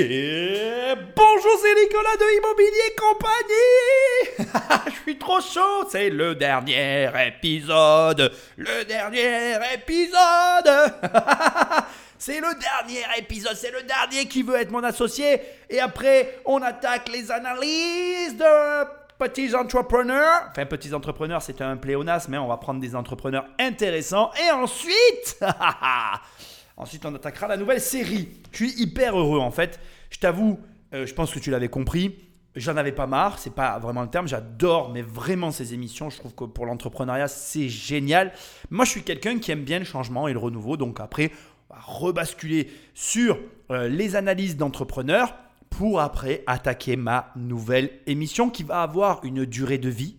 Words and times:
Bonjour, 0.00 1.58
c'est 1.60 1.74
Nicolas 1.74 2.16
de 2.16 2.36
Immobilier 2.38 2.94
Compagnie 2.96 4.54
Je 4.94 5.02
suis 5.02 5.18
trop 5.18 5.40
chaud, 5.40 5.88
c'est 5.90 6.08
le 6.08 6.36
dernier 6.36 7.10
épisode 7.26 8.32
Le 8.56 8.84
dernier 8.84 9.56
épisode 9.74 10.92
C'est 12.16 12.38
le 12.38 12.46
dernier 12.60 13.02
épisode, 13.18 13.56
c'est 13.56 13.72
le 13.72 13.82
dernier 13.82 14.26
qui 14.26 14.42
veut 14.42 14.54
être 14.56 14.70
mon 14.70 14.84
associé. 14.84 15.40
Et 15.68 15.80
après, 15.80 16.42
on 16.44 16.62
attaque 16.62 17.08
les 17.08 17.32
analyses 17.32 18.36
de 18.36 18.84
petits 19.18 19.52
entrepreneurs. 19.54 20.42
Enfin, 20.50 20.66
petits 20.66 20.94
entrepreneurs, 20.94 21.42
c'est 21.42 21.60
un 21.60 21.76
pléonasme, 21.76 22.30
mais 22.32 22.38
on 22.38 22.46
va 22.46 22.56
prendre 22.56 22.80
des 22.80 22.94
entrepreneurs 22.94 23.46
intéressants. 23.58 24.30
Et 24.46 24.50
ensuite, 24.50 25.40
ensuite, 26.78 27.04
on 27.04 27.14
attaquera 27.14 27.48
la 27.48 27.56
nouvelle 27.56 27.80
série. 27.80 28.28
Je 28.52 28.56
suis 28.56 28.82
hyper 28.82 29.18
heureux 29.18 29.40
en 29.40 29.50
fait. 29.50 29.78
Je 30.10 30.18
t'avoue, 30.18 30.58
euh, 30.94 31.06
je 31.06 31.14
pense 31.14 31.32
que 31.32 31.38
tu 31.38 31.50
l'avais 31.50 31.68
compris. 31.68 32.16
J'en 32.56 32.76
avais 32.76 32.92
pas 32.92 33.06
marre, 33.06 33.38
c'est 33.38 33.54
pas 33.54 33.78
vraiment 33.78 34.02
le 34.02 34.08
terme. 34.08 34.26
J'adore, 34.26 34.90
mais 34.90 35.02
vraiment 35.02 35.50
ces 35.50 35.74
émissions. 35.74 36.10
Je 36.10 36.16
trouve 36.16 36.34
que 36.34 36.44
pour 36.44 36.66
l'entrepreneuriat, 36.66 37.28
c'est 37.28 37.68
génial. 37.68 38.32
Moi, 38.70 38.84
je 38.84 38.90
suis 38.90 39.02
quelqu'un 39.02 39.38
qui 39.38 39.52
aime 39.52 39.62
bien 39.62 39.78
le 39.78 39.84
changement 39.84 40.26
et 40.26 40.32
le 40.32 40.38
renouveau. 40.38 40.76
Donc 40.76 40.98
après, 40.98 41.30
on 41.68 41.74
va 41.74 41.80
rebasculer 41.80 42.70
sur 42.94 43.38
euh, 43.70 43.88
les 43.88 44.16
analyses 44.16 44.56
d'entrepreneurs 44.56 45.34
pour 45.70 46.00
après 46.00 46.42
attaquer 46.46 46.96
ma 46.96 47.30
nouvelle 47.36 47.90
émission 48.06 48.48
qui 48.48 48.62
va 48.62 48.82
avoir 48.82 49.24
une 49.24 49.44
durée 49.44 49.78
de 49.78 49.90
vie 49.90 50.16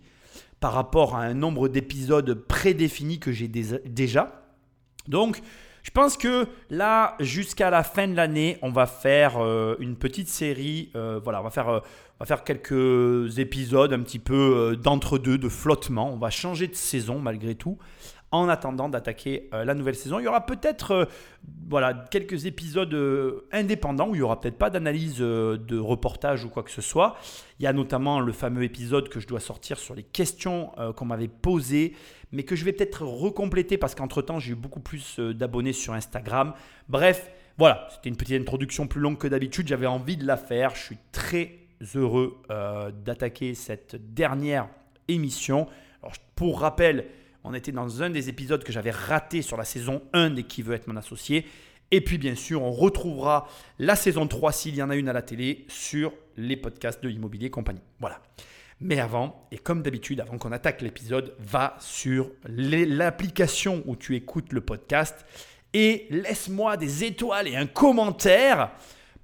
par 0.60 0.74
rapport 0.74 1.16
à 1.16 1.24
un 1.24 1.34
nombre 1.34 1.68
d'épisodes 1.68 2.34
prédéfinis 2.34 3.20
que 3.20 3.32
j'ai 3.32 3.48
déjà. 3.48 4.44
Donc, 5.08 5.42
je 5.90 5.92
pense 5.92 6.18
que 6.18 6.46
là, 6.70 7.16
jusqu'à 7.20 7.72
la 7.72 7.82
fin 7.82 8.08
de 8.08 8.16
l'année, 8.16 8.60
on 8.62 8.70
va 8.70 8.86
faire 8.86 9.38
euh, 9.40 9.76
une 9.80 9.96
petite 9.96 10.30
série. 10.30 10.92
Euh, 10.96 11.20
voilà, 11.24 11.42
faire, 11.50 11.68
on 11.68 11.82
va 12.20 12.26
faire 12.28 12.44
quelques 12.44 13.40
épisodes 13.40 13.92
un 13.92 14.02
petit 14.02 14.20
peu 14.20 14.78
d'entre-deux, 14.80 15.40
de 15.40 15.50
flottement. 15.50 16.14
On 16.14 16.18
va 16.18 16.30
changer 16.30 16.68
de 16.68 16.76
saison 16.76 17.18
malgré 17.18 17.56
tout 17.56 17.80
en 18.32 18.48
attendant 18.48 18.90
d'attaquer 18.90 19.50
euh, 19.54 19.66
la 19.66 19.74
nouvelle 19.74 19.96
saison. 19.96 20.20
Il 20.20 20.24
y 20.24 20.28
aura 20.28 20.46
peut-être 20.46 20.92
euh, 20.92 21.06
voilà, 21.68 21.94
quelques 22.12 22.46
épisodes 22.46 22.94
euh, 22.94 23.48
indépendants 23.52 24.10
où 24.10 24.16
il 24.16 24.20
n'y 24.20 24.24
aura 24.24 24.40
peut-être 24.40 24.58
pas 24.58 24.70
d'analyse 24.70 25.18
de 25.18 25.80
reportage 25.80 26.46
ou 26.46 26.50
quoi 26.50 26.64
que 26.64 26.72
ce 26.72 26.82
soit. 26.82 27.18
Il 27.60 27.64
y 27.64 27.68
a 27.68 27.74
notamment 27.74 28.20
le 28.20 28.32
fameux 28.32 28.64
épisode 28.64 29.10
que 29.10 29.20
je 29.20 29.28
dois 29.28 29.40
sortir 29.40 29.80
sur 29.80 29.96
les 29.96 30.04
questions 30.04 30.72
qu'on 30.96 31.06
m'avait 31.06 31.28
posées, 31.28 31.94
mais 32.32 32.44
que 32.44 32.56
je 32.56 32.64
vais 32.64 32.72
peut-être 32.72 33.04
recompléter 33.04 33.78
parce 33.78 33.96
qu'entre-temps, 33.96 34.40
j'ai 34.40 34.54
eu 34.54 34.56
beaucoup 34.56 34.80
plus 34.80 35.20
d'abonnés 35.20 35.74
sur 35.74 35.94
Instagram. 35.94 36.54
Bref, 36.88 37.30
voilà, 37.58 37.88
c'était 37.92 38.10
une 38.10 38.16
petite 38.16 38.40
introduction 38.40 38.88
plus 38.88 39.02
longue 39.02 39.18
que 39.18 39.28
d'habitude. 39.28 39.68
J'avais 39.68 39.88
envie 39.88 40.16
de 40.16 40.26
la 40.26 40.38
faire. 40.38 40.76
Je 40.76 40.82
suis 40.82 40.98
très 41.12 41.52
heureux 41.96 42.38
d'attaquer 43.04 43.56
cette 43.56 44.14
dernière 44.14 44.70
émission. 45.10 45.68
Pour 46.36 46.62
rappel, 46.62 47.06
on 47.44 47.54
était 47.54 47.72
dans 47.72 48.02
un 48.04 48.10
des 48.10 48.30
épisodes 48.30 48.64
que 48.64 48.72
j'avais 48.72 48.92
raté 48.92 49.42
sur 49.42 49.58
la 49.58 49.66
saison 49.66 50.02
1 50.14 50.32
des 50.32 50.44
Qui 50.44 50.62
veut 50.62 50.76
être 50.76 50.88
mon 50.88 50.96
associé. 50.96 51.46
Et 51.92 52.02
puis 52.02 52.18
bien 52.18 52.36
sûr, 52.36 52.62
on 52.62 52.72
retrouvera 52.72 53.48
la 53.80 53.96
saison 53.96 54.28
3 54.28 54.52
s'il 54.52 54.76
y 54.76 54.84
en 54.84 54.90
a 54.90 54.96
une 54.96 55.10
à 55.10 55.14
la 55.14 55.22
télé 55.22 55.66
sur 55.68 56.14
les 56.38 56.56
podcasts 56.56 57.04
de 57.04 57.10
Immobilier 57.10 57.50
Compagnie. 57.50 57.82
Voilà. 58.00 58.22
Mais 58.82 59.00
avant, 59.00 59.48
et 59.52 59.58
comme 59.58 59.82
d'habitude, 59.82 60.22
avant 60.22 60.38
qu'on 60.38 60.52
attaque 60.52 60.82
l'épisode, 60.82 61.36
va 61.40 61.76
sur 61.80 62.32
l'application 62.46 63.84
où 63.86 63.96
tu 63.96 64.16
écoutes 64.16 64.54
le 64.54 64.62
podcast 64.62 65.26
et 65.74 66.08
laisse-moi 66.10 66.78
des 66.78 67.04
étoiles 67.04 67.48
et 67.48 67.58
un 67.58 67.66
commentaire 67.66 68.72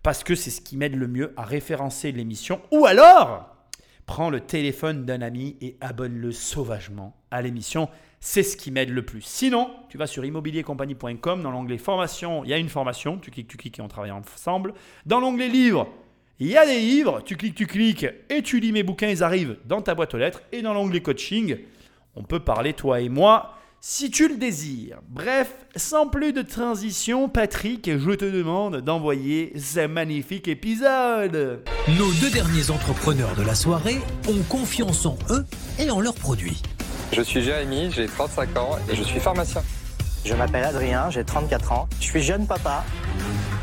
parce 0.04 0.24
que 0.24 0.36
c'est 0.36 0.52
ce 0.52 0.62
qui 0.62 0.78
m'aide 0.78 0.96
le 0.96 1.08
mieux 1.08 1.34
à 1.38 1.44
référencer 1.44 2.12
l'émission. 2.12 2.62
Ou 2.72 2.86
alors, 2.86 3.56
prends 4.06 4.30
le 4.30 4.42
téléphone 4.42 5.06
d'un 5.06 5.22
ami 5.22 5.58
et 5.62 5.78
abonne-le 5.82 6.32
sauvagement 6.32 7.16
à 7.32 7.42
l'émission. 7.42 7.90
C'est 8.20 8.44
ce 8.44 8.58
qui 8.58 8.72
m'aide 8.72 8.90
le 8.90 9.04
plus. 9.04 9.22
Sinon, 9.22 9.70
tu 9.90 9.98
vas 9.98 10.08
sur 10.08 10.26
immobiliercompagnie.com, 10.26 11.44
dans 11.44 11.52
l'onglet 11.52 11.78
formation, 11.78 12.44
il 12.44 12.50
y 12.50 12.54
a 12.54 12.58
une 12.58 12.70
formation, 12.70 13.18
tu 13.18 13.32
cliques, 13.32 13.48
tu 13.48 13.58
cliques 13.58 13.80
et 13.80 13.82
on 13.82 13.88
travaille 13.88 14.12
ensemble. 14.12 14.74
Dans 15.06 15.20
l'onglet 15.20 15.48
livres, 15.48 15.88
il 16.40 16.48
y 16.48 16.58
a 16.58 16.66
des 16.66 16.80
livres, 16.80 17.22
tu 17.24 17.38
cliques, 17.38 17.56
tu 17.56 17.68
cliques 17.68 18.08
et 18.30 18.42
tu 18.42 18.60
lis 18.60 18.72
mes 18.72 18.84
bouquins, 18.84 19.10
ils 19.10 19.24
arrivent 19.24 19.58
dans 19.66 19.82
ta 19.82 19.96
boîte 19.96 20.14
aux 20.14 20.18
lettres. 20.18 20.42
Et 20.52 20.62
dans 20.62 20.74
l'onglet 20.74 21.02
coaching, 21.02 21.58
on 22.16 22.24
peut 22.24 22.40
parler 22.40 22.74
toi 22.74 23.00
et 23.00 23.10
moi 23.10 23.56
si 23.88 24.10
tu 24.10 24.28
le 24.28 24.38
désires. 24.38 25.00
Bref, 25.08 25.54
sans 25.76 26.08
plus 26.08 26.34
de 26.34 26.42
transition, 26.42 27.30
Patrick, 27.30 27.88
je 28.00 28.12
te 28.12 28.26
demande 28.26 28.82
d'envoyer 28.82 29.54
ce 29.60 29.86
magnifique 29.86 30.48
épisode. 30.48 31.62
Nos 31.90 32.12
deux 32.14 32.32
derniers 32.32 32.72
entrepreneurs 32.72 33.36
de 33.36 33.44
la 33.44 33.54
soirée 33.54 34.00
ont 34.28 34.42
confiance 34.50 35.06
en 35.06 35.20
eux 35.30 35.46
et 35.78 35.92
en 35.92 36.02
leurs 36.02 36.16
produits. 36.16 36.64
Je 37.12 37.22
suis 37.22 37.42
Jérémy, 37.42 37.92
j'ai 37.92 38.08
35 38.08 38.58
ans 38.58 38.72
et 38.92 38.96
je 38.96 39.04
suis 39.04 39.20
pharmacien. 39.20 39.62
Je 40.26 40.34
m'appelle 40.34 40.64
Adrien, 40.64 41.10
j'ai 41.10 41.24
34 41.24 41.72
ans. 41.72 41.88
Je 42.00 42.06
suis 42.06 42.22
jeune 42.22 42.48
papa. 42.48 42.84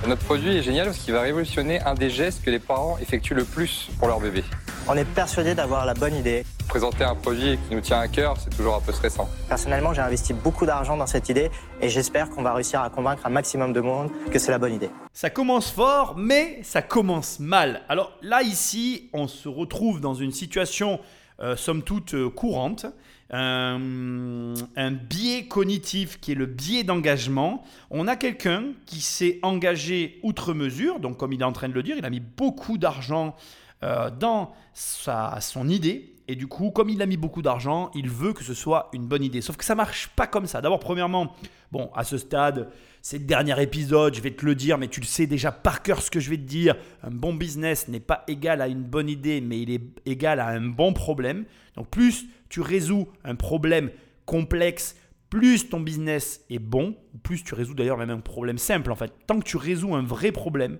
Notre 0.06 0.24
produit 0.24 0.56
est 0.56 0.62
génial 0.62 0.86
parce 0.86 0.98
qu'il 0.98 1.12
va 1.12 1.20
révolutionner 1.20 1.80
un 1.80 1.94
des 1.94 2.08
gestes 2.08 2.44
que 2.44 2.50
les 2.50 2.58
parents 2.58 2.98
effectuent 2.98 3.34
le 3.34 3.44
plus 3.44 3.88
pour 3.98 4.08
leur 4.08 4.20
bébé. 4.20 4.44
On 4.88 4.96
est 4.96 5.04
persuadé 5.04 5.54
d'avoir 5.54 5.86
la 5.86 5.94
bonne 5.94 6.14
idée. 6.14 6.44
Présenter 6.68 7.04
un 7.04 7.14
produit 7.14 7.58
qui 7.68 7.74
nous 7.74 7.80
tient 7.80 8.00
à 8.00 8.08
cœur, 8.08 8.36
c'est 8.38 8.50
toujours 8.50 8.74
un 8.74 8.80
peu 8.80 8.92
stressant. 8.92 9.28
Personnellement, 9.48 9.92
j'ai 9.92 10.00
investi 10.00 10.32
beaucoup 10.32 10.66
d'argent 10.66 10.96
dans 10.96 11.06
cette 11.06 11.28
idée 11.28 11.50
et 11.80 11.88
j'espère 11.88 12.30
qu'on 12.30 12.42
va 12.42 12.54
réussir 12.54 12.80
à 12.80 12.90
convaincre 12.90 13.26
un 13.26 13.30
maximum 13.30 13.72
de 13.72 13.80
monde 13.80 14.10
que 14.30 14.38
c'est 14.38 14.50
la 14.50 14.58
bonne 14.58 14.74
idée. 14.74 14.90
Ça 15.12 15.30
commence 15.30 15.70
fort, 15.70 16.14
mais 16.16 16.60
ça 16.62 16.82
commence 16.82 17.38
mal. 17.38 17.82
Alors 17.88 18.12
là, 18.22 18.42
ici, 18.42 19.10
on 19.12 19.28
se 19.28 19.48
retrouve 19.48 20.00
dans 20.00 20.14
une 20.14 20.32
situation, 20.32 20.98
euh, 21.40 21.56
somme 21.56 21.82
toute, 21.82 22.14
euh, 22.14 22.30
courante 22.30 22.86
un, 23.32 24.90
biais 24.90 25.46
cognitif 25.46 26.20
qui 26.20 26.32
est 26.32 26.34
le 26.34 26.46
biais 26.46 26.84
d'engagement. 26.84 27.64
On 27.90 28.06
a 28.06 28.16
quelqu'un 28.16 28.64
qui 28.86 29.00
s'est 29.00 29.38
engagé 29.42 30.18
outre 30.22 30.52
mesure, 30.54 31.00
donc 31.00 31.16
comme 31.16 31.32
il 31.32 31.40
est 31.40 31.44
en 31.44 31.52
train 31.52 31.68
de 31.68 31.74
le 31.74 31.82
dire, 31.82 31.96
il 31.98 32.04
a 32.04 32.10
mis 32.10 32.20
beaucoup 32.20 32.78
d'argent 32.78 33.34
euh, 33.82 34.10
dans 34.10 34.52
sa, 34.74 35.38
son 35.40 35.68
idée. 35.68 36.14
Et 36.28 36.36
du 36.36 36.46
coup, 36.46 36.70
comme 36.70 36.88
il 36.88 37.02
a 37.02 37.06
mis 37.06 37.16
beaucoup 37.16 37.42
d'argent, 37.42 37.90
il 37.94 38.08
veut 38.08 38.32
que 38.32 38.44
ce 38.44 38.54
soit 38.54 38.90
une 38.92 39.06
bonne 39.06 39.24
idée. 39.24 39.40
Sauf 39.40 39.56
que 39.56 39.64
ça 39.64 39.74
marche 39.74 40.08
pas 40.08 40.26
comme 40.26 40.46
ça. 40.46 40.60
D'abord, 40.60 40.78
premièrement, 40.78 41.34
bon, 41.72 41.90
à 41.96 42.04
ce 42.04 42.16
stade, 42.16 42.70
c'est 43.02 43.18
le 43.18 43.24
dernier 43.24 43.60
épisode, 43.60 44.14
je 44.14 44.20
vais 44.20 44.30
te 44.30 44.46
le 44.46 44.54
dire, 44.54 44.78
mais 44.78 44.86
tu 44.86 45.00
le 45.00 45.06
sais 45.06 45.26
déjà 45.26 45.50
par 45.50 45.82
cœur 45.82 46.00
ce 46.00 46.10
que 46.10 46.20
je 46.20 46.30
vais 46.30 46.36
te 46.36 46.42
dire. 46.42 46.76
Un 47.02 47.10
bon 47.10 47.34
business 47.34 47.88
n'est 47.88 47.98
pas 47.98 48.22
égal 48.28 48.62
à 48.62 48.68
une 48.68 48.84
bonne 48.84 49.08
idée, 49.08 49.40
mais 49.40 49.60
il 49.60 49.70
est 49.72 49.82
égal 50.06 50.38
à 50.38 50.46
un 50.46 50.60
bon 50.60 50.92
problème. 50.92 51.44
Donc 51.74 51.88
plus 51.88 52.26
tu 52.52 52.60
résous 52.60 53.08
un 53.24 53.34
problème 53.34 53.90
complexe, 54.26 54.94
plus 55.30 55.70
ton 55.70 55.80
business 55.80 56.44
est 56.50 56.58
bon, 56.58 56.94
plus 57.22 57.42
tu 57.42 57.54
résous 57.54 57.72
d'ailleurs 57.72 57.96
même 57.96 58.10
un 58.10 58.20
problème 58.20 58.58
simple 58.58 58.92
en 58.92 58.94
fait. 58.94 59.10
Tant 59.26 59.38
que 59.38 59.44
tu 59.44 59.56
résous 59.56 59.94
un 59.94 60.02
vrai 60.02 60.32
problème 60.32 60.78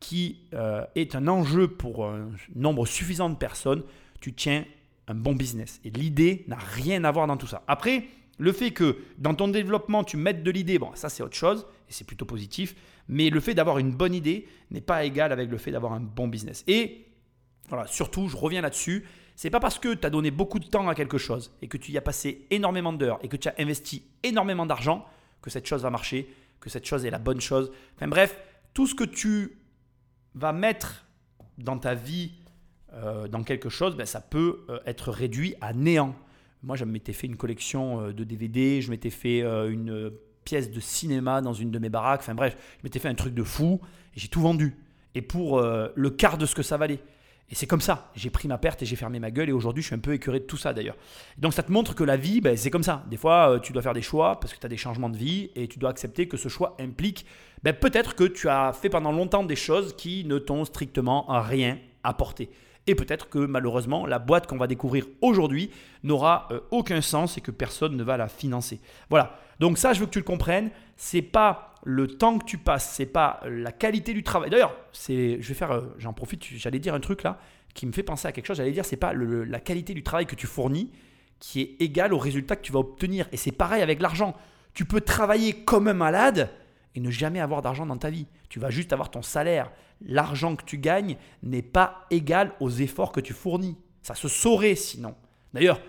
qui 0.00 0.42
euh, 0.52 0.84
est 0.94 1.14
un 1.14 1.26
enjeu 1.26 1.66
pour 1.66 2.04
un 2.04 2.28
nombre 2.54 2.84
suffisant 2.84 3.30
de 3.30 3.36
personnes, 3.36 3.84
tu 4.20 4.34
tiens 4.34 4.66
un 5.08 5.14
bon 5.14 5.34
business. 5.34 5.80
Et 5.82 5.88
l'idée 5.88 6.44
n'a 6.46 6.58
rien 6.58 7.04
à 7.04 7.10
voir 7.10 7.26
dans 7.26 7.38
tout 7.38 7.46
ça. 7.46 7.62
Après, 7.68 8.04
le 8.38 8.52
fait 8.52 8.72
que 8.72 8.98
dans 9.16 9.34
ton 9.34 9.48
développement, 9.48 10.04
tu 10.04 10.18
mettes 10.18 10.42
de 10.42 10.50
l'idée, 10.50 10.78
bon, 10.78 10.90
ça 10.94 11.08
c'est 11.08 11.22
autre 11.22 11.36
chose, 11.36 11.66
et 11.88 11.92
c'est 11.94 12.06
plutôt 12.06 12.26
positif, 12.26 12.74
mais 13.08 13.30
le 13.30 13.40
fait 13.40 13.54
d'avoir 13.54 13.78
une 13.78 13.92
bonne 13.92 14.12
idée 14.12 14.46
n'est 14.70 14.82
pas 14.82 15.06
égal 15.06 15.32
avec 15.32 15.48
le 15.48 15.56
fait 15.56 15.70
d'avoir 15.70 15.94
un 15.94 16.00
bon 16.00 16.28
business. 16.28 16.64
Et 16.66 17.06
voilà, 17.70 17.86
surtout, 17.86 18.28
je 18.28 18.36
reviens 18.36 18.60
là-dessus, 18.60 19.06
c'est 19.36 19.50
pas 19.50 19.60
parce 19.60 19.78
que 19.78 19.94
tu 19.94 20.06
as 20.06 20.10
donné 20.10 20.30
beaucoup 20.30 20.58
de 20.58 20.66
temps 20.66 20.88
à 20.88 20.94
quelque 20.94 21.18
chose 21.18 21.52
et 21.60 21.68
que 21.68 21.76
tu 21.76 21.92
y 21.92 21.98
as 21.98 22.02
passé 22.02 22.46
énormément 22.50 22.92
d'heures 22.92 23.18
et 23.22 23.28
que 23.28 23.36
tu 23.36 23.48
as 23.48 23.54
investi 23.58 24.04
énormément 24.22 24.66
d'argent 24.66 25.06
que 25.42 25.50
cette 25.50 25.66
chose 25.66 25.82
va 25.82 25.90
marcher, 25.90 26.28
que 26.60 26.70
cette 26.70 26.86
chose 26.86 27.04
est 27.04 27.10
la 27.10 27.18
bonne 27.18 27.40
chose. 27.40 27.70
Enfin 27.96 28.08
bref, 28.08 28.38
tout 28.72 28.86
ce 28.86 28.94
que 28.94 29.04
tu 29.04 29.58
vas 30.34 30.52
mettre 30.52 31.04
dans 31.58 31.78
ta 31.78 31.94
vie, 31.94 32.32
euh, 32.94 33.28
dans 33.28 33.42
quelque 33.42 33.68
chose, 33.68 33.96
ben, 33.96 34.06
ça 34.06 34.20
peut 34.20 34.64
euh, 34.68 34.78
être 34.86 35.10
réduit 35.10 35.54
à 35.60 35.72
néant. 35.72 36.14
Moi, 36.62 36.76
je 36.76 36.84
m'étais 36.84 37.12
fait 37.12 37.26
une 37.26 37.36
collection 37.36 38.00
euh, 38.00 38.12
de 38.12 38.24
DVD, 38.24 38.80
je 38.80 38.90
m'étais 38.90 39.10
fait 39.10 39.40
une 39.40 40.12
pièce 40.44 40.70
de 40.70 40.80
cinéma 40.80 41.40
dans 41.40 41.52
une 41.52 41.70
de 41.70 41.78
mes 41.78 41.88
baraques. 41.88 42.20
Enfin 42.20 42.34
bref, 42.34 42.56
je 42.78 42.84
m'étais 42.84 42.98
fait 42.98 43.08
un 43.08 43.14
truc 43.14 43.34
de 43.34 43.42
fou 43.42 43.80
et 44.14 44.20
j'ai 44.20 44.28
tout 44.28 44.40
vendu. 44.40 44.76
Et 45.14 45.22
pour 45.22 45.62
le 45.62 46.10
quart 46.10 46.38
de 46.38 46.44
ce 46.44 46.54
que 46.56 46.62
ça 46.62 46.76
valait. 46.76 46.98
Et 47.50 47.54
c'est 47.54 47.66
comme 47.66 47.80
ça. 47.80 48.10
J'ai 48.16 48.30
pris 48.30 48.48
ma 48.48 48.58
perte 48.58 48.82
et 48.82 48.86
j'ai 48.86 48.96
fermé 48.96 49.20
ma 49.20 49.30
gueule. 49.30 49.50
Et 49.50 49.52
aujourd'hui, 49.52 49.82
je 49.82 49.88
suis 49.88 49.94
un 49.94 50.00
peu 50.00 50.14
écœuré 50.14 50.40
de 50.40 50.44
tout 50.44 50.56
ça 50.56 50.72
d'ailleurs. 50.72 50.96
Donc 51.38 51.52
ça 51.52 51.62
te 51.62 51.70
montre 51.70 51.94
que 51.94 52.04
la 52.04 52.16
vie, 52.16 52.40
ben, 52.40 52.56
c'est 52.56 52.70
comme 52.70 52.82
ça. 52.82 53.04
Des 53.10 53.16
fois, 53.16 53.50
euh, 53.50 53.58
tu 53.58 53.72
dois 53.72 53.82
faire 53.82 53.92
des 53.92 54.02
choix 54.02 54.40
parce 54.40 54.54
que 54.54 54.58
tu 54.58 54.66
as 54.66 54.68
des 54.68 54.76
changements 54.76 55.10
de 55.10 55.16
vie 55.16 55.50
et 55.54 55.68
tu 55.68 55.78
dois 55.78 55.90
accepter 55.90 56.26
que 56.26 56.36
ce 56.36 56.48
choix 56.48 56.76
implique 56.80 57.26
ben, 57.64 57.72
peut-être 57.72 58.14
que 58.14 58.24
tu 58.24 58.50
as 58.50 58.74
fait 58.74 58.90
pendant 58.90 59.10
longtemps 59.10 59.42
des 59.42 59.56
choses 59.56 59.96
qui 59.96 60.26
ne 60.26 60.38
t'ont 60.38 60.66
strictement 60.66 61.24
rien 61.28 61.78
apporté. 62.02 62.50
Et 62.86 62.94
peut-être 62.94 63.28
que 63.28 63.38
malheureusement, 63.38 64.06
la 64.06 64.18
boîte 64.18 64.46
qu'on 64.46 64.58
va 64.58 64.66
découvrir 64.66 65.06
aujourd'hui 65.22 65.70
n'aura 66.02 66.48
euh, 66.50 66.60
aucun 66.70 67.00
sens 67.00 67.38
et 67.38 67.40
que 67.40 67.50
personne 67.50 67.96
ne 67.96 68.02
va 68.02 68.16
la 68.16 68.28
financer. 68.28 68.80
Voilà. 69.10 69.38
Donc 69.60 69.78
ça, 69.78 69.92
je 69.92 70.00
veux 70.00 70.06
que 70.06 70.10
tu 70.10 70.18
le 70.18 70.24
comprennes. 70.24 70.70
C'est 70.96 71.22
pas 71.22 71.74
le 71.84 72.06
temps 72.06 72.38
que 72.38 72.44
tu 72.44 72.58
passes, 72.58 72.94
c'est 72.94 73.06
pas 73.06 73.40
la 73.46 73.72
qualité 73.72 74.14
du 74.14 74.22
travail. 74.22 74.50
D'ailleurs, 74.50 74.74
c'est, 74.92 75.40
je 75.40 75.48
vais 75.48 75.54
faire, 75.54 75.70
euh, 75.70 75.82
j'en 75.98 76.12
profite, 76.12 76.44
j'allais 76.44 76.78
dire 76.78 76.94
un 76.94 77.00
truc 77.00 77.22
là 77.22 77.38
qui 77.74 77.86
me 77.86 77.92
fait 77.92 78.02
penser 78.02 78.28
à 78.28 78.32
quelque 78.32 78.46
chose. 78.46 78.56
J'allais 78.56 78.72
dire, 78.72 78.84
c'est 78.84 78.96
pas 78.96 79.12
la 79.14 79.60
qualité 79.60 79.94
du 79.94 80.02
travail 80.02 80.26
que 80.26 80.36
tu 80.36 80.46
fournis 80.46 80.90
qui 81.40 81.60
est 81.60 81.82
égale 81.82 82.14
au 82.14 82.18
résultat 82.18 82.56
que 82.56 82.62
tu 82.62 82.72
vas 82.72 82.78
obtenir. 82.78 83.28
Et 83.32 83.36
c'est 83.36 83.52
pareil 83.52 83.82
avec 83.82 84.00
l'argent. 84.00 84.34
Tu 84.72 84.84
peux 84.84 85.00
travailler 85.00 85.52
comme 85.52 85.88
un 85.88 85.94
malade 85.94 86.48
et 86.94 87.00
ne 87.00 87.10
jamais 87.10 87.40
avoir 87.40 87.62
d'argent 87.62 87.86
dans 87.86 87.96
ta 87.96 88.10
vie. 88.10 88.26
Tu 88.48 88.60
vas 88.60 88.70
juste 88.70 88.92
avoir 88.92 89.10
ton 89.10 89.22
salaire. 89.22 89.70
L'argent 90.00 90.56
que 90.56 90.64
tu 90.64 90.78
gagnes 90.78 91.16
n'est 91.42 91.62
pas 91.62 92.06
égal 92.10 92.52
aux 92.60 92.70
efforts 92.70 93.12
que 93.12 93.20
tu 93.20 93.32
fournis. 93.32 93.76
Ça 94.02 94.14
se 94.14 94.28
saurait 94.28 94.74
sinon. 94.74 95.14
D'ailleurs, 95.52 95.80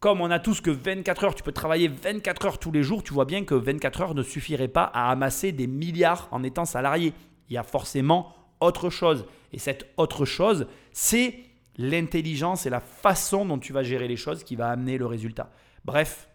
comme 0.00 0.20
on 0.20 0.30
a 0.30 0.38
tous 0.38 0.60
que 0.60 0.70
24 0.70 1.24
heures, 1.24 1.34
tu 1.34 1.42
peux 1.42 1.52
travailler 1.52 1.88
24 1.88 2.46
heures 2.46 2.58
tous 2.58 2.72
les 2.72 2.82
jours, 2.82 3.02
tu 3.02 3.12
vois 3.12 3.26
bien 3.26 3.44
que 3.44 3.54
24 3.54 4.00
heures 4.00 4.14
ne 4.14 4.22
suffirait 4.22 4.68
pas 4.68 4.84
à 4.84 5.10
amasser 5.10 5.52
des 5.52 5.66
milliards 5.66 6.28
en 6.30 6.42
étant 6.42 6.64
salarié. 6.64 7.12
Il 7.48 7.54
y 7.54 7.58
a 7.58 7.62
forcément 7.62 8.34
autre 8.60 8.90
chose. 8.90 9.26
Et 9.52 9.58
cette 9.58 9.86
autre 9.96 10.24
chose, 10.24 10.66
c'est 10.92 11.34
l'intelligence 11.76 12.66
et 12.66 12.70
la 12.70 12.80
façon 12.80 13.44
dont 13.44 13.58
tu 13.58 13.72
vas 13.72 13.82
gérer 13.82 14.08
les 14.08 14.16
choses 14.16 14.44
qui 14.44 14.56
va 14.56 14.70
amener 14.70 14.98
le 14.98 15.06
résultat. 15.06 15.50
Bref, 15.84 16.28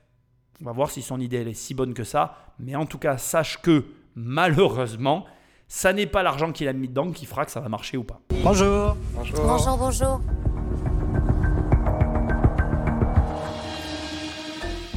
on 0.61 0.65
va 0.65 0.71
voir 0.71 0.89
si 0.89 1.01
son 1.01 1.19
idée 1.19 1.37
elle 1.37 1.47
est 1.47 1.53
si 1.53 1.73
bonne 1.73 1.93
que 1.93 2.03
ça. 2.03 2.53
Mais 2.59 2.75
en 2.75 2.85
tout 2.85 2.97
cas, 2.97 3.17
sache 3.17 3.61
que 3.61 3.85
malheureusement, 4.15 5.25
ça 5.67 5.93
n'est 5.93 6.05
pas 6.05 6.23
l'argent 6.23 6.51
qu'il 6.51 6.67
a 6.67 6.73
mis 6.73 6.87
dedans 6.87 7.11
qui 7.11 7.25
fera 7.25 7.45
que 7.45 7.51
ça 7.51 7.59
va 7.59 7.69
marcher 7.69 7.97
ou 7.97 8.03
pas. 8.03 8.21
Bonjour. 8.43 8.95
Bonjour. 9.13 9.45
Bonjour, 9.45 9.77
bonjour. 9.77 10.21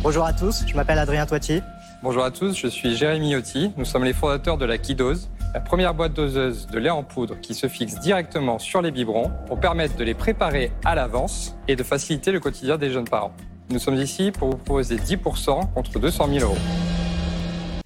Bonjour 0.03 0.25
à 0.25 0.33
tous, 0.33 0.65
je 0.67 0.75
m'appelle 0.75 0.99
Adrien 0.99 1.27
Toiti. 1.27 1.61
Bonjour 2.03 2.23
à 2.23 2.31
tous, 2.31 2.57
je 2.57 2.69
suis 2.69 2.97
Jérémy 2.97 3.31
Yotti. 3.31 3.73
Nous 3.77 3.85
sommes 3.85 4.05
les 4.05 4.13
fondateurs 4.13 4.57
de 4.57 4.65
la 4.65 4.79
Kidose, 4.79 5.29
la 5.53 5.61
première 5.61 5.95
boîte 5.95 6.15
doseuse 6.15 6.69
de 6.69 6.79
lait 6.79 6.91
en 6.91 7.03
poudre 7.03 7.41
qui 7.41 7.53
se 7.53 7.67
fixe 7.67 7.99
directement 7.99 8.61
sur 8.61 8.81
les 8.81 8.93
biberons 8.93 9.33
pour 9.49 9.59
permettre 9.59 9.97
de 9.97 10.05
les 10.05 10.15
préparer 10.15 10.71
à 10.85 10.95
l'avance 10.95 11.57
et 11.67 11.75
de 11.75 11.83
faciliter 11.83 12.31
le 12.31 12.39
quotidien 12.39 12.79
des 12.79 12.91
jeunes 12.91 13.09
parents. 13.09 13.33
Nous 13.71 13.81
sommes 13.81 13.97
ici 13.97 14.31
pour 14.31 14.51
vous 14.51 14.57
proposer 14.57 14.97
10% 14.97 15.73
contre 15.75 15.99
200 15.99 16.29
000 16.33 16.45
euros. 16.45 16.88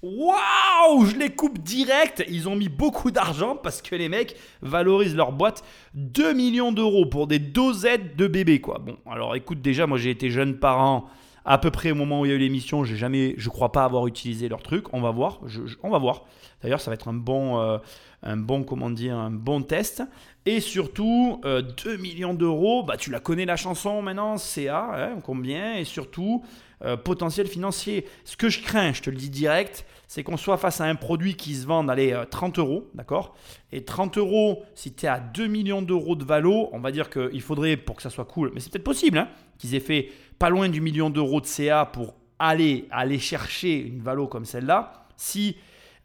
Waouh 0.03 1.05
Je 1.05 1.15
les 1.15 1.29
coupe 1.29 1.59
direct. 1.59 2.25
Ils 2.27 2.49
ont 2.49 2.57
mis 2.57 2.67
beaucoup 2.67 3.09
d'argent 3.09 3.55
parce 3.55 3.81
que 3.81 3.95
les 3.95 4.09
mecs 4.09 4.35
valorisent 4.61 5.15
leur 5.15 5.31
boîte 5.31 5.63
2 5.93 6.33
millions 6.33 6.73
d'euros 6.73 7.05
pour 7.05 7.25
des 7.25 7.39
dosettes 7.39 8.17
de 8.17 8.27
bébés 8.27 8.59
quoi. 8.59 8.79
Bon, 8.79 8.97
alors 9.09 9.35
écoute 9.35 9.61
déjà 9.61 9.87
moi 9.87 9.97
j'ai 9.97 10.09
été 10.09 10.29
jeune 10.29 10.59
parent 10.59 11.07
à 11.45 11.57
peu 11.57 11.71
près 11.71 11.91
au 11.91 11.95
moment 11.95 12.21
où 12.21 12.25
il 12.25 12.29
y 12.29 12.31
a 12.31 12.35
eu 12.35 12.39
l'émission, 12.39 12.83
j'ai 12.83 12.95
jamais 12.95 13.35
je 13.37 13.49
crois 13.49 13.71
pas 13.71 13.83
avoir 13.83 14.07
utilisé 14.07 14.47
leur 14.47 14.61
truc, 14.61 14.93
on 14.93 15.01
va 15.01 15.11
voir, 15.11 15.41
on 15.83 15.89
va 15.89 15.97
voir. 15.97 16.23
D'ailleurs, 16.61 16.79
ça 16.79 16.89
va 16.89 16.95
être 16.95 17.09
un 17.09 17.13
bon 17.13 17.59
euh, 17.59 17.77
un 18.23 18.37
bon 18.37 18.63
comment 18.63 18.89
dire, 18.89 19.17
un 19.17 19.31
bon 19.31 19.61
test 19.61 20.03
et 20.45 20.59
surtout 20.59 21.41
euh, 21.45 21.61
2 21.83 21.97
millions 21.97 22.33
d'euros, 22.33 22.83
bah 22.83 22.97
tu 22.97 23.11
la 23.11 23.19
connais 23.19 23.45
la 23.45 23.57
chanson 23.57 24.01
maintenant, 24.01 24.37
CA, 24.37 24.91
hein, 24.95 25.19
combien 25.23 25.75
et 25.75 25.83
surtout 25.83 26.43
euh, 26.85 26.97
potentiel 26.97 27.47
financier. 27.47 28.05
Ce 28.25 28.35
que 28.35 28.49
je 28.49 28.61
crains, 28.61 28.93
je 28.93 29.01
te 29.01 29.09
le 29.09 29.15
dis 29.15 29.29
direct, 29.29 29.85
c'est 30.07 30.23
qu'on 30.23 30.37
soit 30.37 30.57
face 30.57 30.81
à 30.81 30.85
un 30.85 30.95
produit 30.95 31.35
qui 31.35 31.55
se 31.55 31.65
vend 31.65 31.87
allez, 31.87 32.11
euh, 32.13 32.25
30 32.25 32.59
euros, 32.59 32.89
d'accord? 32.93 33.35
Et 33.71 33.83
30 33.83 34.17
euros, 34.17 34.63
si 34.75 34.93
tu 34.93 35.05
es 35.05 35.09
à 35.09 35.19
2 35.19 35.47
millions 35.47 35.81
d'euros 35.81 36.15
de 36.15 36.23
valo, 36.23 36.69
on 36.71 36.79
va 36.79 36.91
dire 36.91 37.09
qu'il 37.09 37.41
faudrait, 37.41 37.77
pour 37.77 37.95
que 37.95 38.01
ça 38.01 38.09
soit 38.09 38.25
cool, 38.25 38.51
mais 38.53 38.59
c'est 38.59 38.71
peut-être 38.71 38.83
possible, 38.83 39.17
hein, 39.17 39.29
qu'ils 39.57 39.75
aient 39.75 39.79
fait 39.79 40.09
pas 40.39 40.49
loin 40.49 40.69
du 40.69 40.81
million 40.81 41.09
d'euros 41.09 41.41
de 41.41 41.45
CA 41.45 41.85
pour 41.85 42.15
aller, 42.37 42.87
aller 42.91 43.19
chercher 43.19 43.77
une 43.79 44.01
valo 44.01 44.27
comme 44.27 44.45
celle-là. 44.45 45.07
Si 45.15 45.55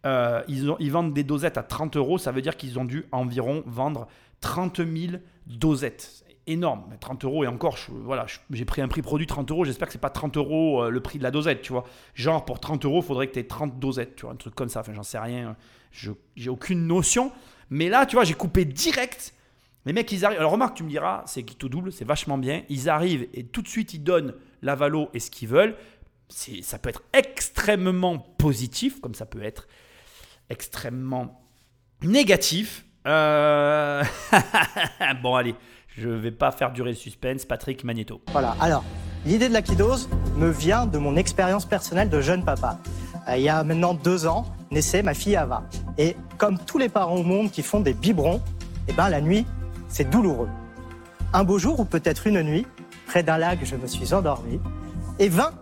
euh, 0.06 0.42
ils 0.48 0.90
vendent 0.90 1.12
des 1.12 1.24
dosettes 1.24 1.58
à 1.58 1.62
30 1.62 1.96
euros, 1.96 2.18
ça 2.18 2.30
veut 2.30 2.42
dire 2.42 2.56
qu'ils 2.56 2.78
ont 2.78 2.84
dû 2.84 3.06
environ 3.10 3.62
vendre 3.66 4.06
30 4.40 4.76
000 4.76 5.18
dosettes. 5.46 6.24
Énorme. 6.48 6.84
Mais 6.90 6.96
30 6.96 7.24
euros 7.24 7.44
et 7.44 7.46
encore, 7.46 7.76
je- 7.76 7.92
voilà, 7.92 8.26
j'ai 8.50 8.64
pris 8.64 8.80
un 8.82 8.88
prix 8.88 9.02
produit 9.02 9.26
30 9.26 9.50
euros. 9.50 9.64
J'espère 9.64 9.86
que 9.86 9.92
c'est 9.92 10.00
pas 10.00 10.10
30 10.10 10.36
euros 10.36 10.82
euh, 10.84 10.90
le 10.90 11.00
prix 11.00 11.18
de 11.18 11.22
la 11.22 11.30
dosette, 11.30 11.62
tu 11.62 11.72
vois. 11.72 11.84
Genre 12.14 12.44
pour 12.44 12.58
30 12.58 12.84
euros, 12.84 13.02
faudrait 13.02 13.26
que 13.28 13.34
tu 13.34 13.38
aies 13.38 13.44
30 13.46 13.78
dosettes, 13.78 14.16
tu 14.16 14.22
vois, 14.22 14.32
un 14.32 14.36
truc 14.36 14.54
comme 14.54 14.68
ça. 14.68 14.80
Enfin, 14.80 14.92
j'en 14.94 15.02
sais 15.02 15.18
rien. 15.18 15.56
Je 15.92 16.10
j'ai 16.36 16.50
aucune 16.50 16.86
notion. 16.86 17.30
Mais 17.70 17.88
là, 17.88 18.06
tu 18.06 18.16
vois, 18.16 18.24
j'ai 18.24 18.34
coupé 18.34 18.64
direct. 18.64 19.34
Les 19.84 19.92
mecs, 19.92 20.10
ils 20.10 20.24
arrivent. 20.24 20.38
Alors, 20.38 20.52
remarque, 20.52 20.76
tu 20.76 20.82
me 20.84 20.88
diras, 20.90 21.22
c'est 21.26 21.42
tout 21.42 21.68
double, 21.68 21.92
c'est 21.92 22.04
vachement 22.04 22.38
bien. 22.38 22.62
Ils 22.68 22.88
arrivent 22.88 23.28
et 23.34 23.44
tout 23.44 23.62
de 23.62 23.68
suite, 23.68 23.94
ils 23.94 24.02
donnent 24.02 24.34
la 24.62 24.74
valo 24.74 25.08
et 25.14 25.20
ce 25.20 25.30
qu'ils 25.30 25.48
veulent. 25.48 25.76
Ça 26.28 26.78
peut 26.78 26.88
être 26.90 27.02
extrêmement 27.14 28.18
positif, 28.18 29.00
comme 29.00 29.14
ça 29.14 29.24
peut 29.26 29.42
être 29.42 29.66
extrêmement 30.50 31.42
négatif. 32.02 32.84
Euh, 33.06 34.02
bon, 35.22 35.34
allez, 35.36 35.54
je 36.00 36.08
vais 36.08 36.30
pas 36.30 36.50
faire 36.50 36.72
durer 36.72 36.90
le 36.90 36.96
suspense. 36.96 37.44
Patrick 37.44 37.84
Magneto. 37.84 38.20
Voilà, 38.32 38.56
alors, 38.60 38.84
l'idée 39.26 39.48
de 39.48 39.52
la 39.52 39.62
kidose 39.62 40.08
me 40.36 40.50
vient 40.50 40.86
de 40.86 40.98
mon 40.98 41.16
expérience 41.16 41.66
personnelle 41.66 42.08
de 42.08 42.20
jeune 42.20 42.44
papa. 42.44 42.78
Euh, 43.28 43.36
il 43.36 43.42
y 43.42 43.48
a 43.48 43.64
maintenant 43.64 43.94
deux 43.94 44.26
ans, 44.26 44.46
naissait 44.70 45.02
ma 45.02 45.14
fille 45.14 45.36
Ava. 45.36 45.64
Et 45.96 46.16
comme 46.36 46.58
tous 46.58 46.78
les 46.78 46.88
parents 46.88 47.16
au 47.16 47.22
monde 47.22 47.50
qui 47.50 47.62
font 47.62 47.80
des 47.80 47.94
biberons, 47.94 48.40
eh 48.86 48.92
ben, 48.92 49.08
la 49.08 49.20
nuit, 49.20 49.46
c'est 49.88 50.08
douloureux. 50.08 50.48
Un 51.32 51.44
beau 51.44 51.58
jour, 51.58 51.80
ou 51.80 51.84
peut-être 51.84 52.26
une 52.26 52.42
nuit, 52.42 52.66
près 53.06 53.22
d'un 53.22 53.38
lac, 53.38 53.58
je 53.64 53.76
me 53.76 53.86
suis 53.86 54.14
endormi, 54.14 54.60
et 55.18 55.28
vint 55.28 55.52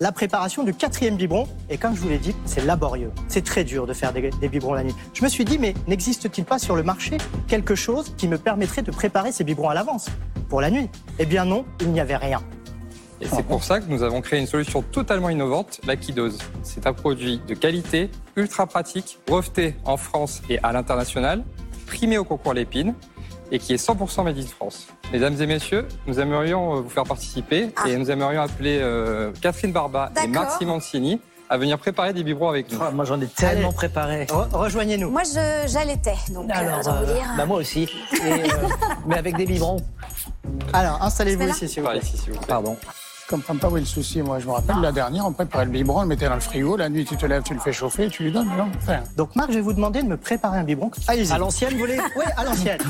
la 0.00 0.12
préparation 0.12 0.64
du 0.64 0.72
quatrième 0.72 1.16
biberon. 1.16 1.46
Et 1.68 1.76
comme 1.76 1.94
je 1.94 2.00
vous 2.00 2.08
l'ai 2.08 2.18
dit, 2.18 2.34
c'est 2.46 2.64
laborieux. 2.64 3.12
C'est 3.28 3.44
très 3.44 3.64
dur 3.64 3.86
de 3.86 3.92
faire 3.92 4.12
des, 4.12 4.30
des 4.30 4.48
biberons 4.48 4.72
la 4.72 4.82
nuit. 4.82 4.94
Je 5.12 5.22
me 5.22 5.28
suis 5.28 5.44
dit, 5.44 5.58
mais 5.58 5.74
n'existe-t-il 5.86 6.44
pas 6.44 6.58
sur 6.58 6.74
le 6.74 6.82
marché 6.82 7.18
quelque 7.46 7.74
chose 7.74 8.14
qui 8.16 8.26
me 8.26 8.38
permettrait 8.38 8.82
de 8.82 8.90
préparer 8.90 9.30
ces 9.30 9.44
biberons 9.44 9.68
à 9.68 9.74
l'avance 9.74 10.08
pour 10.48 10.62
la 10.62 10.70
nuit? 10.70 10.88
Eh 11.18 11.26
bien 11.26 11.44
non, 11.44 11.66
il 11.80 11.90
n'y 11.90 12.00
avait 12.00 12.16
rien. 12.16 12.42
Et 13.20 13.26
c'est 13.26 13.42
pour 13.42 13.62
ça 13.62 13.80
que 13.80 13.84
nous 13.90 14.02
avons 14.02 14.22
créé 14.22 14.40
une 14.40 14.46
solution 14.46 14.80
totalement 14.80 15.28
innovante, 15.28 15.82
la 15.86 15.96
Kidose. 15.96 16.38
C'est 16.62 16.86
un 16.86 16.94
produit 16.94 17.42
de 17.46 17.52
qualité, 17.52 18.10
ultra 18.34 18.66
pratique, 18.66 19.18
breveté 19.26 19.76
en 19.84 19.98
France 19.98 20.40
et 20.48 20.58
à 20.62 20.72
l'international, 20.72 21.44
primé 21.86 22.16
au 22.16 22.24
concours 22.24 22.54
Lépine 22.54 22.94
et 23.50 23.58
qui 23.58 23.72
est 23.74 23.84
100% 23.84 24.24
made 24.24 24.38
in 24.38 24.42
France. 24.46 24.86
Mesdames 25.12 25.40
et 25.40 25.46
messieurs, 25.46 25.86
nous 26.06 26.20
aimerions 26.20 26.76
euh, 26.76 26.80
vous 26.80 26.88
faire 26.90 27.04
participer 27.04 27.70
et 27.86 27.96
nous 27.96 28.10
aimerions 28.10 28.42
appeler 28.42 28.78
euh, 28.80 29.32
Catherine 29.40 29.72
Barba 29.72 30.12
et. 30.22 30.26
Marc 30.28 30.52
Simoncini 30.58 31.20
à 31.52 31.58
venir 31.58 31.78
préparer 31.78 32.12
des 32.12 32.22
biberons 32.22 32.48
avec 32.48 32.70
nous. 32.70 32.78
Ah, 32.80 32.92
moi 32.92 33.04
j'en 33.04 33.20
ai 33.20 33.26
tellement 33.26 33.68
Allez. 33.68 33.74
préparé. 33.76 34.24
Re- 34.26 34.48
Rejoignez-nous. 34.52 35.10
Moi, 35.10 35.22
j'allaitais, 35.66 36.14
donc 36.32 36.48
Alors, 36.48 36.78
euh, 36.78 36.92
vous 36.92 37.10
euh, 37.10 37.14
dire. 37.14 37.24
bah 37.36 37.44
moi 37.44 37.56
aussi. 37.58 37.88
Et, 38.12 38.16
euh, 38.24 38.46
mais 39.06 39.16
avec 39.18 39.34
des 39.36 39.46
biberons. 39.46 39.78
Alors, 40.72 41.02
installez-vous 41.02 41.48
ici, 41.48 41.68
s'il 41.68 41.80
vous 41.80 41.88
Par 41.88 41.94
plaît. 41.98 42.06
ici, 42.06 42.18
s'il 42.18 42.32
vous 42.34 42.38
plaît. 42.38 42.46
Pardon. 42.46 42.76
Je 43.30 43.36
comprends 43.36 43.56
pas 43.56 43.68
où 43.68 43.76
est 43.76 43.80
le 43.80 43.86
souci. 43.86 44.22
Moi, 44.22 44.40
je 44.40 44.46
me 44.48 44.50
rappelle 44.50 44.80
la 44.82 44.90
dernière, 44.90 45.24
on 45.24 45.30
préparait 45.32 45.64
le 45.64 45.70
biberon, 45.70 46.00
on 46.00 46.02
le 46.02 46.08
mettait 46.08 46.28
dans 46.28 46.34
le 46.34 46.40
frigo. 46.40 46.76
La 46.76 46.88
nuit, 46.88 47.04
tu 47.04 47.16
te 47.16 47.26
lèves, 47.26 47.44
tu 47.44 47.54
le 47.54 47.60
fais 47.60 47.72
chauffer, 47.72 48.08
tu 48.08 48.24
lui 48.24 48.32
donnes. 48.32 48.48
Non 48.58 48.68
enfin, 48.76 49.04
Donc, 49.16 49.36
Marc, 49.36 49.50
je 49.50 49.56
vais 49.56 49.60
vous 49.60 49.72
demander 49.72 50.02
de 50.02 50.08
me 50.08 50.16
préparer 50.16 50.58
un 50.58 50.64
biberon. 50.64 50.90
Allez-y. 51.06 51.32
À 51.32 51.38
l'ancienne, 51.38 51.74
vous 51.74 51.78
voulez 51.78 52.00
Oui, 52.16 52.24
à 52.36 52.42
l'ancienne. 52.42 52.80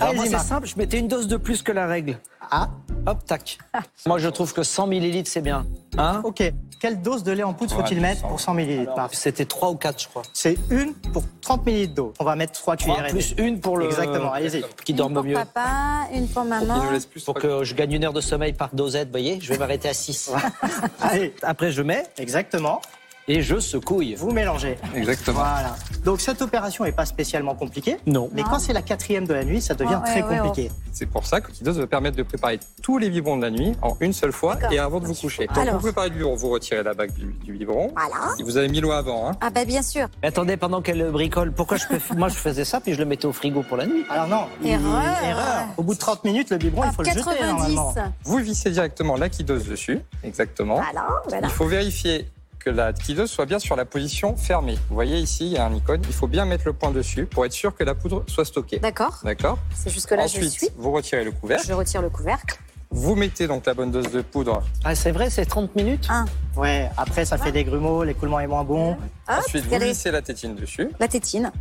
Alors, 0.00 0.14
Moi, 0.14 0.24
Allez-y, 0.24 0.36
c'est 0.36 0.46
simple, 0.48 0.66
je 0.66 0.76
mettais 0.76 0.98
une 0.98 1.06
dose 1.06 1.28
de 1.28 1.36
plus 1.36 1.62
que 1.62 1.70
la 1.70 1.86
règle. 1.86 2.18
Ah, 2.50 2.70
Hop, 3.06 3.24
tac. 3.24 3.58
Moi, 4.06 4.18
je 4.18 4.28
trouve 4.28 4.52
que 4.52 4.62
100 4.62 4.86
millilitres, 4.88 5.30
c'est 5.30 5.40
bien. 5.40 5.64
Hein 5.96 6.20
ok. 6.24 6.52
Quelle 6.80 7.00
dose 7.00 7.22
de 7.24 7.32
lait 7.32 7.42
en 7.42 7.54
poudre 7.54 7.74
faut-il 7.74 8.00
mettre 8.00 8.20
100. 8.20 8.28
pour 8.28 8.40
100 8.40 8.54
ml 8.58 8.90
Marc 8.96 9.14
C'était 9.14 9.44
3 9.46 9.70
ou 9.70 9.74
4, 9.76 10.02
je 10.02 10.08
crois. 10.08 10.22
C'est 10.32 10.56
une 10.70 10.92
pour 10.94 11.24
30 11.40 11.66
ml 11.66 11.92
d'eau. 11.94 12.12
On 12.20 12.24
va 12.24 12.36
mettre 12.36 12.52
3 12.52 12.76
Trois 12.76 12.94
cuillères. 12.96 13.10
plus 13.10 13.34
une 13.38 13.60
pour 13.60 13.78
le. 13.78 13.86
Exactement, 13.86 14.32
allez-y. 14.32 14.62
Qui 14.84 14.92
Une 14.92 14.98
dorme 14.98 15.14
pour 15.14 15.24
mieux. 15.24 15.34
papa, 15.34 16.06
une 16.14 16.26
pour 16.28 16.42
Pour 16.42 16.44
maman. 16.44 16.74
qu'il 16.74 16.84
nous 16.84 16.92
laisse 16.92 17.06
plus 17.06 17.24
Pour 17.24 17.34
que 17.34 17.64
je 17.64 17.74
gagne 17.74 17.92
une 17.92 18.04
heure 18.04 18.12
de 18.12 18.20
sommeil 18.20 18.52
par 18.52 18.68
dosette, 18.74 19.08
vous 19.08 19.12
voyez, 19.12 19.38
je 19.40 19.48
vais 19.48 19.56
m'arrêter 19.68 19.90
à 19.90 19.94
6. 19.94 20.30
Allez, 21.02 21.34
Après, 21.42 21.70
je 21.70 21.82
mets 21.82 22.04
exactement. 22.16 22.80
Et 23.28 23.42
je 23.42 23.58
secouille. 23.60 24.14
Vous 24.14 24.30
mélangez. 24.32 24.76
Exactement. 24.94 25.38
Voilà. 25.40 25.76
Donc, 26.04 26.20
cette 26.20 26.40
opération 26.42 26.84
n'est 26.84 26.92
pas 26.92 27.04
spécialement 27.06 27.54
compliquée. 27.54 27.98
Non. 28.06 28.30
Mais 28.32 28.42
quand 28.42 28.58
c'est 28.58 28.72
la 28.72 28.82
quatrième 28.82 29.26
de 29.26 29.34
la 29.34 29.44
nuit, 29.44 29.60
ça 29.60 29.74
devient 29.74 29.98
Ah, 30.02 30.04
ouais, 30.04 30.20
très 30.22 30.22
ouais, 30.22 30.38
compliqué. 30.38 30.70
C'est 30.92 31.06
pour 31.06 31.26
ça 31.26 31.40
que 31.40 31.52
Kidose 31.52 31.78
va 31.78 31.86
permettre 31.86 32.16
de 32.16 32.22
préparer 32.22 32.58
tous 32.82 32.98
les 32.98 33.10
biberons 33.10 33.36
de 33.36 33.42
la 33.42 33.50
nuit 33.50 33.74
en 33.82 33.96
une 34.00 34.12
seule 34.12 34.32
fois 34.32 34.56
et 34.72 34.78
avant 34.78 34.98
de 35.00 35.06
vous 35.06 35.14
coucher. 35.14 35.46
Donc 35.46 35.58
Alors. 35.58 35.74
vous 35.74 35.80
préparez 35.80 36.08
le 36.08 36.14
biberon, 36.16 36.34
vous 36.34 36.48
retirez 36.48 36.82
la 36.82 36.94
bague 36.94 37.12
du, 37.12 37.26
du 37.44 37.52
biberon. 37.52 37.92
Voilà. 37.94 38.34
Vous 38.42 38.56
avez 38.56 38.68
mis 38.68 38.80
l'eau 38.80 38.90
avant, 38.90 39.28
hein. 39.28 39.32
Ah 39.40 39.50
bah 39.50 39.64
bien 39.64 39.82
sûr. 39.82 40.08
Mais 40.22 40.28
attendez, 40.28 40.56
pendant 40.56 40.82
qu'elle 40.82 41.10
bricole, 41.10 41.52
pourquoi 41.52 41.76
je 41.76 41.86
peux... 41.86 41.98
moi 42.16 42.28
je 42.28 42.34
faisais 42.34 42.64
ça 42.64 42.80
puis 42.80 42.94
je 42.94 42.98
le 42.98 43.04
mettais 43.04 43.26
au 43.26 43.32
frigo 43.32 43.62
pour 43.62 43.76
la 43.76 43.86
nuit? 43.86 44.04
Alors 44.10 44.26
non, 44.26 44.46
il- 44.62 44.70
Erreur. 44.70 45.02
erreur. 45.24 45.64
Au 45.76 45.82
bout 45.82 45.94
de 45.94 45.98
30 46.00 46.24
minutes, 46.24 46.50
le 46.50 46.56
biberon, 46.58 46.82
il 46.84 46.88
Hop, 46.88 46.94
faut 46.96 47.02
le 47.02 47.08
jeter 47.10 47.20
90. 47.22 47.46
normalement. 47.46 47.94
Vous 48.24 48.38
vissez 48.38 48.70
directement 48.70 49.16
la 49.16 49.28
dessus, 49.28 50.00
exactement. 50.24 50.76
Voilà, 50.76 51.06
voilà. 51.28 51.46
Il 51.46 51.52
faut 51.52 51.66
vérifier 51.66 52.28
que 52.58 52.70
la 52.70 52.92
kidose 52.92 53.30
soit 53.30 53.46
bien 53.46 53.58
sur 53.58 53.76
la 53.76 53.84
position 53.84 54.36
fermée. 54.36 54.74
Vous 54.88 54.94
voyez 54.94 55.18
ici, 55.18 55.46
il 55.46 55.52
y 55.52 55.56
a 55.58 55.64
un 55.66 55.74
icône. 55.74 56.02
Il 56.06 56.12
faut 56.14 56.26
bien 56.26 56.44
mettre 56.44 56.64
le 56.66 56.72
point 56.72 56.90
dessus 56.90 57.26
pour 57.26 57.44
être 57.46 57.52
sûr 57.52 57.74
que 57.74 57.84
la 57.84 57.94
poudre 57.94 58.24
soit 58.26 58.44
stockée. 58.44 58.78
D'accord. 58.78 59.20
D'accord 59.24 59.58
C'est 59.74 59.90
jusque-là, 59.90 60.26
je 60.26 60.36
Ensuite, 60.38 60.50
suis. 60.52 60.68
vous 60.76 60.90
retirez 60.92 61.24
le 61.24 61.32
couvercle. 61.32 61.66
Je 61.66 61.72
retire 61.72 62.02
le 62.02 62.10
couvercle. 62.10 62.58
Vous 62.90 63.14
mettez 63.14 63.46
donc 63.46 63.66
la 63.66 63.74
bonne 63.74 63.90
dose 63.90 64.10
de 64.10 64.22
poudre. 64.22 64.62
Ah, 64.82 64.94
c'est 64.94 65.10
vrai, 65.12 65.28
c'est 65.28 65.44
30 65.44 65.76
minutes 65.76 66.06
Un. 66.08 66.24
Ouais, 66.56 66.88
après 66.96 67.26
ça 67.26 67.36
fait 67.36 67.52
des 67.52 67.62
grumeaux, 67.62 68.02
l'écoulement 68.02 68.40
est 68.40 68.46
moins 68.46 68.64
bon. 68.64 68.92
Hop, 68.92 68.98
Ensuite, 69.28 69.62
vous 69.64 69.68
regardez, 69.68 69.86
glissez 69.86 70.10
la 70.10 70.22
tétine 70.22 70.54
dessus. 70.54 70.88
la 70.98 71.06
tétine. 71.06 71.52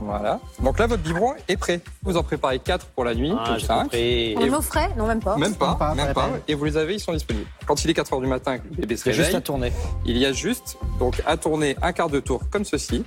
Voilà. 0.00 0.38
Donc 0.62 0.78
là, 0.78 0.86
votre 0.86 1.02
biberon 1.02 1.34
est 1.48 1.56
prêt. 1.56 1.80
Vous 2.02 2.16
en 2.16 2.22
préparez 2.22 2.58
4 2.58 2.86
pour 2.86 3.04
la 3.04 3.14
nuit, 3.14 3.32
Ah, 3.36 3.52
ou 3.54 3.58
j'ai 3.58 3.66
5. 3.66 3.82
compris. 3.84 4.34
On 4.38 4.52
au 4.54 4.60
frais 4.60 4.90
Non, 4.96 5.06
même 5.06 5.20
pas. 5.20 5.36
Même 5.36 5.54
pas, 5.54 5.68
Même 5.70 5.78
pas, 5.78 5.94
même 5.94 6.06
pas 6.08 6.14
pas. 6.14 6.26
la 6.26 6.32
peine. 6.34 6.40
Et 6.48 6.54
vous 6.54 6.64
les 6.64 6.76
avez, 6.76 6.94
ils 6.94 7.00
sont 7.00 7.12
disponibles. 7.12 7.46
Quand 7.66 7.82
il 7.84 7.90
est 7.90 7.94
4 7.94 8.12
heures 8.12 8.20
du 8.20 8.26
matin 8.26 8.58
que 8.58 8.64
le 8.68 8.76
bébé 8.76 8.96
se 8.96 9.04
C'est 9.04 9.12
juste 9.12 9.26
réveille, 9.26 9.36
à 9.36 9.40
tourner. 9.40 9.72
il 10.04 10.18
y 10.18 10.26
a 10.26 10.32
juste 10.32 10.76
donc 10.98 11.22
à 11.26 11.36
tourner 11.36 11.76
un 11.82 11.92
quart 11.92 12.08
de 12.10 12.20
tour 12.20 12.42
comme 12.50 12.64
ceci. 12.64 13.04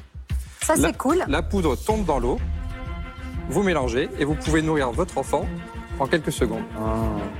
Ça, 0.63 0.75
c'est 0.75 0.97
cool. 0.97 1.23
La 1.27 1.43
poudre 1.43 1.75
tombe 1.75 2.05
dans 2.05 2.17
l'eau. 2.19 2.39
Vous 3.49 3.61
mélangez 3.61 4.09
et 4.17 4.25
vous 4.25 4.33
pouvez 4.33 4.63
nourrir 4.63 4.89
votre 4.91 5.17
enfant 5.19 5.45
en 5.99 6.07
quelques 6.07 6.31
secondes. 6.31 6.63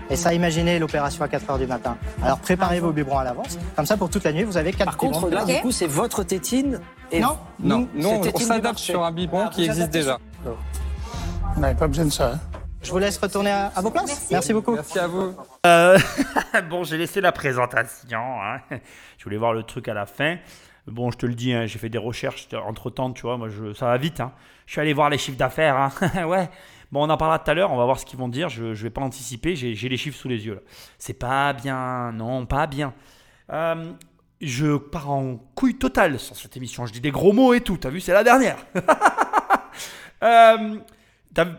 Et 0.09 0.15
ça, 0.15 0.33
imaginez 0.33 0.79
l'opération 0.79 1.23
à 1.23 1.27
4 1.27 1.49
heures 1.49 1.57
du 1.59 1.67
matin. 1.67 1.97
Alors 2.23 2.39
préparez 2.39 2.79
vos 2.79 2.91
biberons 2.91 3.19
à 3.19 3.23
l'avance. 3.23 3.57
Comme 3.75 3.85
ça, 3.85 3.97
pour 3.97 4.09
toute 4.09 4.23
la 4.23 4.31
nuit, 4.33 4.43
vous 4.43 4.57
avez 4.57 4.71
4 4.71 4.85
Par 4.85 4.97
contre, 4.97 5.29
là, 5.29 5.43
Ok. 5.43 5.47
du 5.47 5.59
coup, 5.61 5.71
c'est 5.71 5.87
votre 5.87 6.23
tétine. 6.23 6.79
Et 7.11 7.19
Non, 7.19 7.37
Non, 7.59 7.87
non, 7.95 8.21
on 8.33 8.37
s'adapte 8.39 8.79
sur 8.79 9.03
un 9.03 9.11
biberon 9.11 9.45
Ah, 9.47 9.49
qui 9.49 9.65
existe 9.65 9.89
déjà. 9.91 10.17
On 11.55 11.59
n'avait 11.59 11.75
pas 11.75 11.87
besoin 11.87 12.05
de 12.05 12.09
ça. 12.11 12.31
hein. 12.33 12.39
je 12.81 12.91
vous 12.91 12.97
laisse 12.99 13.17
retourner 13.17 13.51
à, 13.51 13.71
à 13.75 13.81
vos 13.81 13.89
places. 13.89 14.27
Merci, 14.31 14.53
beaucoup. 14.53 14.73
Merci 14.75 14.99
à 14.99 15.07
vous. 15.07 15.33
Euh, 15.65 15.97
bon, 16.69 16.83
j'ai 16.83 16.97
laissé 16.97 17.21
la 17.21 17.31
présentation. 17.31 18.19
hein. 18.41 18.59
Je 19.17 19.23
voulais 19.23 19.37
voir 19.37 19.53
le 19.53 19.63
truc 19.63 19.87
à 19.87 19.93
la 19.93 20.05
fin. 20.05 20.37
Bon, 20.87 21.09
je 21.11 21.17
te 21.17 21.25
le 21.25 21.33
dis, 21.33 21.51
hein, 21.53 21.65
j'ai 21.65 21.79
fait 21.79 21.89
des 21.89 21.97
recherches 21.97 22.47
entre 22.67 22.89
temps, 22.91 23.11
tu 23.11 23.23
vois. 23.23 23.37
Moi, 23.37 23.47
je, 23.49 23.73
ça 23.73 23.87
va 23.87 23.97
vite. 23.97 24.19
hein. 24.19 24.31
Je 24.67 24.73
suis 24.73 24.81
allé 24.81 24.93
voir 24.93 25.09
les 25.09 25.17
chiffres 25.17 25.37
d'affaires. 25.37 25.75
hein. 25.77 26.25
ouais. 26.27 26.49
Bon, 26.91 27.03
on 27.05 27.09
en 27.09 27.17
parlera 27.17 27.39
tout 27.39 27.51
à 27.51 27.53
l'heure. 27.53 27.71
On 27.71 27.77
va 27.77 27.85
voir 27.85 27.99
ce 27.99 28.05
qu'ils 28.05 28.19
vont 28.19 28.29
dire. 28.29 28.49
Je 28.49 28.63
ne 28.65 28.73
vais 28.73 28.89
pas 28.89 29.01
anticiper. 29.01 29.55
J'ai 29.55 29.89
les 29.89 29.97
chiffres 29.97 30.17
sous 30.17 30.27
les 30.27 30.45
yeux. 30.45 30.55
là. 30.55 30.61
C'est 30.97 31.13
pas 31.13 31.53
bien. 31.53 32.11
Non, 32.11 32.45
pas 32.45 32.67
bien. 32.67 32.93
Euh, 33.51 33.91
je 34.41 34.77
pars 34.77 35.09
en 35.11 35.37
couille 35.55 35.77
totale 35.77 36.19
sur 36.19 36.35
cette 36.35 36.55
émission. 36.57 36.85
Je 36.85 36.93
dis 36.93 37.01
des 37.01 37.11
gros 37.11 37.33
mots 37.33 37.53
et 37.53 37.61
tout. 37.61 37.77
T'as 37.77 37.89
vu, 37.89 37.99
c'est 37.99 38.13
la 38.13 38.23
dernière. 38.23 38.57
Euh, 40.23 40.77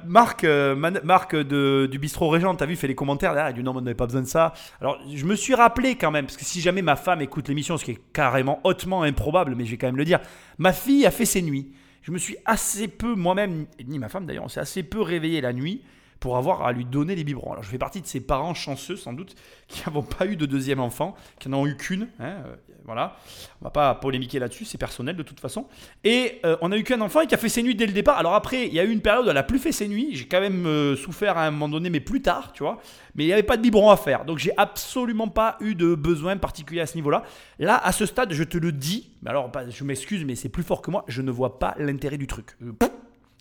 Marc, 0.07 0.45
euh, 0.45 0.75
Marc 0.75 1.37
de, 1.37 1.87
du 1.91 1.99
bistrot 1.99 2.31
Régent, 2.31 2.55
t'as 2.55 2.67
vu, 2.67 2.77
fait 2.77 2.89
les 2.89 2.95
commentaires 2.95 3.35
derrière, 3.35 3.51
il 3.51 3.55
dit 3.55 3.63
non, 3.63 3.77
on 3.77 3.81
n'avait 3.81 3.95
pas 3.95 4.07
besoin 4.07 4.23
de 4.23 4.27
ça. 4.27 4.55
Alors, 4.81 4.99
je 5.13 5.25
me 5.27 5.37
suis 5.37 5.55
rappelé 5.55 5.97
quand 5.97 6.11
même, 6.11 6.25
parce 6.25 6.39
que 6.39 6.45
si 6.45 6.61
jamais 6.61 6.83
ma 6.83 6.97
femme 6.97 7.21
écoute 7.21 7.49
l'émission, 7.49 7.77
ce 7.77 7.85
qui 7.85 7.93
est 7.93 8.01
carrément 8.13 8.61
hautement 8.65 9.03
improbable, 9.03 9.55
mais 9.55 9.67
je 9.67 9.73
vais 9.73 9.77
quand 9.77 9.87
même 9.87 9.99
le 9.99 10.05
dire, 10.07 10.21
ma 10.59 10.73
fille 10.73 11.05
a 11.05 11.11
fait 11.11 11.27
ses 11.27 11.43
nuits. 11.43 11.73
Je 12.07 12.13
me 12.13 12.19
suis 12.19 12.37
assez 12.45 12.87
peu, 12.87 13.17
moi-même, 13.17 13.67
ni 13.85 13.99
ma 13.99 14.09
femme 14.09 14.27
d'ailleurs, 14.27 14.45
on 14.45 14.49
s'est 14.49 14.61
assez 14.61 14.85
peu 14.85 15.01
réveillé 15.01 15.41
la 15.41 15.53
nuit 15.53 15.83
pour 16.27 16.37
avoir 16.37 16.67
à 16.67 16.73
lui 16.73 16.85
donner 16.85 17.15
les 17.15 17.23
biberons. 17.23 17.53
Alors, 17.53 17.63
je 17.63 17.69
fais 17.69 17.79
partie 17.79 18.01
de 18.01 18.07
ces 18.09 18.19
parents 18.19 18.53
chanceux, 18.53 18.97
sans 18.97 19.13
doute, 19.13 19.37
qui 19.69 19.81
n'avont 19.87 20.03
pas 20.03 20.27
eu 20.27 20.35
de 20.35 20.45
deuxième 20.45 20.81
enfant, 20.81 21.15
qui 21.39 21.49
n'en 21.49 21.61
ont 21.61 21.67
eu 21.69 21.77
qu'une. 21.77 22.09
hein, 22.19 22.43
euh, 22.45 22.57
voilà. 22.85 23.17
On 23.61 23.67
va 23.67 23.71
pas 23.71 23.95
polémiquer 23.95 24.41
là-dessus, 24.41 24.65
c'est 24.65 24.77
personnel 24.77 25.15
de 25.15 25.23
toute 25.23 25.39
façon. 25.39 25.69
Et 26.03 26.41
euh, 26.45 26.57
on 26.63 26.73
a 26.73 26.77
eu 26.77 26.83
qu'un 26.83 27.01
enfant 27.01 27.21
et 27.21 27.29
qui 27.29 27.37
a 27.37 27.39
fait 27.39 27.49
ses 27.49 27.63
nuits 27.63 27.77
dès 27.77 27.87
le 27.87 27.93
départ. 27.93 28.19
Alors 28.19 28.35
après, 28.35 28.67
il 28.67 28.75
y 28.75 28.81
a 28.81 28.85
eu 28.85 28.91
une 28.91 29.03
période 29.03 29.25
où 29.25 29.31
elle 29.31 29.37
a 29.37 29.45
plus 29.45 29.61
fait 29.61 29.71
ses 29.71 29.87
nuits. 29.87 30.17
J'ai 30.17 30.27
quand 30.27 30.41
même 30.41 30.67
euh, 30.67 30.97
souffert 30.97 31.39
à 31.39 31.47
un 31.47 31.53
moment 31.53 31.69
donné, 31.69 31.91
mais 31.91 32.01
plus 32.01 32.23
tard, 32.23 32.51
tu 32.53 32.65
vois. 32.65 32.81
Mais 33.15 33.23
il 33.23 33.27
n'y 33.29 33.33
avait 33.33 33.45
pas 33.45 33.57
de 33.57 33.63
biberon 33.63 33.91
à 33.91 33.97
faire. 33.97 34.25
Donc 34.25 34.39
j'ai 34.39 34.53
absolument 34.57 35.29
pas 35.29 35.57
eu 35.61 35.77
de 35.77 35.95
besoin 35.95 36.37
particulier 36.39 36.81
à 36.81 36.87
ce 36.87 36.97
niveau-là. 36.97 37.23
Là, 37.61 37.77
à 37.77 37.93
ce 37.93 38.05
stade, 38.05 38.33
je 38.33 38.43
te 38.43 38.59
le 38.59 38.73
dis. 38.73 39.13
Mais 39.23 39.31
alors, 39.31 39.49
je 39.69 39.85
m'excuse, 39.85 40.25
mais 40.25 40.35
c'est 40.35 40.49
plus 40.49 40.65
fort 40.65 40.83
que 40.83 40.91
moi. 40.91 41.05
Je 41.07 41.23
ne 41.23 41.31
vois 41.31 41.61
pas 41.61 41.77
l'intérêt 41.79 42.19
du 42.19 42.27
truc. 42.27 42.57
Pff, 42.81 42.91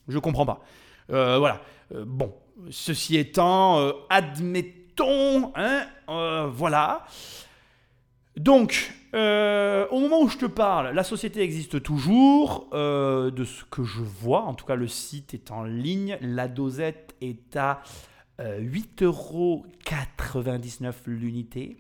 je 0.08 0.20
comprends 0.20 0.46
pas. 0.46 0.62
Voilà. 1.10 1.62
Bon, 1.92 2.34
ceci 2.70 3.18
étant, 3.18 3.80
euh, 3.80 3.92
admettons, 4.10 5.52
hein, 5.56 5.86
euh, 6.10 6.48
voilà. 6.48 7.06
Donc, 8.38 8.94
euh, 9.14 9.88
au 9.92 10.00
moment 10.00 10.22
où 10.22 10.28
je 10.28 10.38
te 10.38 10.46
parle, 10.46 10.94
la 10.94 11.04
société 11.04 11.42
existe 11.42 11.82
toujours. 11.82 12.68
de 12.72 13.44
ce 13.44 13.64
que 13.66 13.84
je 13.84 14.02
vois, 14.02 14.44
en 14.44 14.54
tout 14.54 14.66
cas, 14.66 14.76
le 14.76 14.88
site 14.88 15.34
est 15.34 15.52
en 15.52 15.64
ligne. 15.64 16.18
La 16.22 16.48
dosette 16.48 17.16
est 17.22 17.56
à 17.56 17.82
euh, 18.42 18.60
8,99€ 18.60 20.94
l'unité. 21.08 21.78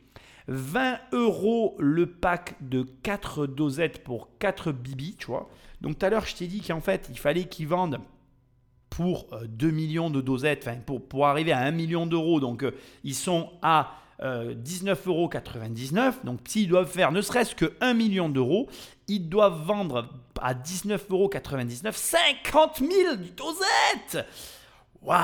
20 0.47 0.99
euros 1.11 1.75
le 1.79 2.05
pack 2.05 2.55
de 2.61 2.83
4 2.83 3.47
dosettes 3.47 4.03
pour 4.03 4.29
4 4.39 4.71
bibis, 4.71 5.17
tu 5.17 5.25
vois. 5.27 5.49
Donc 5.81 5.99
tout 5.99 6.05
à 6.05 6.09
l'heure, 6.09 6.25
je 6.25 6.33
t'ai 6.35 6.47
dit 6.47 6.61
qu'en 6.61 6.79
fait, 6.79 7.07
il 7.09 7.19
fallait 7.19 7.43
qu'ils 7.45 7.67
vendent 7.67 7.99
pour 8.95 9.27
euh, 9.33 9.45
2 9.47 9.71
millions 9.71 10.09
de 10.09 10.21
dosettes, 10.21 10.69
pour, 10.85 11.05
pour 11.05 11.27
arriver 11.27 11.51
à 11.51 11.59
1 11.59 11.71
million 11.71 12.07
d'euros. 12.07 12.39
Donc 12.39 12.63
euh, 12.63 12.71
ils 13.03 13.13
sont 13.13 13.49
à 13.61 13.91
euh, 14.21 14.55
19,99 14.55 15.09
euros. 15.09 15.29
Donc 16.23 16.39
s'ils 16.47 16.69
doivent 16.69 16.89
faire 16.89 17.11
ne 17.11 17.19
serait-ce 17.19 17.55
que 17.55 17.73
1 17.81 17.93
million 17.93 18.29
d'euros, 18.29 18.69
ils 19.09 19.27
doivent 19.27 19.61
vendre 19.65 20.07
à 20.41 20.53
19,99 20.53 21.01
euros 21.11 21.29
50 21.91 22.77
000 22.79 22.91
dosettes 23.35 24.25
Waouh 25.01 25.19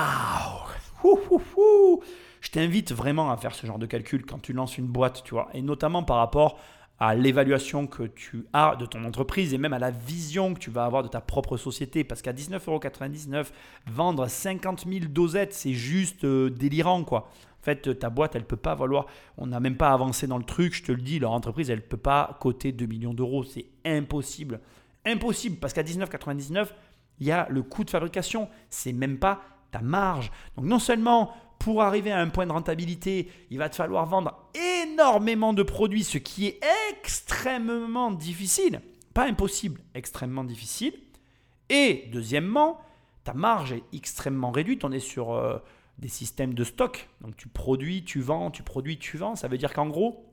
Ouh, 1.04 1.18
ouh, 1.30 1.42
ouh. 1.56 2.02
Je 2.42 2.50
t'invite 2.50 2.92
vraiment 2.92 3.30
à 3.32 3.38
faire 3.38 3.54
ce 3.54 3.66
genre 3.66 3.78
de 3.78 3.86
calcul 3.86 4.26
quand 4.26 4.40
tu 4.40 4.52
lances 4.52 4.76
une 4.76 4.86
boîte, 4.86 5.22
tu 5.24 5.32
vois, 5.32 5.48
et 5.54 5.62
notamment 5.62 6.02
par 6.02 6.18
rapport 6.18 6.58
à 7.04 7.16
l'évaluation 7.16 7.88
que 7.88 8.04
tu 8.04 8.46
as 8.52 8.76
de 8.76 8.86
ton 8.86 9.02
entreprise 9.04 9.52
et 9.52 9.58
même 9.58 9.72
à 9.72 9.80
la 9.80 9.90
vision 9.90 10.54
que 10.54 10.60
tu 10.60 10.70
vas 10.70 10.84
avoir 10.84 11.02
de 11.02 11.08
ta 11.08 11.20
propre 11.20 11.56
société. 11.56 12.04
Parce 12.04 12.22
qu'à 12.22 12.32
19,99€, 12.32 13.46
vendre 13.88 14.28
50 14.28 14.86
000 14.88 15.06
dosettes, 15.06 15.52
c'est 15.52 15.72
juste 15.72 16.22
euh, 16.22 16.48
délirant, 16.48 17.02
quoi. 17.02 17.28
En 17.60 17.64
fait, 17.64 17.98
ta 17.98 18.08
boîte, 18.08 18.36
elle 18.36 18.44
peut 18.44 18.54
pas 18.54 18.76
valoir. 18.76 19.06
On 19.36 19.48
n'a 19.48 19.58
même 19.58 19.76
pas 19.76 19.90
avancé 19.90 20.28
dans 20.28 20.38
le 20.38 20.44
truc, 20.44 20.74
je 20.74 20.84
te 20.84 20.92
le 20.92 21.02
dis. 21.02 21.18
Leur 21.18 21.32
entreprise, 21.32 21.70
elle 21.70 21.82
peut 21.82 21.96
pas 21.96 22.38
coter 22.40 22.70
2 22.70 22.86
millions 22.86 23.14
d'euros. 23.14 23.42
C'est 23.42 23.66
impossible. 23.84 24.60
Impossible, 25.04 25.56
parce 25.56 25.72
qu'à 25.72 25.82
19,99, 25.82 26.68
il 27.18 27.26
y 27.26 27.32
a 27.32 27.48
le 27.50 27.64
coût 27.64 27.82
de 27.82 27.90
fabrication. 27.90 28.48
C'est 28.70 28.92
même 28.92 29.18
pas 29.18 29.40
ta 29.72 29.80
marge. 29.80 30.30
Donc, 30.56 30.66
non 30.66 30.78
seulement 30.78 31.34
pour 31.62 31.80
arriver 31.82 32.10
à 32.10 32.18
un 32.18 32.28
point 32.28 32.44
de 32.44 32.52
rentabilité, 32.52 33.28
il 33.50 33.58
va 33.58 33.68
te 33.68 33.76
falloir 33.76 34.04
vendre 34.06 34.50
énormément 34.82 35.52
de 35.52 35.62
produits, 35.62 36.02
ce 36.02 36.18
qui 36.18 36.48
est 36.48 36.60
extrêmement 36.90 38.10
difficile. 38.10 38.80
Pas 39.14 39.26
impossible, 39.26 39.80
extrêmement 39.94 40.42
difficile. 40.42 40.92
Et 41.68 42.08
deuxièmement, 42.12 42.80
ta 43.22 43.32
marge 43.32 43.72
est 43.72 43.84
extrêmement 43.92 44.50
réduite. 44.50 44.84
On 44.84 44.90
est 44.90 44.98
sur 44.98 45.34
euh, 45.34 45.58
des 45.98 46.08
systèmes 46.08 46.52
de 46.52 46.64
stock. 46.64 47.08
Donc 47.20 47.36
tu 47.36 47.46
produis, 47.46 48.02
tu 48.02 48.20
vends, 48.20 48.50
tu 48.50 48.64
produis, 48.64 48.98
tu 48.98 49.16
vends. 49.16 49.36
Ça 49.36 49.46
veut 49.46 49.58
dire 49.58 49.72
qu'en 49.72 49.86
gros, 49.86 50.26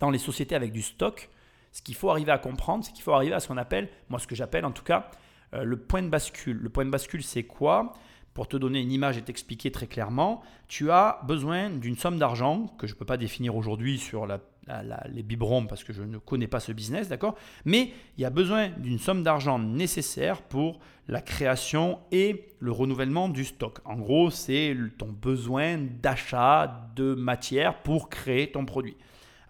dans 0.00 0.10
les 0.10 0.18
sociétés 0.18 0.56
avec 0.56 0.72
du 0.72 0.82
stock, 0.82 1.30
ce 1.70 1.80
qu'il 1.80 1.94
faut 1.94 2.10
arriver 2.10 2.32
à 2.32 2.38
comprendre, 2.38 2.84
c'est 2.84 2.92
qu'il 2.92 3.04
faut 3.04 3.12
arriver 3.12 3.34
à 3.34 3.40
ce 3.40 3.46
qu'on 3.46 3.56
appelle, 3.56 3.88
moi 4.08 4.18
ce 4.18 4.26
que 4.26 4.34
j'appelle 4.34 4.64
en 4.64 4.72
tout 4.72 4.82
cas, 4.82 5.12
euh, 5.54 5.62
le 5.62 5.76
point 5.78 6.02
de 6.02 6.08
bascule. 6.08 6.56
Le 6.56 6.70
point 6.70 6.84
de 6.84 6.90
bascule, 6.90 7.22
c'est 7.22 7.44
quoi? 7.44 7.92
Pour 8.34 8.46
te 8.46 8.56
donner 8.56 8.80
une 8.80 8.92
image 8.92 9.18
et 9.18 9.22
t'expliquer 9.22 9.70
très 9.70 9.86
clairement, 9.86 10.42
tu 10.68 10.90
as 10.90 11.20
besoin 11.24 11.68
d'une 11.68 11.96
somme 11.96 12.18
d'argent 12.18 12.68
que 12.78 12.86
je 12.86 12.94
ne 12.94 12.98
peux 12.98 13.04
pas 13.04 13.16
définir 13.16 13.56
aujourd'hui 13.56 13.98
sur 13.98 14.26
les 14.26 15.22
biberons 15.24 15.66
parce 15.66 15.82
que 15.82 15.92
je 15.92 16.02
ne 16.02 16.18
connais 16.18 16.46
pas 16.46 16.60
ce 16.60 16.70
business, 16.70 17.08
d'accord? 17.08 17.34
Mais 17.64 17.90
il 18.16 18.22
y 18.22 18.24
a 18.24 18.30
besoin 18.30 18.68
d'une 18.68 19.00
somme 19.00 19.24
d'argent 19.24 19.58
nécessaire 19.58 20.42
pour 20.42 20.78
la 21.08 21.20
création 21.20 21.98
et 22.12 22.46
le 22.60 22.70
renouvellement 22.70 23.28
du 23.28 23.44
stock. 23.44 23.80
En 23.84 23.96
gros, 23.96 24.30
c'est 24.30 24.76
ton 24.96 25.08
besoin 25.08 25.78
d'achat 25.78 26.88
de 26.94 27.14
matière 27.14 27.82
pour 27.82 28.08
créer 28.08 28.52
ton 28.52 28.64
produit. 28.64 28.96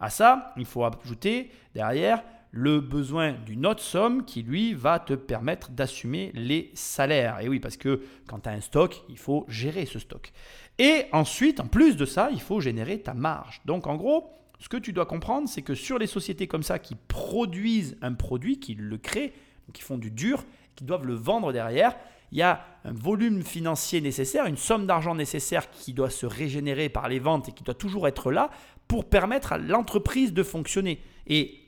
À 0.01 0.09
ça, 0.09 0.55
il 0.57 0.65
faut 0.65 0.85
ajouter 0.85 1.51
derrière 1.75 2.23
le 2.53 2.81
besoin 2.81 3.33
d'une 3.33 3.67
autre 3.67 3.83
somme 3.83 4.25
qui, 4.25 4.43
lui, 4.43 4.75
va 4.75 4.99
te 4.99 5.15
permettre 5.15 5.71
d'assumer 5.71 6.33
les 6.35 6.71
salaires. 6.75 7.41
Et 7.41 7.49
oui, 7.49 7.61
parce 7.61 7.77
que 7.77 8.03
quand 8.27 8.41
tu 8.41 8.49
as 8.49 8.53
un 8.53 8.61
stock, 8.61 9.03
il 9.09 9.19
faut 9.19 9.45
gérer 9.49 9.87
ce 9.87 9.99
stock. 9.99 10.33
Et 10.79 11.05
ensuite, 11.13 11.61
en 11.61 11.67
plus 11.67 11.97
de 11.97 12.05
ça, 12.05 12.31
il 12.33 12.41
faut 12.41 12.61
générer 12.61 13.01
ta 13.01 13.15
marge. 13.15 13.61
Donc, 13.67 13.87
en 13.87 13.97
gros, 13.97 14.31
ce 14.59 14.69
que 14.69 14.77
tu 14.77 14.93
dois 14.93 15.07
comprendre, 15.07 15.49
c'est 15.49 15.63
que 15.63 15.75
sur 15.75 15.99
les 15.99 16.07
sociétés 16.07 16.47
comme 16.47 16.63
ça 16.63 16.79
qui 16.79 16.97
produisent 17.09 17.97
un 18.03 18.15
produit, 18.15 18.59
qui 18.59 18.75
le 18.75 18.99
créent, 18.99 19.33
qui 19.73 19.83
font 19.83 19.99
du 19.99 20.11
dur, 20.11 20.45
qui 20.75 20.85
doivent 20.85 21.07
le 21.07 21.15
vendre 21.15 21.53
derrière, 21.53 21.97
il 22.33 22.39
y 22.39 22.43
a 22.43 22.65
un 22.85 22.93
volume 22.93 23.43
financier 23.43 24.01
nécessaire, 24.01 24.47
une 24.47 24.57
somme 24.57 24.87
d'argent 24.87 25.15
nécessaire 25.15 25.71
qui 25.71 25.93
doit 25.93 26.11
se 26.11 26.27
régénérer 26.27 26.89
par 26.89 27.09
les 27.09 27.19
ventes 27.19 27.49
et 27.49 27.53
qui 27.53 27.65
doit 27.65 27.75
toujours 27.75 28.07
être 28.07 28.31
là 28.31 28.51
pour 28.87 29.05
permettre 29.05 29.53
à 29.53 29.59
l'entreprise 29.59 30.33
de 30.33 30.43
fonctionner. 30.43 31.01
Et 31.27 31.60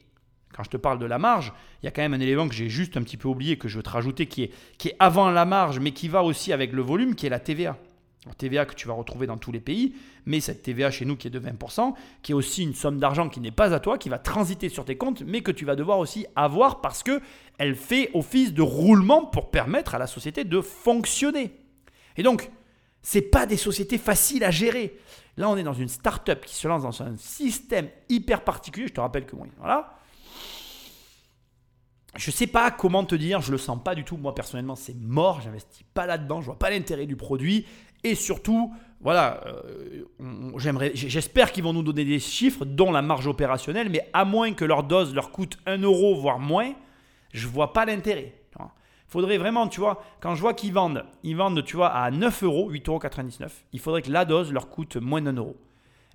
quand 0.54 0.62
je 0.62 0.70
te 0.70 0.76
parle 0.76 0.98
de 0.98 1.06
la 1.06 1.18
marge, 1.18 1.52
il 1.82 1.86
y 1.86 1.88
a 1.88 1.90
quand 1.90 2.02
même 2.02 2.14
un 2.14 2.20
élément 2.20 2.48
que 2.48 2.54
j'ai 2.54 2.68
juste 2.68 2.96
un 2.96 3.02
petit 3.02 3.16
peu 3.16 3.28
oublié, 3.28 3.56
que 3.56 3.68
je 3.68 3.76
veux 3.76 3.82
te 3.82 3.90
rajouter, 3.90 4.26
qui 4.26 4.44
est, 4.44 4.50
qui 4.78 4.88
est 4.88 4.96
avant 4.98 5.30
la 5.30 5.44
marge, 5.44 5.78
mais 5.80 5.92
qui 5.92 6.08
va 6.08 6.22
aussi 6.22 6.52
avec 6.52 6.72
le 6.72 6.82
volume, 6.82 7.14
qui 7.14 7.26
est 7.26 7.30
la 7.30 7.40
TVA. 7.40 7.78
Alors, 8.24 8.36
TVA 8.36 8.66
que 8.66 8.74
tu 8.74 8.86
vas 8.86 8.94
retrouver 8.94 9.26
dans 9.26 9.36
tous 9.36 9.50
les 9.50 9.60
pays, 9.60 9.96
mais 10.26 10.38
cette 10.38 10.62
TVA 10.62 10.92
chez 10.92 11.04
nous 11.04 11.16
qui 11.16 11.26
est 11.26 11.30
de 11.30 11.40
20%, 11.40 11.92
qui 12.22 12.32
est 12.32 12.34
aussi 12.34 12.62
une 12.62 12.74
somme 12.74 12.98
d'argent 12.98 13.28
qui 13.28 13.40
n'est 13.40 13.50
pas 13.50 13.74
à 13.74 13.80
toi, 13.80 13.98
qui 13.98 14.08
va 14.08 14.18
transiter 14.18 14.68
sur 14.68 14.84
tes 14.84 14.96
comptes, 14.96 15.22
mais 15.22 15.40
que 15.40 15.50
tu 15.50 15.64
vas 15.64 15.74
devoir 15.74 15.98
aussi 15.98 16.26
avoir 16.36 16.80
parce 16.80 17.02
que 17.02 17.20
elle 17.58 17.74
fait 17.74 18.10
office 18.14 18.52
de 18.52 18.62
roulement 18.62 19.26
pour 19.26 19.50
permettre 19.50 19.96
à 19.96 19.98
la 19.98 20.06
société 20.06 20.44
de 20.44 20.60
fonctionner. 20.60 21.52
Et 22.16 22.22
donc, 22.22 22.50
c'est 23.02 23.22
pas 23.22 23.46
des 23.46 23.56
sociétés 23.56 23.98
faciles 23.98 24.44
à 24.44 24.52
gérer. 24.52 24.96
Là, 25.36 25.48
on 25.48 25.56
est 25.56 25.64
dans 25.64 25.72
une 25.72 25.88
start-up 25.88 26.44
qui 26.44 26.54
se 26.54 26.68
lance 26.68 26.82
dans 26.82 27.02
un 27.02 27.16
système 27.16 27.88
hyper 28.08 28.44
particulier. 28.44 28.86
Je 28.86 28.92
te 28.92 29.00
rappelle 29.00 29.26
que 29.26 29.34
voilà. 29.58 29.96
Je 32.16 32.30
sais 32.30 32.46
pas 32.46 32.70
comment 32.70 33.04
te 33.04 33.14
dire, 33.14 33.40
je 33.40 33.52
le 33.52 33.58
sens 33.58 33.78
pas 33.82 33.94
du 33.94 34.04
tout. 34.04 34.16
Moi, 34.16 34.34
personnellement, 34.34 34.76
c'est 34.76 34.96
mort. 34.96 35.40
J'investis 35.40 35.84
pas 35.94 36.06
là-dedans. 36.06 36.40
Je 36.40 36.46
vois 36.46 36.58
pas 36.58 36.70
l'intérêt 36.70 37.06
du 37.06 37.16
produit. 37.16 37.66
Et 38.04 38.14
surtout, 38.14 38.74
voilà, 39.00 39.40
euh, 39.46 40.04
j'espère 40.94 41.52
qu'ils 41.52 41.64
vont 41.64 41.72
nous 41.72 41.82
donner 41.82 42.04
des 42.04 42.18
chiffres, 42.18 42.64
dont 42.64 42.92
la 42.92 43.00
marge 43.00 43.26
opérationnelle. 43.26 43.88
Mais 43.88 44.08
à 44.12 44.24
moins 44.24 44.52
que 44.52 44.64
leur 44.64 44.82
dose 44.82 45.14
leur 45.14 45.30
coûte 45.30 45.58
1 45.66 45.78
euro, 45.78 46.14
voire 46.14 46.38
moins, 46.38 46.72
je 47.32 47.48
vois 47.48 47.72
pas 47.72 47.86
l'intérêt. 47.86 48.34
vois. 48.56 48.72
Faudrait 49.06 49.38
vraiment, 49.38 49.68
tu 49.68 49.80
vois, 49.80 50.02
quand 50.20 50.34
je 50.34 50.40
vois 50.40 50.52
qu'ils 50.54 50.72
vendent, 50.72 51.04
ils 51.22 51.36
vendent, 51.36 51.64
tu 51.64 51.76
vois, 51.76 51.88
à 51.88 52.10
9 52.10 52.42
euros, 52.42 52.70
8,99 52.70 53.40
euros, 53.40 53.50
il 53.72 53.80
faudrait 53.80 54.02
que 54.02 54.10
la 54.10 54.24
dose 54.24 54.52
leur 54.52 54.68
coûte 54.68 54.96
moins 54.96 55.22
d'un 55.22 55.34
euro. 55.34 55.56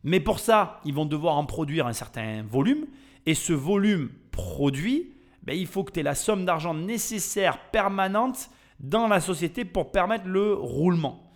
Mais 0.04 0.20
pour 0.20 0.39
ça, 0.39 0.80
ils 0.86 0.94
vont 0.94 1.06
devoir 1.06 1.38
en 1.38 1.46
produire 1.46 1.88
un 1.88 1.94
certain 1.94 2.44
volume. 2.44 2.86
Et 3.25 3.34
ce 3.34 3.54
volume 3.54 4.10
produit, 4.32 5.12
ben, 5.48 5.58
il 5.58 5.66
faut 5.66 5.86
que 5.86 5.94
tu 5.94 6.01
aies 6.01 6.04
la 6.04 6.13
somme 6.13 6.44
d'argent 6.44 6.74
nécessaire 6.74 7.58
permanente 7.72 8.50
dans 8.82 9.08
la 9.08 9.22
société 9.22 9.63
pour 9.63 9.94
permettre 9.94 10.27
le 10.27 10.54
roulement. 10.54 11.32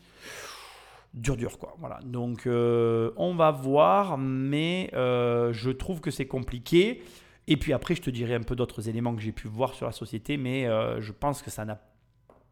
Dur, 1.13 1.37
dur, 1.37 1.57
quoi. 1.57 1.75
Voilà. 1.79 1.99
Donc, 2.03 2.45
euh, 2.45 3.11
on 3.15 3.35
va 3.35 3.51
voir, 3.51 4.17
mais 4.17 4.89
euh, 4.93 5.53
je 5.53 5.71
trouve 5.71 6.01
que 6.01 6.11
c'est 6.11 6.25
compliqué. 6.25 7.03
Et 7.47 7.55
puis 7.55 7.71
après, 7.71 7.95
je 7.95 8.01
te 8.01 8.09
dirai 8.09 8.35
un 8.35 8.43
peu 8.43 8.55
d'autres 8.55 8.89
éléments 8.89 9.15
que 9.15 9.21
j'ai 9.21 9.31
pu 9.31 9.47
voir 9.47 9.73
sur 9.75 9.85
la 9.85 9.93
société, 9.93 10.35
mais 10.35 10.67
euh, 10.67 10.99
je 10.99 11.13
pense 11.13 11.41
que 11.41 11.49
ça 11.49 11.63
n'a. 11.63 11.79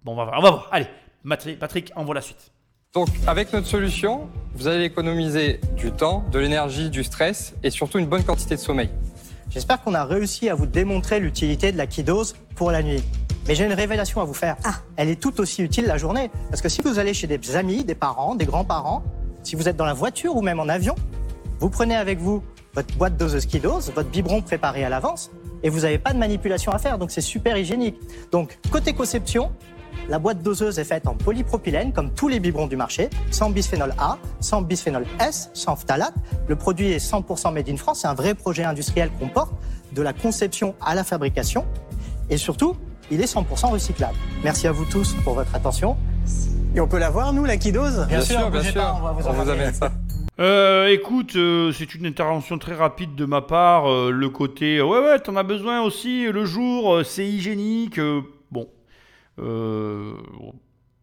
Bon, 0.06 0.14
on 0.14 0.16
va 0.16 0.24
voir. 0.24 0.40
On 0.40 0.42
va 0.42 0.52
voir. 0.52 0.70
Allez, 0.72 0.88
Patrick, 1.58 1.92
envoie 1.98 2.16
la 2.16 2.22
suite. 2.22 2.54
Donc, 2.94 3.10
avec 3.28 3.52
notre 3.52 3.68
solution, 3.68 4.30
vous 4.54 4.68
allez 4.68 4.86
économiser 4.86 5.60
du 5.76 5.92
temps, 5.92 6.24
de 6.32 6.40
l'énergie, 6.40 6.90
du 6.90 7.04
stress 7.04 7.54
et 7.64 7.70
surtout 7.70 8.00
une 8.00 8.08
bonne 8.08 8.24
quantité 8.24 8.56
de 8.56 8.62
sommeil. 8.62 8.90
J'espère 9.50 9.82
qu'on 9.82 9.96
a 9.96 10.06
réussi 10.06 10.48
à 10.48 10.54
vous 10.54 10.68
démontrer 10.68 11.20
l'utilité 11.20 11.72
de 11.72 11.78
la 11.78 11.88
kidose 11.88 12.36
pour 12.56 12.70
la 12.70 12.84
nuit. 12.84 13.04
Mais 13.48 13.56
j'ai 13.56 13.66
une 13.66 13.74
révélation 13.74 14.22
à 14.22 14.24
vous 14.24 14.36
faire. 14.36 14.58
Elle 14.96 15.10
est 15.10 15.20
tout 15.20 15.42
aussi 15.42 15.64
utile 15.64 15.86
la 15.86 15.98
journée. 15.98 16.30
Parce 16.52 16.62
que 16.62 16.70
si 16.70 16.84
vous 16.84 17.00
allez 17.00 17.16
chez 17.16 17.26
des 17.26 17.56
amis, 17.56 17.84
des 17.84 17.96
parents, 17.96 18.36
des 18.36 18.46
grands-parents, 18.46 19.04
si 19.42 19.56
vous 19.56 19.68
êtes 19.68 19.76
dans 19.76 19.86
la 19.86 19.94
voiture 19.94 20.36
ou 20.36 20.44
même 20.44 20.60
en 20.60 20.70
avion, 20.70 20.94
vous 21.60 21.72
prenez 21.72 21.96
avec 21.96 22.20
vous 22.20 22.44
votre 22.76 22.96
boîte 22.96 23.18
doseuse 23.18 23.48
kidose, 23.48 23.92
votre 23.96 24.10
biberon 24.10 24.44
préparé 24.44 24.84
à 24.84 24.90
l'avance, 24.90 25.32
et 25.64 25.70
vous 25.70 25.80
n'avez 25.80 25.98
pas 25.98 26.14
de 26.14 26.20
manipulation 26.20 26.72
à 26.72 26.78
faire. 26.78 27.00
Donc 27.00 27.10
c'est 27.10 27.22
super 27.22 27.58
hygiénique. 27.58 27.96
Donc 28.32 28.60
côté 28.70 28.94
conception, 28.94 29.52
la 30.10 30.20
boîte 30.20 30.42
doseuse 30.42 30.80
est 30.80 30.84
faite 30.84 31.08
en 31.08 31.14
polypropylène, 31.14 31.94
comme 31.94 32.12
tous 32.14 32.28
les 32.28 32.40
biberons 32.40 32.68
du 32.68 32.76
marché, 32.78 33.10
sans 33.32 33.50
bisphénol 33.50 33.94
A, 33.98 34.18
sans 34.40 34.62
bisphénol 34.62 35.06
S, 35.20 35.50
sans 35.54 35.76
phtalate. 35.76 36.14
Le 36.48 36.56
produit 36.56 36.92
est 36.92 36.98
100% 37.06 37.54
made 37.54 37.70
in 37.70 37.78
France. 37.78 38.00
C'est 38.02 38.08
un 38.08 38.14
vrai 38.16 38.34
projet 38.34 38.64
industriel 38.64 39.10
qu'on 39.20 39.28
porte, 39.30 39.54
de 39.94 40.02
la 40.02 40.14
conception 40.14 40.76
à 40.82 40.96
la 40.96 41.04
fabrication. 41.04 41.66
Et 42.30 42.38
surtout, 42.38 42.76
il 43.12 43.22
est 43.22 43.34
100% 43.34 43.72
recyclable. 43.72 44.16
Merci 44.44 44.68
à 44.68 44.72
vous 44.72 44.86
tous 44.86 45.14
pour 45.24 45.34
votre 45.34 45.56
attention. 45.56 45.98
Et 46.76 46.80
on 46.80 46.88
peut 46.88 47.00
la 47.00 47.10
voir, 47.10 47.34
nous, 47.34 47.44
la 47.46 47.58
kidose? 47.58 48.06
Bien, 48.08 48.22
sûr, 48.22 48.52
bien 48.52 48.62
sûr. 48.62 48.74
pas, 48.76 48.96
on 49.00 49.04
va 49.04 49.12
vous 49.14 49.28
on 49.28 49.32
vous 49.32 49.40
ramener. 49.40 49.52
amène 49.64 49.74
ça. 49.74 49.92
Euh, 50.40 50.88
écoute, 50.88 51.36
euh, 51.36 51.74
c'est 51.74 51.96
une 51.96 52.06
intervention 52.06 52.58
très 52.58 52.74
rapide 52.74 53.14
de 53.14 53.26
ma 53.26 53.42
part. 53.42 53.92
euh, 53.92 54.10
le 54.10 54.30
côté, 54.30 54.78
euh, 54.78 54.86
ouais, 54.86 55.00
ouais, 55.00 55.20
t'en 55.20 55.36
as 55.36 55.44
besoin 55.44 55.82
aussi 55.82 56.32
le 56.32 56.46
jour, 56.46 56.94
euh, 56.96 57.04
c'est 57.04 57.28
hygiénique. 57.28 58.00
Euh, 59.40 60.14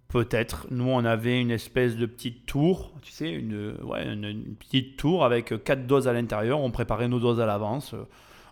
peut-être. 0.08 0.66
Nous, 0.70 0.88
on 0.88 1.04
avait 1.04 1.40
une 1.40 1.50
espèce 1.50 1.96
de 1.96 2.06
petite 2.06 2.46
tour, 2.46 2.92
tu 3.02 3.12
sais, 3.12 3.30
une, 3.30 3.76
ouais, 3.82 4.04
une, 4.06 4.54
petite 4.58 4.96
tour 4.96 5.24
avec 5.24 5.62
quatre 5.64 5.86
doses 5.86 6.08
à 6.08 6.12
l'intérieur. 6.12 6.60
On 6.60 6.70
préparait 6.70 7.08
nos 7.08 7.20
doses 7.20 7.40
à 7.40 7.46
l'avance. 7.46 7.94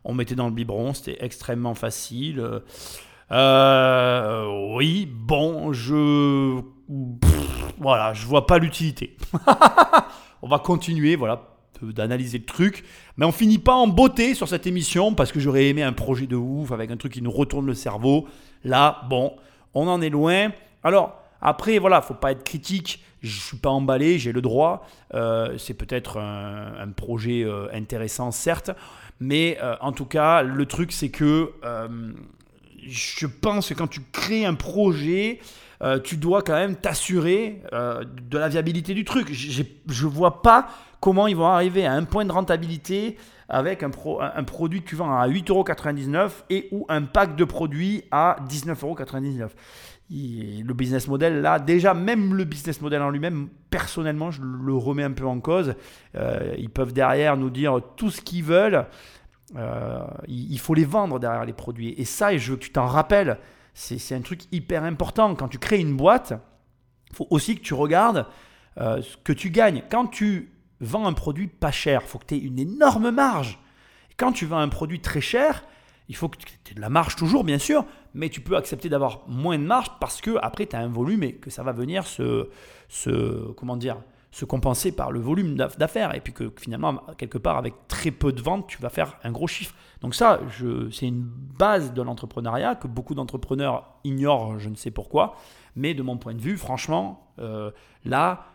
on 0.05 0.15
mettait 0.15 0.35
dans 0.35 0.49
le 0.49 0.55
biberon, 0.55 0.95
c'était 0.95 1.19
extrêmement 1.25 1.75
facile. 1.75 2.43
euh, 3.31 4.75
oui, 4.75 5.09
bon, 5.11 5.73
je. 5.73 6.61
Voilà, 7.79 8.13
je 8.13 8.27
vois 8.27 8.47
pas 8.47 8.59
l'utilité. 8.59 9.17
on 10.43 10.49
va 10.49 10.59
continuer, 10.59 11.17
voilà, 11.17 11.55
d'analyser 11.83 12.39
le 12.39 12.45
truc. 12.45 12.85
Mais 13.17 13.27
on 13.27 13.33
finit 13.33 13.59
pas 13.59 13.75
en 13.75 13.87
beauté 13.87 14.35
sur 14.35 14.49
cette 14.49 14.67
émission 14.67 15.15
parce 15.15 15.33
que 15.33 15.41
j'aurais 15.41 15.69
aimé 15.69 15.83
un 15.83 15.93
projet 15.93 16.27
de 16.27 16.37
ouf 16.37 16.73
avec 16.73 16.91
un 16.91 16.97
truc 16.97 17.13
qui 17.13 17.23
nous 17.23 17.31
retourne 17.31 17.67
le 17.67 17.75
cerveau. 17.75 18.27
Là, 18.65 19.03
bon, 19.09 19.35
on 19.75 19.89
en 19.89 20.01
est 20.01 20.11
loin. 20.11 20.53
Alors, 20.83 21.21
après, 21.45 21.79
voilà, 21.79 22.01
faut 22.01 22.15
pas 22.15 22.33
être 22.33 22.43
critique. 22.43 23.05
Je 23.23 23.41
suis 23.41 23.57
pas 23.57 23.71
emballé, 23.71 24.19
j'ai 24.19 24.33
le 24.33 24.43
droit. 24.43 24.87
Euh, 25.15 25.57
c'est 25.59 25.75
peut-être 25.75 26.19
un, 26.19 26.91
projet 26.91 27.43
euh, 27.45 27.69
intéressant, 27.73 28.31
certes. 28.31 28.71
Mais 29.21 29.59
euh, 29.63 29.77
en 29.81 29.93
tout 29.93 30.07
cas, 30.07 30.43
le 30.43 30.67
truc, 30.67 30.93
c'est 30.93 31.11
que 31.11 31.53
je 32.87 33.27
pense 33.27 33.69
que 33.69 33.75
quand 33.75 33.87
tu 33.87 34.01
crées 34.13 34.45
un 34.45 34.55
projet, 34.55 35.41
tu 36.03 36.17
dois 36.17 36.43
quand 36.43 36.55
même 36.55 36.77
t'assurer 36.77 37.63
de 37.73 38.39
la 38.39 38.49
viabilité 38.49 38.95
du 38.95 39.05
truc. 39.05 39.33
Je 39.33 39.63
ne 39.63 40.11
vois 40.11 40.43
pas 40.43 40.69
comment 41.01 41.27
ils 41.27 41.37
vont 41.37 41.47
arriver 41.47 41.87
à 41.87 41.93
un 41.93 42.05
point 42.05 42.25
de 42.25 42.33
rentabilité 42.33 43.19
avec 43.49 43.83
un, 43.83 43.91
pro- 43.91 44.21
un- 44.21 44.45
produit 44.45 44.83
que 44.83 44.89
tu 44.89 44.97
vends 44.97 45.17
à 45.17 45.29
8,99€ 45.29 46.31
et 46.51 46.69
ou 46.73 46.87
un 46.89 47.03
pack 47.03 47.37
de 47.37 47.45
produits 47.45 48.05
à 48.11 48.37
19,99€. 48.49 49.49
Il- 50.11 50.65
Le 50.67 50.75
business 50.75 51.09
model, 51.09 51.41
là, 51.41 51.59
déjà, 51.59 51.95
même 51.95 52.35
le 52.35 52.45
business 52.45 52.81
model 52.81 53.03
en 53.03 53.11
lui-même, 53.11 53.49
personnellement, 53.71 54.31
je 54.31 54.41
le 54.43 54.75
remets 54.75 55.03
un 55.05 55.13
peu 55.13 55.27
en 55.27 55.41
cause. 55.41 55.75
Euh, 56.15 56.55
ils 56.59 56.71
peuvent 56.71 56.93
derrière 56.93 57.37
nous 57.37 57.51
dire 57.51 57.81
tout 57.97 58.11
ce 58.11 58.21
qu'ils 58.21 58.45
veulent. 58.45 58.87
Euh, 59.57 59.99
il 60.27 60.59
faut 60.59 60.75
les 60.75 60.85
vendre 60.85 61.19
derrière 61.21 61.45
les 61.45 61.53
produits. 61.53 61.95
Et 61.99 62.05
ça, 62.05 62.33
et 62.33 62.39
je 62.39 62.51
veux 62.53 62.57
que 62.57 62.63
tu 62.65 62.71
t'en 62.73 62.87
rappelles, 62.87 63.39
c'est 63.75 63.99
c'est 63.99 64.15
un 64.15 64.21
truc 64.21 64.43
hyper 64.53 64.85
important. 64.85 65.35
Quand 65.35 65.49
tu 65.49 65.59
crées 65.59 65.79
une 65.81 65.97
boîte, 65.97 66.33
il 67.11 67.17
faut 67.17 67.27
aussi 67.31 67.57
que 67.57 67.61
tu 67.63 67.75
regardes 67.75 68.27
euh, 68.81 69.01
ce 69.03 69.17
que 69.19 69.33
tu 69.33 69.51
gagnes. 69.51 69.83
Quand 69.91 70.07
tu 70.07 70.51
vends 70.85 71.07
un 71.07 71.13
produit 71.13 71.49
pas 71.49 71.71
cher, 71.71 72.01
il 72.05 72.09
faut 72.09 72.19
que 72.19 72.27
tu 72.27 72.35
aies 72.35 72.39
une 72.39 72.59
énorme 72.59 73.11
marge. 73.11 73.59
Quand 74.17 74.33
tu 74.33 74.47
vends 74.47 74.59
un 74.59 74.69
produit 74.69 75.01
très 75.01 75.21
cher, 75.21 75.65
il 76.09 76.17
faut 76.17 76.29
que 76.29 76.37
tu 76.37 76.47
aies 76.71 76.75
de 76.75 76.81
la 76.81 76.91
marge 76.91 77.17
toujours, 77.17 77.45
bien 77.45 77.59
sûr, 77.59 77.85
mais 78.15 78.29
tu 78.29 78.41
peux 78.41 78.57
accepter 78.57 78.89
d'avoir 78.89 79.23
moins 79.27 79.59
de 79.59 79.65
marge 79.65 79.89
parce 80.01 80.21
que 80.21 80.37
après 80.43 80.67
tu 80.67 80.77
as 80.77 80.81
un 80.81 80.89
volume 80.89 81.23
et 81.23 81.35
que 81.35 81.51
ça 81.51 81.63
va 81.63 81.73
venir 81.73 82.07
se, 82.07 82.49
se 82.89 83.53
comment 83.53 83.77
dire, 83.77 83.97
se 84.31 84.45
compenser 84.45 84.93
par 84.93 85.13
le 85.13 85.21
volume 85.21 85.57
d'aff- 85.57 85.79
d'affaires 85.79 86.15
et 86.15 86.21
puis 86.21 86.33
que 86.33 86.53
finalement 86.59 87.03
quelque 87.19 87.39
part 87.39 87.57
avec 87.57 87.75
très 87.89 88.11
peu 88.11 88.33
de 88.33 88.43
ventes 88.43 88.67
tu 88.67 88.83
vas 88.83 88.91
faire 88.91 89.17
un 89.23 89.31
gros 89.31 89.47
chiffre. 89.47 89.75
Donc 90.01 90.15
ça, 90.15 90.41
c'est 90.91 91.07
une 91.07 91.23
base 91.23 91.95
de 91.95 92.03
l'entrepreneuriat 92.03 92.75
que 92.75 92.89
beaucoup 92.89 93.15
d'entrepreneurs 93.15 93.95
ignorent, 94.05 94.59
je 94.59 94.69
ne 94.69 94.75
sais 94.75 94.91
pourquoi, 94.91 95.37
mais 95.77 95.95
de 95.95 96.03
mon 96.03 96.19
point 96.19 96.35
de 96.35 96.41
vue, 96.41 96.59
franchement, 96.59 97.33
euh, 97.39 97.71
là, 98.05 98.47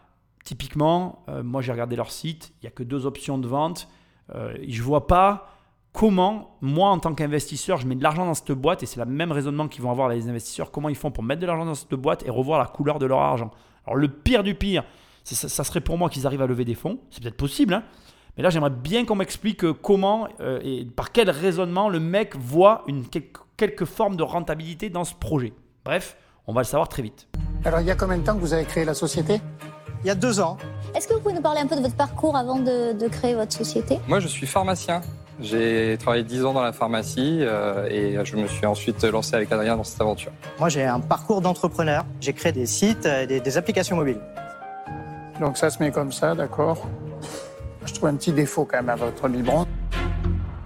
typiquement, 0.49 1.23
euh, 1.29 1.43
moi 1.43 1.61
j'ai 1.61 1.71
regardé 1.71 1.95
leur 1.95 2.09
site, 2.09 2.53
il 2.55 2.65
n'y 2.65 2.67
a 2.69 2.71
que 2.71 2.81
deux 2.81 3.05
options 3.05 3.37
de 3.37 3.47
vente. 3.47 3.87
Euh, 4.33 4.57
je 4.67 4.81
vois 4.81 5.05
pas 5.05 5.45
comment, 5.93 6.57
moi 6.61 6.89
en 6.89 6.97
tant 6.97 7.13
qu'investisseur, 7.13 7.77
je 7.77 7.85
mets 7.85 7.93
de 7.93 8.01
l'argent 8.01 8.25
dans 8.25 8.33
cette 8.33 8.53
boîte 8.53 8.81
et 8.81 8.87
c'est 8.87 8.99
le 8.99 9.05
même 9.05 9.31
raisonnement 9.31 9.67
qu'ils 9.67 9.83
vont 9.83 9.91
avoir 9.91 10.09
les 10.09 10.27
investisseurs. 10.27 10.71
Comment 10.71 10.89
ils 10.89 10.95
font 10.95 11.11
pour 11.11 11.23
mettre 11.23 11.39
de 11.39 11.45
l'argent 11.45 11.65
dans 11.65 11.75
cette 11.75 11.93
boîte 11.93 12.25
et 12.25 12.31
revoir 12.31 12.57
la 12.57 12.65
couleur 12.65 12.97
de 12.97 13.05
leur 13.05 13.19
argent 13.19 13.51
Alors 13.85 13.95
le 13.95 14.07
pire 14.07 14.41
du 14.41 14.55
pire, 14.55 14.83
ça, 15.23 15.63
serait 15.63 15.81
pour 15.81 15.99
moi 15.99 16.09
qu'ils 16.09 16.25
arrivent 16.25 16.41
à 16.41 16.47
lever 16.47 16.65
des 16.65 16.73
fonds. 16.73 16.97
C'est 17.11 17.21
peut-être 17.21 17.37
possible, 17.37 17.75
hein 17.75 17.83
mais 18.35 18.41
là 18.41 18.49
j'aimerais 18.49 18.71
bien 18.71 19.05
qu'on 19.05 19.17
m'explique 19.17 19.63
euh, 19.63 19.73
comment 19.73 20.27
et 20.63 20.83
par 20.95 21.11
quel 21.11 21.29
raisonnement 21.29 21.89
le 21.89 21.99
mec 21.99 22.35
voit 22.35 22.85
une 22.87 23.05
quelque, 23.07 23.41
quelque 23.55 23.85
forme 23.85 24.15
de 24.15 24.23
rentabilité 24.23 24.89
dans 24.89 25.03
ce 25.03 25.13
projet. 25.13 25.53
Bref, 25.85 26.17
on 26.47 26.53
va 26.53 26.61
le 26.61 26.65
savoir 26.65 26.89
très 26.89 27.03
vite. 27.03 27.27
Alors, 27.63 27.81
il 27.81 27.85
y 27.85 27.91
a 27.91 27.95
combien 27.95 28.17
de 28.17 28.23
temps 28.23 28.33
que 28.33 28.39
vous 28.39 28.53
avez 28.53 28.65
créé 28.65 28.85
la 28.85 28.95
société? 28.95 29.41
Il 30.03 30.07
y 30.07 30.09
a 30.09 30.15
deux 30.15 30.39
ans, 30.39 30.57
Est-ce 30.95 31.07
que 31.07 31.13
vous 31.13 31.19
pouvez 31.19 31.33
nous 31.35 31.41
parler 31.41 31.59
un 31.59 31.67
peu 31.67 31.75
de 31.75 31.81
votre 31.81 31.95
parcours 31.95 32.35
avant 32.37 32.57
de, 32.57 32.93
de 32.93 33.07
créer 33.09 33.35
votre 33.35 33.51
société? 33.51 33.99
Moi, 34.07 34.19
je 34.21 34.27
suis 34.27 34.47
pharmacien. 34.47 35.01
J'ai 35.41 35.97
travaillé 35.99 36.23
10 36.23 36.45
ans 36.45 36.53
dans 36.53 36.61
la 36.61 36.73
pharmacie 36.73 37.39
euh, 37.41 37.85
et 37.89 38.17
je 38.25 38.35
me 38.35 38.47
suis 38.47 38.65
ensuite 38.65 39.03
lancé 39.03 39.35
avec 39.35 39.51
Adrien 39.51 39.77
dans 39.77 39.85
cette 39.85 40.01
aventure. 40.01 40.33
moi 40.59 40.67
j'ai 40.67 40.83
un 40.83 40.99
parcours 40.99 41.39
d'entrepreneur. 41.41 42.05
J'ai 42.19 42.33
créé 42.33 42.51
des 42.51 42.65
sites, 42.65 43.05
euh, 43.05 43.25
des, 43.25 43.39
des 43.39 43.57
applications 43.57 43.95
mobiles. 43.95 44.19
Donc, 45.39 45.57
ça 45.57 45.69
se 45.69 45.81
met 45.81 45.91
comme 45.91 46.11
ça, 46.11 46.35
d'accord 46.35 46.85
Je 47.85 47.93
trouve 47.93 48.09
un 48.09 48.15
petit 48.15 48.33
défaut 48.33 48.65
quand 48.65 48.77
même 48.77 48.89
à 48.89 48.95
votre 48.95 49.27
biberon. 49.29 49.65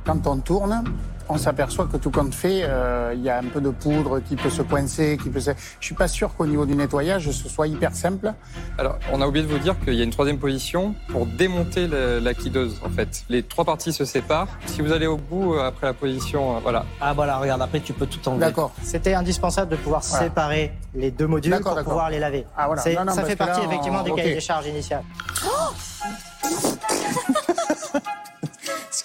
Quand 0.05 0.25
on 0.27 0.37
tourne, 0.37 0.83
on 1.29 1.37
s'aperçoit 1.37 1.85
que 1.91 1.97
tout 1.97 2.11
compte 2.11 2.33
fait, 2.33 2.61
euh, 2.63 3.13
il 3.15 3.21
y 3.21 3.29
a 3.29 3.37
un 3.37 3.43
peu 3.43 3.61
de 3.61 3.69
poudre 3.69 4.19
qui 4.19 4.35
peut 4.35 4.49
se 4.49 4.61
coincer, 4.61 5.17
qui 5.21 5.29
peut 5.29 5.39
se... 5.39 5.51
Je 5.79 5.85
suis 5.85 5.95
pas 5.95 6.07
sûr 6.07 6.33
qu'au 6.35 6.45
niveau 6.45 6.65
du 6.65 6.75
nettoyage, 6.75 7.29
ce 7.31 7.49
soit 7.49 7.67
hyper 7.67 7.95
simple. 7.95 8.33
Alors, 8.77 8.97
on 9.11 9.21
a 9.21 9.27
oublié 9.27 9.45
de 9.45 9.51
vous 9.51 9.59
dire 9.59 9.75
qu'il 9.83 9.93
y 9.95 10.01
a 10.01 10.03
une 10.03 10.11
troisième 10.11 10.39
position 10.39 10.95
pour 11.09 11.25
démonter 11.25 11.87
la, 11.87 12.19
la 12.19 12.33
kideuse, 12.33 12.79
en 12.85 12.89
fait. 12.89 13.23
Les 13.29 13.43
trois 13.43 13.65
parties 13.65 13.93
se 13.93 14.05
séparent. 14.05 14.47
Si 14.65 14.81
vous 14.81 14.91
allez 14.91 15.07
au 15.07 15.17
bout, 15.17 15.53
euh, 15.55 15.63
après 15.67 15.87
la 15.87 15.93
position, 15.93 16.57
euh, 16.57 16.59
voilà. 16.61 16.85
Ah 17.01 17.13
voilà, 17.13 17.37
regarde, 17.37 17.61
après 17.61 17.79
tu 17.79 17.93
peux 17.93 18.05
tout 18.07 18.27
enlever. 18.27 18.41
D'accord. 18.45 18.71
C'était 18.83 19.13
indispensable 19.13 19.71
de 19.71 19.75
pouvoir 19.77 20.01
Voilà. 20.07 20.25
séparer 20.25 20.71
les 20.95 21.11
deux 21.11 21.27
modules 21.27 21.59
pour 21.61 21.75
pouvoir 21.83 22.09
les 22.09 22.19
laver. 22.19 22.45
Ah, 22.57 22.67
voilà. 22.67 22.81
C'est- 22.81 22.95
Non, 22.95 23.05
non, 23.05 23.13
ça 23.13 23.23
fait 23.23 23.35
partie 23.35 23.61
là, 23.61 23.67
effectivement 23.67 23.99
on- 24.01 24.03
des 24.03 24.11
ok. 24.11 24.17
cahiers 24.17 24.33
des 24.35 24.39
charges 24.41 24.67
initiales. 24.67 25.03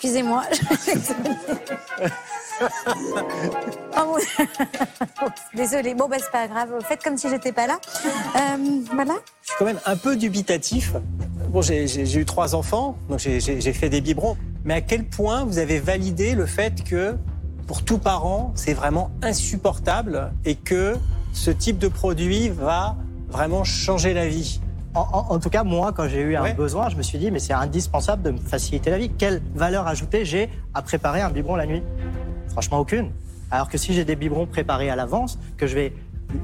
Excusez-moi. 0.00 0.44
oh. 3.98 4.16
Désolée. 5.56 5.94
Bon, 5.94 6.08
bah, 6.08 6.18
c'est 6.20 6.30
pas 6.30 6.46
grave. 6.46 6.70
Faites 6.86 7.02
comme 7.02 7.18
si 7.18 7.28
j'étais 7.28 7.50
pas 7.50 7.66
là. 7.66 7.80
Euh, 8.36 8.80
voilà. 8.94 9.14
Je 9.42 9.48
suis 9.48 9.56
quand 9.58 9.64
même 9.64 9.80
un 9.84 9.96
peu 9.96 10.14
dubitatif. 10.14 10.92
Bon, 11.48 11.62
j'ai 11.62 12.16
eu 12.16 12.24
trois 12.24 12.54
enfants, 12.54 12.96
donc 13.08 13.18
j'ai 13.18 13.72
fait 13.72 13.88
des 13.88 14.00
biberons. 14.00 14.36
Mais 14.64 14.74
à 14.74 14.80
quel 14.82 15.04
point 15.04 15.44
vous 15.44 15.58
avez 15.58 15.80
validé 15.80 16.36
le 16.36 16.46
fait 16.46 16.84
que, 16.84 17.16
pour 17.66 17.82
tout 17.82 17.98
parent, 17.98 18.52
c'est 18.54 18.74
vraiment 18.74 19.10
insupportable 19.22 20.30
et 20.44 20.54
que 20.54 20.94
ce 21.32 21.50
type 21.50 21.78
de 21.78 21.88
produit 21.88 22.50
va 22.50 22.94
vraiment 23.28 23.64
changer 23.64 24.14
la 24.14 24.28
vie? 24.28 24.60
En, 24.94 25.00
en- 25.00 25.34
en 25.34 25.38
tout 25.38 25.50
cas, 25.50 25.64
moi, 25.64 25.92
quand 25.92 26.08
j'ai 26.08 26.20
eu 26.22 26.34
un 26.36 26.42
Ouais. 26.42 26.54
besoin, 26.54 26.88
je 26.88 26.96
me 26.96 27.02
suis 27.02 27.18
dit, 27.18 27.30
mais 27.30 27.38
c'est 27.38 27.52
indispensable 27.52 28.22
de 28.22 28.30
me 28.30 28.38
faciliter 28.38 28.90
la 28.90 28.98
vie. 28.98 29.10
Quelle 29.10 29.42
valeur 29.54 29.86
ajoutée 29.86 30.24
j'ai 30.24 30.48
à 30.74 30.82
préparer 30.82 31.20
un 31.20 31.30
biberon 31.30 31.56
la 31.56 31.66
nuit? 31.66 31.82
Franchement, 32.48 32.78
aucune. 32.78 33.10
Alors 33.50 33.68
que 33.68 33.78
si 33.78 33.92
j'ai 33.92 34.04
des 34.04 34.16
biberons 34.16 34.46
préparés 34.46 34.90
à 34.90 34.96
l'avance, 34.96 35.38
que 35.56 35.66
je 35.66 35.74
vais 35.74 35.92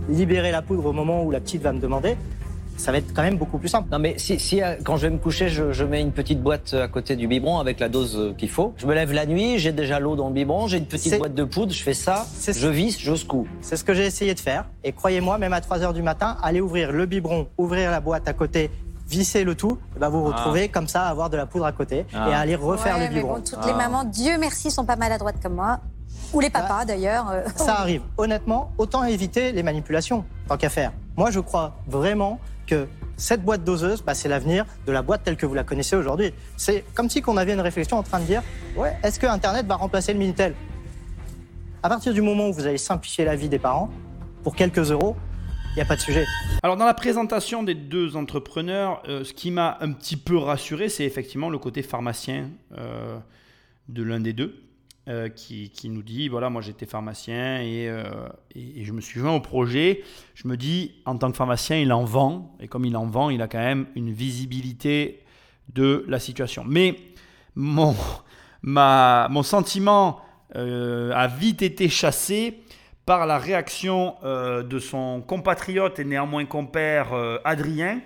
libérer 0.09 0.51
la 0.51 0.63
poudre 0.63 0.87
au 0.87 0.93
moment 0.93 1.23
où 1.25 1.31
la 1.31 1.41
petite 1.41 1.63
va 1.63 1.73
me 1.73 1.81
demander, 1.81 2.17
ça 2.77 2.93
va 2.93 2.99
être 2.99 3.15
quand 3.15 3.23
même 3.23 3.37
beaucoup 3.37 3.59
plus 3.59 3.69
simple. 3.69 3.89
Non, 3.93 3.99
mais 3.99 4.15
si, 4.19 4.39
si, 4.39 4.63
euh, 4.63 4.75
quand 4.85 4.97
je 4.97 5.07
vais 5.07 5.11
me 5.11 5.19
coucher, 5.19 5.49
je, 5.49 5.73
je 5.73 5.85
mets 5.85 6.01
une 6.01 6.13
petite 6.13 6.43
boîte 6.43 6.75
à 6.75 6.89
côté 6.89 7.17
du 7.17 7.27
biberon 7.29 7.59
avec 7.59 7.81
la 7.81 7.89
dose 7.89 8.17
euh, 8.19 8.33
qu'il 8.35 8.51
faut. 8.51 8.75
Je 8.77 8.87
me 8.87 8.95
lève 8.95 9.13
la 9.13 9.27
nuit, 9.27 9.59
j'ai 9.59 9.73
déjà 9.73 10.01
l'eau 10.01 10.17
dans 10.17 10.29
le 10.29 10.35
biberon, 10.35 10.67
j'ai 10.67 10.79
une 10.79 10.87
petite 10.87 11.17
boîte 11.19 11.35
de 11.35 11.45
poudre, 11.45 11.73
je 11.73 11.83
fais 11.83 11.95
ça, 11.95 12.27
je 12.47 12.69
visse, 12.69 12.99
je 13.01 13.15
secoue. 13.15 13.47
C'est 13.61 13.77
ce 13.77 13.85
que 13.85 13.95
j'ai 13.95 14.05
essayé 14.07 14.35
de 14.35 14.41
faire. 14.41 14.65
Et 14.83 14.93
croyez-moi, 14.93 15.39
même 15.39 15.53
à 15.53 15.61
3 15.61 15.83
heures 15.83 15.93
du 15.95 16.03
matin, 16.03 16.37
aller 16.43 16.61
ouvrir 16.61 16.93
le 16.93 17.07
biberon, 17.07 17.47
ouvrir 17.59 17.91
la 17.91 18.01
boîte 18.01 18.27
à 18.29 18.33
côté, 18.33 18.71
visser 19.09 19.45
le 19.45 19.55
tout, 19.55 19.79
eh 19.97 19.99
ben 20.01 20.09
vous 20.09 20.21
vous 20.25 20.31
retrouvez 20.31 20.69
comme 20.69 20.89
ça 20.89 21.05
à 21.05 21.11
avoir 21.11 21.29
de 21.31 21.37
la 21.37 21.45
poudre 21.47 21.67
à 21.67 21.73
côté 21.73 22.07
et 22.13 22.17
à 22.17 22.39
aller 22.39 22.55
refaire 22.55 22.95
Ouais, 22.97 23.03
le 23.03 23.09
mais 23.09 23.15
biberon. 23.21 23.35
bon, 23.35 23.41
toutes 23.43 23.67
les 23.67 23.75
mamans, 23.75 24.05
Dieu 24.05 24.33
merci, 24.41 24.71
sont 24.71 24.85
pas 24.87 24.97
maladroites 24.97 25.37
comme 25.43 25.55
moi. 25.55 25.81
Ou 26.35 26.41
les 26.41 26.51
papas, 26.51 26.85
d'ailleurs. 26.85 27.31
euh. 27.31 27.43
Ça 27.57 27.77
arrive. 27.77 28.03
Honnêtement, 28.17 28.73
autant 28.79 29.05
éviter 29.05 29.53
les 29.53 29.63
manipulations, 29.63 30.25
tant 30.49 30.57
qu'à 30.57 30.69
faire. 30.69 30.93
Moi, 31.17 31.31
je 31.31 31.41
crois 31.41 31.77
vraiment 31.87 32.41
que 32.67 32.87
cette 33.17 33.43
boîte 33.45 33.63
doseuse, 33.63 34.03
bah, 34.03 34.15
c'est 34.15 34.29
l'avenir 34.29 34.67
de 34.87 34.93
la 34.93 35.03
boîte 35.03 35.23
telle 35.23 35.37
que 35.37 35.47
vous 35.47 35.55
la 35.55 35.63
connaissez 35.65 35.95
aujourd'hui. 35.97 36.33
C'est 36.57 36.85
comme 36.95 37.09
si 37.09 37.23
qu'on 37.23 37.37
avait 37.37 37.53
une 37.53 37.61
réflexion 37.61 37.99
en 37.99 38.03
train 38.03 38.19
de 38.19 38.25
dire, 38.25 38.43
ouais, 38.77 38.97
est-ce 39.05 39.21
que 39.21 39.27
Internet 39.27 39.67
va 39.67 39.77
remplacer 39.77 40.13
le 40.13 40.19
Minitel? 40.19 40.55
À 41.83 41.89
partir 41.89 42.13
du 42.13 42.23
moment 42.23 42.49
où 42.49 42.53
vous 42.53 42.67
allez 42.67 42.79
simplifier 42.79 43.25
la 43.25 43.37
vie 43.37 43.49
des 43.49 43.59
parents, 43.59 43.91
pour 44.43 44.57
quelques 44.57 44.91
euros, 44.91 45.17
il 45.73 45.77
n'y 45.77 45.83
a 45.83 45.85
pas 45.85 45.97
de 45.97 46.01
sujet. 46.01 46.25
Alors 46.63 46.77
dans 46.77 46.85
la 46.87 46.95
présentation 46.95 47.63
des 47.63 47.75
deux 47.75 48.17
entrepreneurs, 48.17 49.03
euh, 49.09 49.23
ce 49.25 49.33
qui 49.33 49.51
m'a 49.51 49.77
un 49.81 49.93
petit 49.93 50.17
peu 50.17 50.37
rassuré, 50.37 50.89
c'est 50.89 51.05
effectivement 51.05 51.51
le 51.51 51.59
côté 51.59 51.83
pharmacien 51.83 52.49
euh, 52.79 53.19
de 53.89 54.03
l'un 54.03 54.21
des 54.21 54.33
deux, 54.33 54.63
euh, 55.09 55.29
qui, 55.29 55.71
nous 55.91 56.03
dit, 56.03 56.29
voilà, 56.29 56.49
moi 56.49 56.63
j'étais 56.63 56.87
pharmacien 56.87 57.61
et, 57.61 57.89
euh, 57.89 58.05
et- 58.55 58.81
et 58.81 58.85
je 58.85 58.93
me 58.93 59.01
suis 59.03 59.21
joint 59.21 59.35
au 59.35 59.41
projet. 59.41 60.03
Je 60.35 60.49
me 60.49 60.57
dis, 60.57 60.95
en 61.05 61.19
tant 61.19 61.31
que 61.31 61.37
pharmacien, 61.37 61.77
il 61.77 61.93
en 61.93 62.05
vend, 62.05 62.57
et 62.61 62.69
comme 62.69 62.85
il 62.87 62.97
en 62.97 63.07
vend, 63.07 63.29
il 63.31 63.43
a 63.43 63.49
quand 63.49 63.59
même 63.59 63.87
une 63.97 64.13
visibilité 64.13 65.23
de 65.73 66.05
la 66.09 66.19
situation. 66.19 66.65
Mais 66.67 66.97
mon, 67.55 67.95
ma, 68.63 69.29
mon 69.31 69.43
sentiment 69.43 70.21
euh, 70.57 71.13
a 71.15 71.27
vite 71.27 71.61
été 71.63 71.89
chassé 71.89 72.61
par 73.07 73.27
la 73.27 73.37
réaction 73.39 74.15
de 74.25 74.79
son 74.79 75.21
compatriote 75.21 75.99
et 75.99 76.05
néanmoins 76.07 76.47
compère 76.47 77.09
Adrien, 77.45 78.01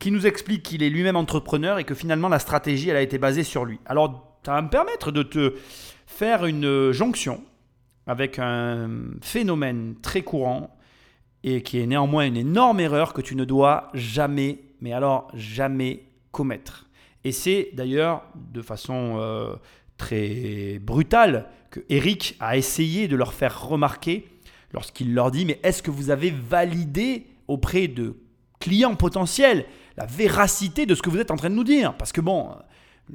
qui 0.00 0.10
nous 0.10 0.26
explique 0.26 0.64
qu'il 0.64 0.82
est 0.82 0.90
lui-même 0.90 1.14
entrepreneur 1.14 1.78
et 1.78 1.84
que 1.84 1.94
finalement 1.94 2.28
la 2.28 2.40
stratégie 2.40 2.88
elle 2.88 2.96
a 2.96 3.02
été 3.02 3.16
basée 3.18 3.44
sur 3.44 3.64
lui. 3.64 3.78
Alors 3.86 4.36
ça 4.44 4.54
va 4.54 4.62
me 4.62 4.68
permettre 4.68 5.12
de 5.12 5.22
te 5.22 5.54
faire 6.20 6.44
une 6.44 6.66
euh, 6.66 6.92
jonction 6.92 7.42
avec 8.06 8.38
un 8.38 8.90
phénomène 9.22 9.94
très 10.02 10.20
courant 10.20 10.76
et 11.44 11.62
qui 11.62 11.80
est 11.80 11.86
néanmoins 11.86 12.26
une 12.26 12.36
énorme 12.36 12.78
erreur 12.80 13.14
que 13.14 13.22
tu 13.22 13.34
ne 13.34 13.46
dois 13.46 13.88
jamais, 13.94 14.58
mais 14.82 14.92
alors 14.92 15.30
jamais 15.32 16.04
commettre. 16.30 16.90
Et 17.24 17.32
c'est 17.32 17.70
d'ailleurs 17.72 18.24
de 18.34 18.60
façon 18.60 19.16
euh, 19.16 19.54
très 19.96 20.78
brutale 20.82 21.46
que 21.70 21.80
Eric 21.88 22.36
a 22.38 22.58
essayé 22.58 23.08
de 23.08 23.16
leur 23.16 23.32
faire 23.32 23.66
remarquer 23.66 24.28
lorsqu'il 24.74 25.14
leur 25.14 25.30
dit 25.30 25.46
mais 25.46 25.58
est-ce 25.62 25.82
que 25.82 25.90
vous 25.90 26.10
avez 26.10 26.30
validé 26.30 27.28
auprès 27.48 27.88
de 27.88 28.14
clients 28.58 28.94
potentiels 28.94 29.64
la 29.96 30.04
véracité 30.04 30.84
de 30.84 30.94
ce 30.94 31.00
que 31.00 31.08
vous 31.08 31.16
êtes 31.18 31.30
en 31.30 31.36
train 31.36 31.48
de 31.48 31.54
nous 31.54 31.64
dire? 31.64 31.96
Parce 31.96 32.12
que 32.12 32.20
bon, 32.20 32.50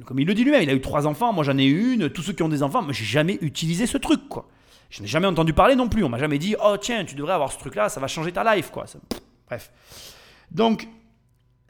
comme 0.06 0.20
il 0.20 0.28
le 0.28 0.34
dit 0.34 0.44
lui-même, 0.44 0.64
il 0.64 0.70
a 0.70 0.74
eu 0.74 0.82
trois 0.82 1.08
enfants, 1.08 1.34
moi 1.34 1.44
j'en 1.44 1.58
ai 1.58 1.66
une, 1.66 2.10
tous 2.10 2.22
ceux 2.22 2.34
qui 2.34 2.44
ont 2.44 2.50
des 2.50 2.64
enfants, 2.64 2.82
moi 2.82 2.94
j'ai 2.94 3.06
jamais 3.06 3.38
utilisé 3.42 3.86
ce 3.86 3.98
truc. 3.98 4.22
Je 4.90 5.02
n'ai 5.02 5.08
jamais 5.08 5.28
entendu 5.28 5.54
parler 5.54 5.76
non 5.76 5.90
plus, 5.90 6.04
on 6.04 6.10
m'a 6.10 6.18
jamais 6.18 6.38
dit 6.38 6.56
oh 6.64 6.76
tiens 6.80 7.06
tu 7.06 7.16
devrais 7.16 7.34
avoir 7.34 7.52
ce 7.52 7.60
truc 7.60 7.76
là, 7.76 7.90
ça 7.90 8.00
va 8.00 8.08
changer 8.08 8.32
ta 8.32 8.56
life 8.56 8.72
quoi. 8.72 8.88
Ça- 8.88 9.00
bref. 9.48 9.72
Donc 10.52 10.88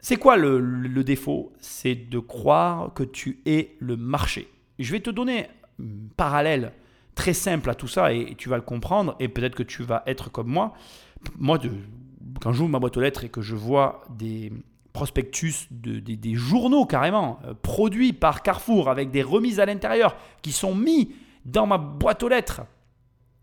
c'est 0.08 0.18
quoi 0.18 0.36
le, 0.36 1.02
défaut? 1.02 1.52
C'est 1.58 1.96
de 1.96 2.20
croire 2.20 2.94
que 2.94 3.02
tu 3.02 3.40
es 3.44 3.76
le 3.80 3.96
marché. 3.96 4.48
Je 4.78 4.92
vais 4.92 5.00
te 5.00 5.10
donner 5.10 5.48
un 5.80 5.84
parallèle 6.16 6.72
très 7.16 7.32
simple 7.32 7.70
à 7.70 7.74
tout 7.74 7.88
ça 7.88 8.12
et, 8.12 8.36
tu 8.36 8.48
vas 8.48 8.54
le 8.54 8.62
comprendre 8.62 9.16
et 9.18 9.26
peut-être 9.26 9.56
que 9.56 9.64
tu 9.64 9.82
vas 9.82 10.04
être 10.06 10.30
comme 10.30 10.46
moi. 10.46 10.74
Moi, 11.36 11.58
quand 12.40 12.52
j'ouvre 12.52 12.70
ma 12.70 12.78
boîte 12.78 12.96
aux 12.96 13.00
lettres 13.00 13.24
et 13.24 13.30
que 13.30 13.40
je 13.40 13.56
vois 13.56 14.02
des 14.10 14.52
prospectus, 14.96 15.68
de, 15.70 15.98
des, 15.98 16.34
journaux 16.34 16.86
carrément, 16.86 17.38
euh, 17.44 17.52
produits 17.52 18.14
par 18.14 18.42
Carrefour 18.42 18.88
avec 18.88 19.10
des 19.10 19.22
remises 19.22 19.60
à 19.60 19.66
l'intérieur 19.66 20.16
qui 20.40 20.52
sont 20.52 20.74
mis 20.74 21.14
dans 21.44 21.66
ma 21.66 21.76
boîte 21.76 22.22
aux 22.22 22.30
lettres 22.30 22.62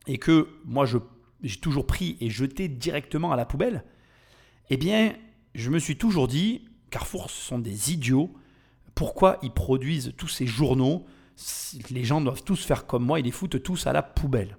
et 0.07 0.17
que 0.17 0.49
moi 0.65 0.87
j'ai 0.87 1.59
toujours 1.59 1.85
pris 1.85 2.17
et 2.21 2.31
jeté 2.31 2.67
directement 2.67 3.31
à 3.31 3.35
la 3.35 3.45
poubelle, 3.45 3.83
eh 4.71 4.77
bien, 4.77 5.13
je 5.53 5.69
me 5.69 5.77
suis 5.77 5.95
toujours 5.95 6.27
dit, 6.27 6.65
Carrefour, 6.89 7.29
ce 7.29 7.39
sont 7.39 7.59
des 7.59 7.93
idiots. 7.93 8.33
Pourquoi 8.95 9.37
ils 9.43 9.51
produisent 9.51 10.13
tous 10.17 10.27
ces 10.27 10.47
journaux? 10.47 11.05
Les 11.91 12.03
gens 12.03 12.19
doivent 12.19 12.43
tous 12.43 12.65
faire 12.65 12.87
comme 12.87 13.05
moi, 13.05 13.19
ils 13.19 13.25
les 13.25 13.31
foutent 13.31 13.61
tous 13.61 13.85
à 13.85 13.93
la 13.93 14.01
poubelle. 14.01 14.57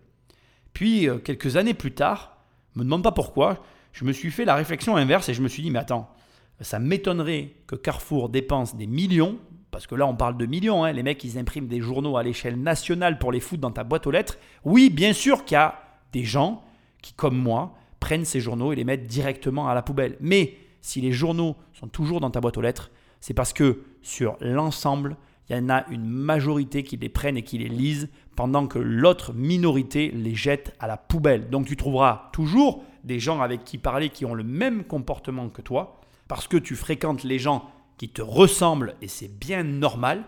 Puis, 0.73 1.09
euh, 1.09 1.19
quelques 1.19 1.57
années 1.57 1.75
plus 1.75 1.93
tard, 1.93 2.39
me 2.77 2.85
demande 2.85 3.03
pas 3.03 3.11
pourquoi, 3.11 3.65
je 3.93 4.05
me 4.05 4.13
suis 4.13 4.31
fait 4.31 4.45
la 4.45 4.55
réflexion 4.55 4.95
inverse 4.95 5.29
et 5.29 5.35
je 5.35 5.43
me 5.43 5.49
suis 5.49 5.63
dit, 5.65 5.73
mais 5.73 5.81
attends, 5.81 6.14
ça 6.61 6.79
m'étonnerait 6.79 7.55
que 7.67 7.77
Carrefour 7.77 8.29
dépense 8.29 8.77
des 8.77 8.87
millions, 8.87 9.39
parce 9.71 9.87
que 9.87 9.95
là 9.95 10.07
on 10.07 10.15
parle 10.15 10.37
de 10.37 10.47
millions, 10.47 10.85
hein, 10.85 10.93
les 10.93 11.03
mecs 11.03 11.23
ils 11.25 11.39
impriment 11.39 11.67
des 11.67 11.81
journaux 11.81 12.17
à 12.17 12.23
l'échelle 12.23 12.61
nationale 12.61 13.19
pour 13.19 13.33
les 13.33 13.41
foutre 13.41 13.61
dans 13.61 13.73
ta 13.73 13.85
boîte 13.85 14.07
aux 14.07 14.11
lettres. 14.11 14.39
Oui, 14.65 14.91
bien 14.91 15.13
sûr 15.13 15.45
qu'il 15.45 15.57
y 15.57 15.59
a 15.59 15.81
des 16.13 16.25
gens 16.25 16.63
qui, 17.03 17.13
comme 17.13 17.37
moi, 17.37 17.75
prennent 18.01 18.25
ces 18.25 18.41
journaux 18.41 18.73
et 18.73 18.77
les 18.77 18.85
mettent 18.85 19.07
directement 19.07 19.69
à 19.69 19.75
la 19.75 19.83
poubelle. 19.83 20.17
Mais 20.21 20.57
si 20.81 21.01
les 21.01 21.13
journaux 21.13 21.57
sont 21.73 21.89
toujours 21.89 22.21
dans 22.21 22.31
ta 22.31 22.41
boîte 22.41 22.57
aux 22.57 22.63
lettres, 22.63 22.91
c'est 23.21 23.35
parce 23.35 23.53
que 23.53 23.83
sur 24.03 24.37
l'ensemble, 24.41 25.17
il 25.49 25.57
y 25.57 25.59
en 25.59 25.69
a 25.69 25.87
une 25.91 26.07
majorité 26.07 26.83
qui 26.83 26.97
les 26.97 27.09
prennent 27.09 27.37
et 27.37 27.43
qui 27.43 27.59
les 27.59 27.69
lisent, 27.69 28.11
pendant 28.37 28.67
que 28.67 28.79
l'autre 28.79 29.33
minorité 29.33 30.11
les 30.11 30.35
jette 30.35 30.75
à 30.81 30.87
la 30.87 30.97
poubelle. 30.97 31.51
Donc 31.51 31.67
tu 31.67 31.77
trouveras 31.77 32.31
toujours 32.33 32.85
des 33.05 33.19
gens 33.19 33.41
avec 33.41 33.65
qui 33.65 33.79
parler 33.79 34.09
qui 34.09 34.25
ont 34.25 34.35
le 34.35 34.45
même 34.45 34.85
comportement 34.85 35.49
que 35.49 35.63
toi, 35.63 36.01
parce 36.29 36.49
que 36.49 36.57
tu 36.57 36.77
fréquentes 36.77 37.25
les 37.25 37.39
gens 37.39 37.71
qui 37.97 38.09
te 38.09 38.23
ressemblent 38.23 38.95
et 39.01 39.09
c'est 39.09 39.29
bien 39.29 39.63
normal, 39.63 40.25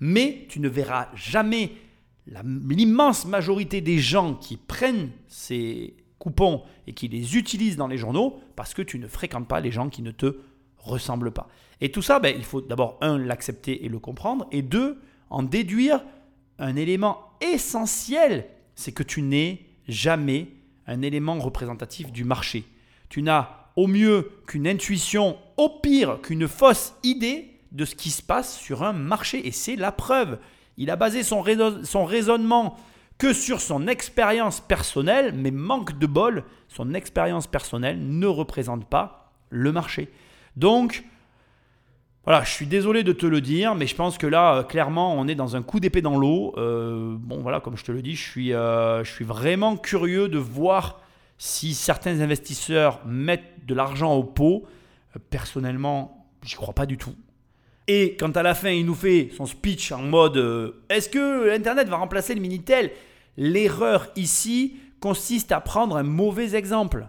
mais 0.00 0.46
tu 0.48 0.60
ne 0.60 0.68
verras 0.68 1.08
jamais 1.14 1.72
l'immense 2.26 3.26
majorité 3.26 3.80
des 3.80 3.98
gens 3.98 4.34
qui 4.34 4.56
prennent 4.56 5.10
ces 5.28 5.96
coupons 6.18 6.62
et 6.86 6.94
qui 6.94 7.08
les 7.08 7.36
utilisent 7.36 7.76
dans 7.76 7.86
les 7.86 7.98
journaux 7.98 8.40
parce 8.56 8.74
que 8.74 8.82
tu 8.82 8.98
ne 8.98 9.06
fréquentes 9.06 9.46
pas 9.46 9.60
les 9.60 9.70
gens 9.70 9.88
qui 9.88 10.02
ne 10.02 10.10
te 10.10 10.38
ressemblent 10.78 11.32
pas. 11.32 11.48
Et 11.80 11.90
tout 11.90 12.02
ça, 12.02 12.18
ben, 12.18 12.34
il 12.36 12.44
faut 12.44 12.60
d'abord, 12.60 12.98
un, 13.00 13.18
l'accepter 13.18 13.84
et 13.84 13.88
le 13.88 13.98
comprendre, 13.98 14.46
et 14.52 14.62
deux, 14.62 14.98
en 15.30 15.42
déduire 15.42 16.02
un 16.58 16.76
élément 16.76 17.30
essentiel, 17.40 18.46
c'est 18.74 18.92
que 18.92 19.02
tu 19.02 19.22
n'es 19.22 19.66
jamais 19.88 20.48
un 20.86 21.02
élément 21.02 21.38
représentatif 21.38 22.12
du 22.12 22.24
marché. 22.24 22.64
Tu 23.08 23.22
n'as 23.22 23.63
au 23.76 23.86
mieux 23.86 24.30
qu'une 24.46 24.66
intuition, 24.66 25.36
au 25.56 25.68
pire 25.68 26.20
qu'une 26.22 26.48
fausse 26.48 26.94
idée 27.02 27.50
de 27.72 27.84
ce 27.84 27.94
qui 27.94 28.10
se 28.10 28.22
passe 28.22 28.56
sur 28.56 28.82
un 28.82 28.92
marché. 28.92 29.46
Et 29.46 29.50
c'est 29.50 29.76
la 29.76 29.92
preuve. 29.92 30.38
Il 30.76 30.90
a 30.90 30.96
basé 30.96 31.22
son, 31.22 31.40
raison- 31.40 31.84
son 31.84 32.04
raisonnement 32.04 32.76
que 33.18 33.32
sur 33.32 33.60
son 33.60 33.86
expérience 33.86 34.60
personnelle, 34.60 35.32
mais 35.36 35.50
manque 35.50 35.98
de 35.98 36.06
bol, 36.06 36.44
son 36.68 36.94
expérience 36.94 37.46
personnelle 37.46 37.98
ne 38.00 38.26
représente 38.26 38.86
pas 38.86 39.32
le 39.50 39.70
marché. 39.70 40.10
Donc, 40.56 41.04
voilà, 42.24 42.42
je 42.42 42.50
suis 42.50 42.66
désolé 42.66 43.02
de 43.02 43.12
te 43.12 43.26
le 43.26 43.40
dire, 43.40 43.74
mais 43.74 43.86
je 43.86 43.94
pense 43.94 44.18
que 44.18 44.26
là, 44.26 44.56
euh, 44.56 44.62
clairement, 44.62 45.14
on 45.14 45.28
est 45.28 45.34
dans 45.34 45.56
un 45.56 45.62
coup 45.62 45.78
d'épée 45.78 46.00
dans 46.00 46.16
l'eau. 46.16 46.54
Euh, 46.56 47.16
bon, 47.18 47.40
voilà, 47.40 47.60
comme 47.60 47.76
je 47.76 47.84
te 47.84 47.92
le 47.92 48.02
dis, 48.02 48.16
je 48.16 48.22
suis, 48.22 48.52
euh, 48.52 49.04
je 49.04 49.12
suis 49.12 49.24
vraiment 49.24 49.76
curieux 49.76 50.28
de 50.28 50.38
voir 50.38 51.00
si 51.38 51.74
certains 51.74 52.20
investisseurs 52.20 53.04
mettent 53.06 53.66
de 53.66 53.74
l'argent 53.74 54.14
au 54.14 54.24
pot. 54.24 54.64
Euh, 55.16 55.20
personnellement, 55.30 56.26
j'y 56.42 56.56
crois 56.56 56.74
pas 56.74 56.86
du 56.86 56.96
tout. 56.96 57.14
Et 57.86 58.16
quand 58.16 58.36
à 58.36 58.42
la 58.42 58.54
fin, 58.54 58.70
il 58.70 58.86
nous 58.86 58.94
fait 58.94 59.30
son 59.36 59.46
speech 59.46 59.92
en 59.92 60.02
mode 60.02 60.38
euh, 60.38 60.82
Est-ce 60.88 61.08
que 61.08 61.54
Internet 61.54 61.88
va 61.88 61.96
remplacer 61.96 62.34
le 62.34 62.40
Minitel? 62.40 62.90
L'erreur 63.36 64.08
ici 64.16 64.76
consiste 65.00 65.52
à 65.52 65.60
prendre 65.60 65.96
un 65.96 66.02
mauvais 66.02 66.54
exemple. 66.54 67.08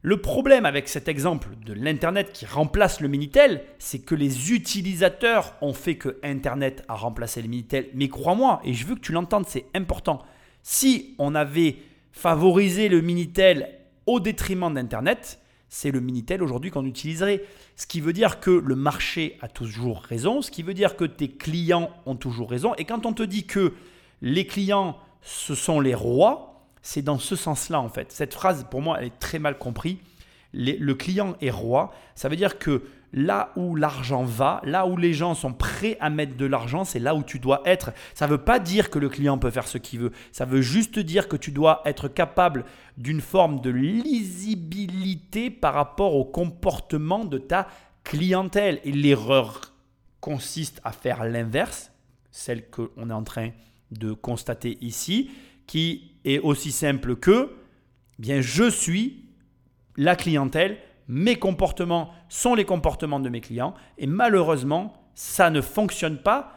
Le 0.00 0.20
problème 0.20 0.66
avec 0.66 0.88
cet 0.88 1.08
exemple 1.08 1.48
de 1.64 1.72
l'Internet 1.72 2.30
qui 2.32 2.46
remplace 2.46 3.00
le 3.00 3.08
Minitel, 3.08 3.64
c'est 3.78 4.00
que 4.00 4.14
les 4.14 4.52
utilisateurs 4.52 5.54
ont 5.62 5.72
fait 5.72 5.96
que 5.96 6.18
Internet 6.22 6.84
a 6.88 6.94
remplacé 6.94 7.40
le 7.42 7.48
Minitel. 7.48 7.88
Mais 7.94 8.08
crois-moi, 8.08 8.60
et 8.64 8.74
je 8.74 8.86
veux 8.86 8.94
que 8.94 9.00
tu 9.00 9.12
l'entendes, 9.12 9.46
c'est 9.48 9.66
important. 9.74 10.22
Si 10.62 11.14
on 11.18 11.34
avait 11.34 11.76
favorisé 12.14 12.88
le 12.88 13.00
Minitel 13.00 13.68
au 14.06 14.20
détriment 14.20 14.72
d'Internet, 14.72 15.40
c'est 15.68 15.90
le 15.90 16.00
Minitel 16.00 16.42
aujourd'hui 16.42 16.70
qu'on 16.70 16.86
utiliserait. 16.86 17.42
Ce 17.76 17.88
qui 17.88 18.00
veut 18.00 18.12
dire 18.12 18.38
que 18.38 18.50
le 18.50 18.76
marché 18.76 19.36
a 19.40 19.48
toujours 19.48 20.00
raison, 20.02 20.40
ce 20.40 20.52
qui 20.52 20.62
veut 20.62 20.74
dire 20.74 20.96
que 20.96 21.04
tes 21.04 21.28
clients 21.28 21.90
ont 22.06 22.14
toujours 22.14 22.48
raison. 22.48 22.72
Et 22.76 22.84
quand 22.84 23.04
on 23.04 23.12
te 23.12 23.24
dit 23.24 23.46
que 23.46 23.74
les 24.22 24.46
clients, 24.46 24.96
ce 25.22 25.56
sont 25.56 25.80
les 25.80 25.94
rois, 25.94 26.68
c'est 26.82 27.02
dans 27.02 27.18
ce 27.18 27.34
sens-là 27.34 27.80
en 27.80 27.88
fait. 27.88 28.12
Cette 28.12 28.32
phrase, 28.32 28.64
pour 28.70 28.80
moi, 28.80 28.98
elle 29.00 29.06
est 29.06 29.18
très 29.18 29.40
mal 29.40 29.58
comprise. 29.58 29.96
Le 30.52 30.92
client 30.92 31.34
est 31.40 31.50
roi. 31.50 31.92
Ça 32.14 32.28
veut 32.28 32.36
dire 32.36 32.60
que 32.60 32.84
là 33.14 33.52
où 33.54 33.76
l'argent 33.76 34.24
va, 34.24 34.60
là 34.64 34.86
où 34.86 34.96
les 34.96 35.14
gens 35.14 35.34
sont 35.34 35.52
prêts 35.52 35.96
à 36.00 36.10
mettre 36.10 36.36
de 36.36 36.46
l'argent, 36.46 36.84
c'est 36.84 36.98
là 36.98 37.14
où 37.14 37.22
tu 37.22 37.38
dois 37.38 37.62
être. 37.64 37.92
Ça 38.12 38.26
ne 38.26 38.32
veut 38.32 38.38
pas 38.38 38.58
dire 38.58 38.90
que 38.90 38.98
le 38.98 39.08
client 39.08 39.38
peut 39.38 39.50
faire 39.50 39.68
ce 39.68 39.78
qu'il 39.78 40.00
veut. 40.00 40.10
Ça 40.32 40.44
veut 40.44 40.60
juste 40.60 40.98
dire 40.98 41.28
que 41.28 41.36
tu 41.36 41.52
dois 41.52 41.80
être 41.84 42.08
capable 42.08 42.64
d'une 42.98 43.20
forme 43.20 43.60
de 43.60 43.70
lisibilité 43.70 45.48
par 45.48 45.74
rapport 45.74 46.16
au 46.16 46.24
comportement 46.24 47.24
de 47.24 47.38
ta 47.38 47.68
clientèle. 48.02 48.80
Et 48.84 48.90
l'erreur 48.90 49.72
consiste 50.20 50.80
à 50.82 50.90
faire 50.90 51.24
l'inverse, 51.24 51.92
celle 52.32 52.68
qu'on 52.68 53.10
est 53.10 53.12
en 53.12 53.24
train 53.24 53.50
de 53.92 54.12
constater 54.12 54.76
ici, 54.80 55.30
qui 55.68 56.16
est 56.24 56.40
aussi 56.40 56.72
simple 56.72 57.14
que, 57.14 57.52
eh 58.18 58.22
bien, 58.22 58.40
je 58.40 58.68
suis 58.68 59.24
la 59.96 60.16
clientèle, 60.16 60.78
mes 61.08 61.36
comportements 61.36 62.10
sont 62.28 62.54
les 62.54 62.64
comportements 62.64 63.20
de 63.20 63.28
mes 63.28 63.40
clients, 63.40 63.74
et 63.98 64.06
malheureusement, 64.06 64.94
ça 65.14 65.50
ne 65.50 65.60
fonctionne 65.60 66.18
pas 66.18 66.52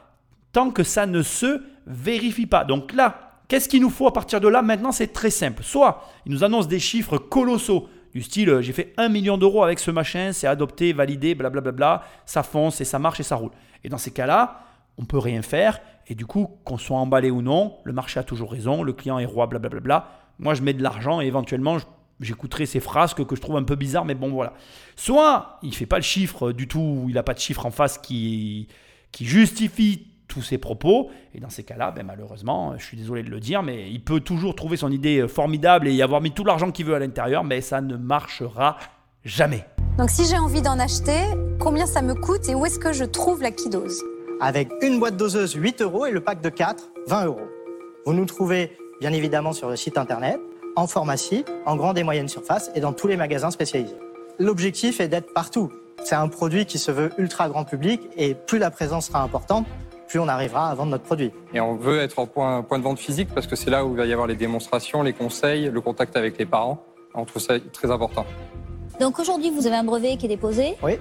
tant 0.52 0.72
que 0.72 0.84
ça 0.84 1.06
ne 1.06 1.22
se 1.22 1.62
vérifie 1.86 2.46
pas. 2.48 2.64
Donc 2.64 2.94
là, 2.94 3.34
qu'est-ce 3.48 3.70
qu'il 3.70 3.82
nous 3.82 3.90
faut 3.90 4.08
à 4.08 4.14
partir 4.14 4.42
de 4.42 4.48
là 4.48 4.62
Maintenant, 4.62 4.92
c'est 4.92 5.14
très 5.14 5.30
simple. 5.30 5.64
Soit 5.64 6.04
ils 6.26 6.32
nous 6.32 6.44
annoncent 6.44 6.68
des 6.68 6.80
chiffres 6.80 7.18
colossaux, 7.18 7.88
du 8.14 8.22
style 8.24 8.50
euh, 8.50 8.62
j'ai 8.62 8.74
fait 8.74 8.94
1 8.98 9.10
million 9.10 9.38
d'euros 9.38 9.64
avec 9.64 9.80
ce 9.80 9.92
machin, 9.92 10.32
c'est 10.34 10.48
adopté, 10.48 10.94
validé, 10.94 11.36
blablabla, 11.36 12.04
ça 12.26 12.42
fonce 12.42 12.82
et 12.82 12.86
ça 12.86 12.98
marche 13.00 13.20
et 13.20 13.24
ça 13.24 13.36
roule. 13.36 13.52
Et 13.84 13.90
dans 13.90 13.98
ces 14.00 14.12
cas-là, 14.12 14.62
on 14.98 15.06
peut 15.06 15.20
rien 15.20 15.44
faire, 15.44 15.80
et 16.08 16.16
du 16.16 16.26
coup, 16.26 16.58
qu'on 16.64 16.78
soit 16.78 16.98
emballé 16.98 17.30
ou 17.30 17.42
non, 17.44 17.78
le 17.84 17.94
marché 17.94 18.20
a 18.20 18.24
toujours 18.24 18.52
raison, 18.52 18.82
le 18.82 18.94
client 18.94 19.20
est 19.20 19.26
roi, 19.26 19.46
blablabla. 19.46 20.08
Moi, 20.40 20.54
je 20.56 20.62
mets 20.64 20.74
de 20.74 20.82
l'argent 20.82 21.22
et 21.22 21.26
éventuellement, 21.28 21.78
je- 21.78 21.86
j'écouterai 22.20 22.66
ces 22.66 22.80
phrases 22.80 23.14
que, 23.14 23.22
que 23.22 23.36
je 23.36 23.42
trouve 23.42 23.58
un 23.58 23.64
peu 23.64 23.76
bizarres, 23.76 24.06
mais 24.06 24.16
bon, 24.16 24.32
voilà. 24.32 24.54
Soit 24.96 25.60
il 25.64 25.74
fait 25.74 25.86
pas 25.86 25.98
le 25.98 26.04
chiffre 26.04 26.52
du 26.52 26.68
tout, 26.68 27.06
il 27.08 27.16
n'a 27.16 27.24
pas 27.24 27.34
de 27.34 27.40
chiffre 27.40 27.66
en 27.66 27.72
face 27.72 27.98
qui, 27.98 28.68
qui 29.12 29.26
justifie 29.26 30.08
tous 30.28 30.42
ses 30.42 30.58
propos, 30.58 31.10
et 31.34 31.40
dans 31.40 31.50
ces 31.50 31.64
cas-là, 31.64 31.92
ben, 31.92 32.06
malheureusement, 32.06 32.78
je 32.78 32.84
suis 32.84 32.98
désolé 32.98 33.24
de 33.24 33.30
le 33.30 33.40
dire, 33.40 33.64
mais 33.64 33.90
il 33.90 34.04
peut 34.04 34.20
toujours 34.20 34.56
trouver 34.56 34.78
son 34.78 34.92
idée 34.92 35.28
formidable 35.28 35.88
et 35.88 35.94
y 35.94 36.02
avoir 36.02 36.22
mis 36.22 36.32
tout 36.32 36.44
l'argent 36.44 36.72
qu'il 36.72 36.86
veut 36.86 36.96
à 36.96 37.00
l'intérieur, 37.00 37.44
mais 37.44 37.62
ça 37.62 37.82
ne 37.82 37.96
marchera 37.96 38.78
jamais. 39.24 39.66
Donc 39.98 40.10
si 40.10 40.26
j'ai 40.26 40.38
envie 40.38 40.62
d'en 40.62 40.80
acheter, 40.80 41.20
combien 41.60 41.86
ça 41.86 42.02
me 42.02 42.14
coûte 42.14 42.50
et 42.50 42.56
où 42.56 42.66
est-ce 42.66 42.78
que 42.78 42.94
je 42.94 43.04
trouve 43.04 43.42
la 43.42 43.52
Kidose? 43.52 44.04
Avec 44.42 44.70
une 44.82 45.00
boîte 45.00 45.18
doseuse 45.18 45.54
8 45.54 45.82
euros 45.82 46.06
et 46.06 46.12
le 46.12 46.22
pack 46.22 46.42
de 46.42 46.50
4, 46.50 46.84
20 47.08 47.26
euros. 47.26 47.48
Vous 48.06 48.14
nous 48.14 48.26
trouvez 48.26 48.78
bien 49.00 49.12
évidemment 49.14 49.54
sur 49.54 49.70
le 49.70 49.76
site 49.76 49.98
internet, 49.98 50.40
en 50.78 50.86
pharmacie, 50.88 51.44
en 51.66 51.76
grande 51.76 51.98
et 51.98 52.04
moyenne 52.04 52.30
surface 52.30 52.72
et 52.76 52.80
dans 52.80 52.94
tous 52.94 53.08
les 53.08 53.18
magasins 53.18 53.50
spécialisés. 53.52 53.98
L'objectif 54.40 55.00
est 55.02 55.08
d'être 55.08 55.34
partout. 55.34 55.72
C'est 56.04 56.16
un 56.16 56.28
produit 56.28 56.66
qui 56.68 56.78
se 56.78 56.92
veut 56.92 57.12
ultra 57.18 57.50
grand 57.50 57.66
public 57.66 58.00
et 58.16 58.36
plus 58.36 58.60
la 58.60 58.70
présence 58.70 59.08
sera 59.08 59.22
importante, 59.24 59.66
plus 60.08 60.20
on 60.20 60.28
arrivera 60.28 60.70
à 60.70 60.76
vendre 60.76 60.92
notre 60.92 61.04
produit. 61.04 61.32
Et 61.56 61.60
on 61.60 61.76
veut 61.76 62.00
être 62.00 62.20
en 62.20 62.28
point, 62.28 62.62
point 62.62 62.78
de 62.78 62.84
vente 62.84 63.00
physique 63.00 63.30
parce 63.34 63.48
que 63.48 63.56
c'est 63.56 63.72
là 63.72 63.84
où 63.86 63.92
il 63.92 63.98
va 63.98 64.06
y 64.06 64.14
avoir 64.14 64.28
les 64.28 64.36
démonstrations, 64.36 65.02
les 65.02 65.14
conseils, 65.14 65.70
le 65.72 65.82
contact 65.82 66.16
avec 66.16 66.38
les 66.38 66.46
parents. 66.46 66.78
On 67.16 67.26
trouve 67.26 67.42
ça 67.42 67.56
très 67.74 67.90
important. 67.90 68.26
Donc 69.00 69.18
aujourd'hui, 69.18 69.50
vous 69.50 69.66
avez 69.66 69.76
un 69.78 69.84
brevet 69.84 70.16
qui 70.18 70.28
est 70.28 70.30
déposé, 70.30 70.76
Oui. 70.84 71.00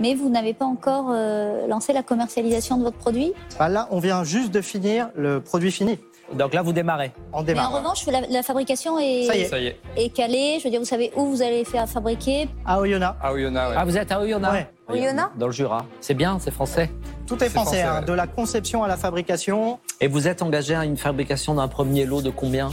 mais 0.00 0.14
vous 0.16 0.28
n'avez 0.28 0.54
pas 0.54 0.64
encore 0.64 1.10
euh, 1.10 1.68
lancé 1.68 1.92
la 1.92 2.02
commercialisation 2.02 2.78
de 2.78 2.82
votre 2.82 2.98
produit? 2.98 3.32
Bah 3.60 3.68
là, 3.68 3.86
on 3.92 4.00
vient 4.00 4.24
juste 4.24 4.50
de 4.52 4.60
finir 4.60 5.10
le 5.14 5.40
produit 5.40 5.70
fini. 5.70 6.00
Donc 6.34 6.54
là, 6.54 6.62
vous 6.62 6.72
démarrez. 6.72 7.12
On 7.32 7.42
Mais 7.42 7.58
en 7.58 7.70
revanche, 7.70 8.06
la, 8.06 8.22
la 8.22 8.42
fabrication 8.42 8.98
est, 8.98 9.24
Ça 9.24 9.36
y 9.36 9.40
est. 9.42 9.44
Ça 9.46 9.58
y 9.58 9.66
est. 9.66 9.80
est 9.96 10.08
calée. 10.10 10.56
Je 10.58 10.64
veux 10.64 10.70
dire, 10.70 10.80
vous 10.80 10.86
savez 10.86 11.12
où 11.16 11.26
vous 11.26 11.42
allez 11.42 11.64
faire 11.64 11.88
fabriquer. 11.88 12.48
À 12.64 12.80
Oyonnax. 12.80 13.16
Ah 13.22 13.32
ouais. 13.32 13.50
Ah, 13.76 13.84
vous 13.84 13.96
êtes 13.96 14.10
à 14.12 14.20
Oyonnax 14.20 14.54
Ouais. 14.54 14.68
Oyonnax? 14.88 15.30
Dans 15.36 15.46
le 15.46 15.52
Jura. 15.52 15.84
C'est 16.00 16.14
bien, 16.14 16.38
c'est 16.40 16.50
français. 16.50 16.90
Tout 17.26 17.36
est 17.36 17.48
C'est 17.48 17.50
français, 17.50 17.80
français, 17.80 17.82
hein, 17.82 18.00
ouais. 18.00 18.06
de 18.06 18.12
la 18.12 18.26
conception 18.26 18.82
à 18.82 18.88
la 18.88 18.96
fabrication. 18.96 19.78
Et 20.00 20.08
vous 20.08 20.26
êtes 20.28 20.42
engagé 20.42 20.74
à 20.74 20.84
une 20.84 20.96
fabrication 20.96 21.54
d'un 21.54 21.68
premier 21.68 22.04
lot 22.04 22.22
de 22.22 22.30
combien 22.30 22.70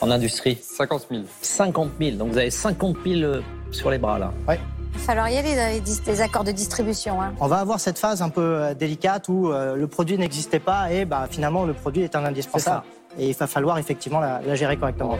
en 0.00 0.10
industrie? 0.10 0.58
50 0.60 1.06
000. 1.10 1.22
50 1.42 1.90
000. 2.00 2.16
Donc 2.16 2.30
vous 2.32 2.38
avez 2.38 2.50
50 2.50 2.96
000 3.06 3.20
euh, 3.20 3.40
sur 3.70 3.90
les 3.90 3.98
bras 3.98 4.18
là. 4.18 4.32
Il 4.94 5.00
va 5.00 5.06
falloir 5.06 5.28
y 5.28 5.36
aller 5.36 5.54
dans 5.56 5.68
les, 5.70 5.80
dis- 5.80 6.00
les 6.06 6.20
accords 6.20 6.44
de 6.44 6.52
distribution. 6.52 7.20
hein. 7.20 7.34
On 7.40 7.46
va 7.46 7.58
avoir 7.58 7.78
cette 7.80 7.98
phase 7.98 8.22
un 8.22 8.28
peu 8.30 8.40
euh, 8.40 8.74
délicate 8.74 9.28
où 9.28 9.50
euh, 9.52 9.76
le 9.76 9.86
produit 9.86 10.16
n'existait 10.16 10.60
pas 10.60 10.90
et 10.92 11.04
bah, 11.04 11.26
finalement 11.30 11.64
le 11.64 11.74
produit 11.74 12.02
est 12.02 12.16
un 12.16 12.24
indispensable. 12.24 12.82
Et 13.18 13.28
il 13.28 13.34
va 13.36 13.46
falloir 13.46 13.78
effectivement 13.78 14.20
la, 14.20 14.40
la 14.40 14.54
gérer 14.54 14.76
correctement. 14.76 15.16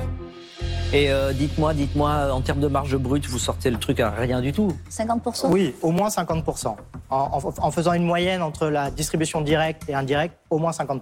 Et 0.92 1.10
euh, 1.12 1.32
dites-moi, 1.32 1.74
dites-moi, 1.74 2.32
en 2.32 2.40
termes 2.40 2.60
de 2.60 2.68
marge 2.68 2.96
brute, 2.96 3.26
vous 3.26 3.38
sortez 3.38 3.70
le 3.70 3.78
truc 3.78 3.98
à 4.00 4.10
rien 4.10 4.40
du 4.40 4.52
tout? 4.52 4.72
50% 4.90 5.48
Oui, 5.50 5.74
au 5.82 5.90
moins 5.90 6.08
50%. 6.08 6.68
En, 6.68 6.76
en- 7.16 7.40
en 7.58 7.70
faisant 7.70 7.92
une 7.92 8.04
moyenne 8.04 8.42
entre 8.42 8.68
la 8.68 8.90
distribution 8.90 9.40
directe 9.40 9.82
et 9.88 9.94
indirecte, 9.94 10.36
au 10.50 10.58
moins 10.58 10.70
50%. 10.70 11.00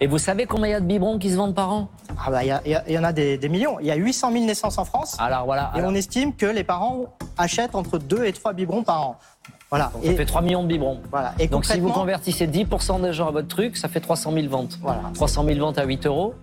Et 0.00 0.06
vous 0.08 0.18
savez 0.18 0.46
combien 0.46 0.66
il 0.66 0.70
y 0.72 0.74
a 0.74 0.80
de 0.80 0.86
biberons 0.86 1.18
qui 1.18 1.30
se 1.30 1.36
vendent 1.36 1.54
par 1.54 1.72
an? 1.72 1.88
Ah 2.24 2.30
bah, 2.30 2.44
Il 2.44 2.80
y, 2.88 2.98
en 2.98 3.04
a 3.04 3.12
des, 3.12 3.38
des 3.38 3.48
millions. 3.48 3.78
Il 3.80 3.86
y 3.86 3.90
a 3.92 3.94
800 3.94 4.32
000 4.32 4.44
naissances 4.44 4.78
en 4.78 4.84
France 4.84 5.16
Alors 5.20 5.44
voilà. 5.46 5.70
et 5.74 5.78
alors, 5.78 5.90
on 5.90 5.94
estime 5.94 6.34
que 6.34 6.46
les 6.46 6.64
parents 6.64 7.15
achètent 7.38 7.74
entre 7.74 7.98
2 7.98 8.24
et 8.24 8.32
3 8.32 8.52
biberons 8.52 8.82
par 8.82 9.02
an. 9.08 9.18
Voilà. 9.70 9.90
donc 9.94 10.04
ça 10.04 10.12
Et, 10.12 10.16
fait 10.16 10.24
3 10.26 10.42
millions 10.42 10.62
de 10.62 10.68
biberons. 10.68 11.00
voilà. 11.10 11.32
et 11.38 11.48
Donc 11.48 11.64
si 11.64 11.78
vous 11.80 11.90
convertissez 11.90 12.46
10% 12.46 13.02
des 13.02 13.12
gens 13.12 13.28
à 13.28 13.30
votre 13.32 13.48
truc, 13.48 13.76
ça 13.76 13.88
fait 13.88 14.00
300 14.00 14.32
000 14.32 14.48
ventes. 14.48 14.78
Voilà. 14.80 15.00
300 15.14 15.44
000 15.44 15.58
ventes 15.58 15.78
à 15.78 15.84
8 15.84 16.06
euros. 16.06 16.34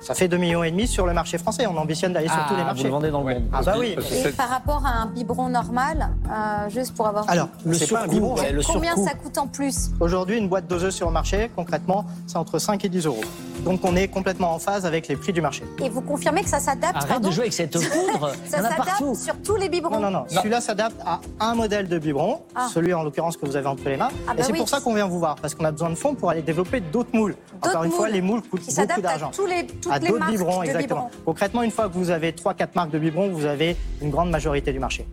ça 0.00 0.14
fait 0.14 0.26
2,5 0.26 0.38
millions 0.38 0.64
et 0.64 0.70
demi 0.70 0.86
sur 0.88 1.06
le 1.06 1.12
marché 1.12 1.36
français. 1.38 1.66
On 1.66 1.76
ambitionne 1.76 2.12
d'aller 2.12 2.28
sur 2.28 2.36
Ah, 2.38 2.46
tous 2.48 2.54
les 2.56 2.60
vous 2.62 2.66
marchés. 2.66 2.82
le 2.84 2.88
vendez 2.90 3.10
dans 3.10 3.22
le 3.22 3.34
monde. 3.34 3.44
Ah 3.52 3.60
bah 3.62 3.74
oui. 3.78 3.94
Et 4.24 4.28
par 4.32 4.48
rapport 4.48 4.84
à 4.86 5.02
un 5.02 5.06
biberon 5.06 5.48
normal, 5.48 6.08
euh, 6.30 6.68
juste 6.70 6.94
pour 6.94 7.06
avoir... 7.06 7.28
Alors, 7.30 7.48
Le 7.64 7.74
c'est 7.74 7.86
pas 7.88 7.98
un 7.98 8.02
surcoût, 8.02 8.10
biberon, 8.14 8.36
ouais, 8.36 8.52
le 8.52 8.62
combien 8.62 8.94
surcoût. 8.94 9.08
ça 9.08 9.14
coûte 9.14 9.38
en 9.38 9.46
plus? 9.46 9.90
Aujourd'hui, 10.00 10.38
une 10.38 10.48
boîte 10.48 10.66
doseuse 10.66 10.94
sur 10.94 11.06
le 11.06 11.12
marché, 11.12 11.50
concrètement, 11.54 12.04
c'est 12.26 12.36
entre 12.38 12.58
5 12.58 12.84
et 12.84 12.88
10 12.88 13.06
euros. 13.06 13.20
Donc 13.64 13.80
on 13.84 13.94
est 13.94 14.08
complètement 14.08 14.54
en 14.54 14.58
phase 14.58 14.84
avec 14.86 15.06
les 15.08 15.14
prix 15.16 15.32
du 15.32 15.40
marché. 15.40 15.62
Et 15.80 15.88
vous 15.88 16.00
confirmez 16.00 16.42
que 16.42 16.48
ça 16.48 16.58
s'adapte 16.58 16.96
Arrête 16.96 17.08
pardon 17.08 17.28
de 17.28 17.32
jouer 17.32 17.42
avec 17.42 17.52
cette 17.52 17.72
poudre. 17.90 18.32
Ça 18.46 18.56
s'adapte 18.60 19.14
sur 19.14 19.34
tous 19.44 19.56
les 19.56 19.68
biberons 19.68 20.00
Non, 20.00 20.10
non, 20.10 20.10
non. 20.10 20.24
Celui-là 20.28 20.60
s'adapte 20.60 20.96
à 21.06 21.20
un 21.40 21.54
modèle 21.54 21.86
de 21.88 21.98
biberon, 21.98 22.40
Ah. 22.56 22.68
celui 22.72 22.92
en 22.92 23.04
l'occurrence 23.04 23.36
que 23.36 23.46
vous 23.46 23.54
avez 23.56 23.68
entre 23.68 23.84
les 23.88 23.96
mains. 23.96 24.08
Ah 24.26 24.32
bah 24.34 24.40
et 24.40 24.42
c'est 24.42 24.52
oui. 24.52 24.58
pour 24.58 24.68
ça 24.68 24.80
qu'on 24.80 24.94
vient 24.94 25.06
vous 25.06 25.18
voir, 25.20 25.36
parce 25.36 25.54
qu'on 25.54 25.64
a 25.64 25.70
besoin 25.70 25.90
de 25.90 25.94
fonds 25.94 26.14
pour 26.14 26.30
aller 26.30 26.42
développer 26.42 26.80
d'autres 26.80 27.10
moules. 27.14 27.36
Encore 27.62 27.84
une 27.84 27.92
fois, 27.92 28.08
les 28.08 28.20
moules 28.20 28.42
coûtent 28.42 28.60
Qui 28.60 28.66
beaucoup 28.66 28.72
s'adaptent 28.80 28.98
à 28.98 29.02
d'argent. 29.02 29.30
tous 29.32 29.46
les, 29.46 29.66
toutes 29.66 29.92
À 29.92 29.98
les 30.00 30.08
d'autres 30.08 30.18
marques 30.18 30.32
biberons, 30.32 30.60
de 30.60 30.64
exactement. 30.66 31.04
biberons. 31.04 31.22
Concrètement, 31.24 31.62
une 31.62 31.70
fois 31.70 31.88
que 31.88 31.94
vous 31.94 32.10
avez 32.10 32.32
3-4 32.32 32.68
marques 32.74 32.90
de 32.90 32.98
biberons, 32.98 33.28
vous 33.30 33.44
avez 33.46 33.76
une 34.00 34.10
grande 34.10 34.30
majorité 34.30 34.72
du 34.72 34.80
marché. 34.80 35.06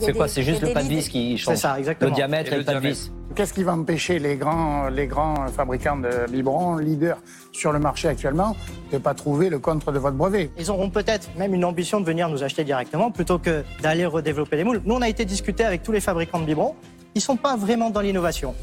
C'est 0.00 0.12
quoi 0.12 0.28
C'est 0.28 0.42
juste 0.42 0.62
le 0.62 0.72
pas 0.72 0.82
de 0.82 0.88
vis 0.88 1.08
qui 1.08 1.36
change. 1.38 1.54
C'est 1.56 1.60
ça, 1.60 1.76
Le 1.78 2.10
diamètre 2.10 2.50
Et 2.50 2.54
et 2.54 2.58
le 2.58 2.60
le 2.60 2.64
pas 2.66 2.74
de 2.74 2.80
vis. 2.80 3.10
Qu'est-ce 3.34 3.52
qui 3.52 3.64
va 3.64 3.72
empêcher 3.72 4.18
les 4.18 4.36
grands, 4.36 4.88
les 4.88 5.06
grands 5.06 5.46
fabricants 5.48 5.96
de 5.96 6.30
biberons, 6.30 6.76
leaders 6.76 7.18
sur 7.52 7.72
le 7.72 7.80
marché 7.80 8.08
actuellement, 8.08 8.56
de 8.90 8.96
ne 8.96 9.00
pas 9.00 9.14
trouver 9.14 9.50
le 9.50 9.58
contre 9.58 9.90
de 9.90 9.98
votre 9.98 10.16
brevet? 10.16 10.50
Ils 10.58 10.70
auront 10.70 10.88
peut-être 10.88 11.28
même 11.36 11.52
une 11.52 11.64
ambition 11.64 12.00
de 12.00 12.06
venir 12.06 12.28
nous 12.28 12.44
acheter 12.44 12.62
directement 12.64 13.10
plutôt 13.10 13.38
que 13.38 13.64
d'aller 13.82 14.06
redévelopper 14.06 14.56
les 14.56 14.64
moules. 14.64 14.82
Nous, 14.84 14.94
on 14.94 15.02
a 15.02 15.08
été 15.08 15.24
discuter 15.24 15.64
avec 15.64 15.82
tous 15.82 15.92
les 15.92 16.00
fabricants 16.00 16.38
de 16.38 16.44
biberons. 16.44 16.74
Ils 17.14 17.20
sont 17.20 17.36
pas 17.36 17.56
vraiment 17.56 17.90
dans 17.90 18.00
l'innovation. 18.00 18.54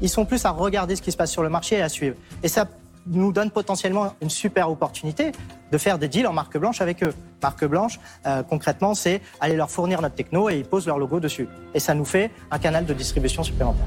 Ils 0.00 0.08
sont 0.08 0.24
plus 0.24 0.44
à 0.44 0.50
regarder 0.50 0.96
ce 0.96 1.02
qui 1.02 1.12
se 1.12 1.16
passe 1.16 1.30
sur 1.30 1.42
le 1.42 1.48
marché 1.48 1.76
et 1.76 1.82
à 1.82 1.88
suivre. 1.88 2.16
Et 2.42 2.48
ça 2.48 2.66
nous 3.10 3.32
donne 3.32 3.50
potentiellement 3.50 4.14
une 4.20 4.30
super 4.30 4.70
opportunité 4.70 5.32
de 5.70 5.78
faire 5.78 5.98
des 5.98 6.08
deals 6.08 6.26
en 6.26 6.32
marque 6.32 6.56
blanche 6.58 6.80
avec 6.80 7.02
eux. 7.02 7.12
Marque 7.42 7.64
blanche, 7.64 7.98
euh, 8.26 8.42
concrètement, 8.42 8.94
c'est 8.94 9.20
aller 9.40 9.56
leur 9.56 9.70
fournir 9.70 10.00
notre 10.02 10.14
techno 10.14 10.48
et 10.48 10.56
ils 10.58 10.64
posent 10.64 10.86
leur 10.86 10.98
logo 10.98 11.20
dessus. 11.20 11.48
Et 11.74 11.80
ça 11.80 11.94
nous 11.94 12.04
fait 12.04 12.30
un 12.50 12.58
canal 12.58 12.86
de 12.86 12.94
distribution 12.94 13.42
supplémentaire. 13.42 13.86